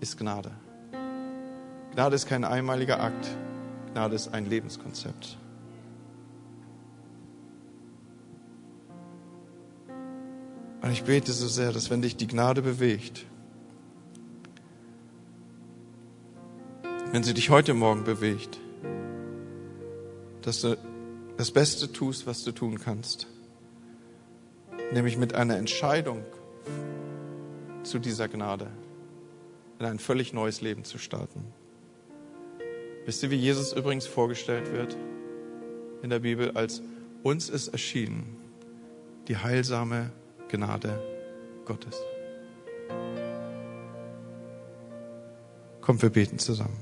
ist 0.00 0.16
Gnade. 0.16 0.52
Gnade 1.92 2.16
ist 2.16 2.26
kein 2.26 2.44
einmaliger 2.44 2.98
Akt. 2.98 3.28
Gnade 3.92 4.14
ist 4.14 4.32
ein 4.32 4.46
Lebenskonzept. 4.46 5.36
Und 10.86 10.92
ich 10.92 11.02
bete 11.02 11.32
so 11.32 11.48
sehr, 11.48 11.72
dass 11.72 11.90
wenn 11.90 12.00
dich 12.00 12.14
die 12.14 12.28
Gnade 12.28 12.62
bewegt, 12.62 13.26
wenn 17.10 17.24
sie 17.24 17.34
dich 17.34 17.50
heute 17.50 17.74
Morgen 17.74 18.04
bewegt, 18.04 18.60
dass 20.42 20.60
du 20.60 20.78
das 21.38 21.50
Beste 21.50 21.92
tust, 21.92 22.28
was 22.28 22.44
du 22.44 22.52
tun 22.52 22.78
kannst, 22.78 23.26
nämlich 24.92 25.16
mit 25.16 25.34
einer 25.34 25.56
Entscheidung 25.56 26.24
zu 27.82 27.98
dieser 27.98 28.28
Gnade 28.28 28.68
in 29.80 29.86
ein 29.86 29.98
völlig 29.98 30.32
neues 30.32 30.60
Leben 30.60 30.84
zu 30.84 30.98
starten. 30.98 31.52
Wisst 33.06 33.24
ihr, 33.24 33.32
wie 33.32 33.34
Jesus 33.34 33.72
übrigens 33.72 34.06
vorgestellt 34.06 34.72
wird 34.72 34.96
in 36.04 36.10
der 36.10 36.20
Bibel? 36.20 36.52
Als 36.52 36.80
uns 37.24 37.48
ist 37.48 37.66
erschienen 37.66 38.36
die 39.26 39.38
heilsame 39.38 40.12
Gnade 40.48 41.00
Gottes. 41.64 41.96
Kommt, 45.80 46.02
wir 46.02 46.10
beten 46.10 46.38
zusammen. 46.38 46.76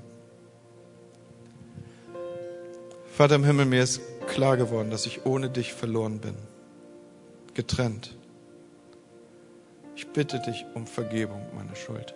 Vater 3.07 3.37
im 3.37 3.45
Himmel, 3.45 3.67
mir 3.67 3.83
ist 3.83 4.01
klar 4.27 4.57
geworden, 4.57 4.91
dass 4.91 5.07
ich 5.07 5.25
ohne 5.25 5.49
dich 5.49 5.73
verloren 5.73 6.19
bin, 6.19 6.35
getrennt. 7.55 8.17
Ich 9.95 10.09
bitte 10.09 10.41
dich 10.41 10.67
um 10.75 10.87
Vergebung 10.87 11.47
meiner 11.55 11.77
Schuld. 11.77 12.15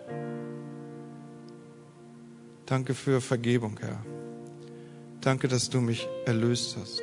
Danke 2.66 2.94
für 2.94 3.20
Vergebung, 3.20 3.78
Herr. 3.80 4.04
Danke, 5.20 5.48
dass 5.48 5.70
du 5.70 5.80
mich 5.80 6.08
erlöst 6.26 6.76
hast, 6.80 7.02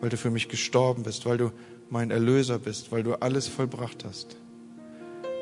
weil 0.00 0.10
du 0.10 0.16
für 0.16 0.30
mich 0.30 0.48
gestorben 0.48 1.02
bist, 1.02 1.26
weil 1.26 1.38
du 1.38 1.52
mein 1.90 2.10
Erlöser 2.10 2.58
bist, 2.58 2.92
weil 2.92 3.02
du 3.02 3.14
alles 3.14 3.48
vollbracht 3.48 4.04
hast. 4.04 4.36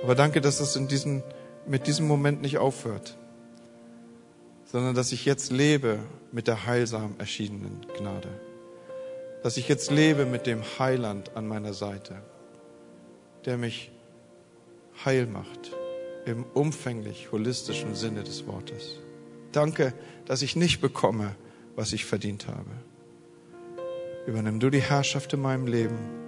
Aber 0.03 0.15
danke, 0.15 0.41
dass 0.41 0.61
es 0.61 0.77
in 0.77 0.89
diesem, 0.89 1.23
mit 1.67 1.87
diesem 1.87 2.07
Moment 2.07 2.43
nicht 2.43 2.59
aufhört, 2.59 3.17
sondern 4.65 4.95
dass 4.95 5.13
ich 5.13 5.25
jetzt 5.25 5.53
lebe 5.53 5.99
mit 6.33 6.47
der 6.47 6.67
heilsam 6.67 7.15
erschienenen 7.19 7.87
Gnade. 7.97 8.29
Dass 9.43 9.57
ich 9.57 9.69
jetzt 9.69 9.91
lebe 9.91 10.27
mit 10.27 10.47
dem 10.47 10.63
Heiland 10.79 11.37
an 11.37 11.47
meiner 11.47 11.75
Seite, 11.75 12.17
der 13.45 13.57
mich 13.57 13.91
heil 15.05 15.27
macht 15.27 15.73
im 16.27 16.45
umfänglich 16.55 17.31
holistischen 17.33 17.95
Sinne 17.95 18.25
des 18.25 18.47
Wortes. 18.47 18.99
Danke, 19.53 19.95
dass 20.27 20.43
ich 20.43 20.57
nicht 20.57 20.81
bekomme, 20.81 21.35
was 21.77 21.93
ich 21.93 22.05
verdient 22.05 22.49
habe. 22.49 22.71
Übernimm 24.27 24.61
du 24.61 24.69
die 24.69 24.83
Herrschaft 24.83 25.33
in 25.33 25.41
meinem 25.41 25.67
Leben 25.67 26.28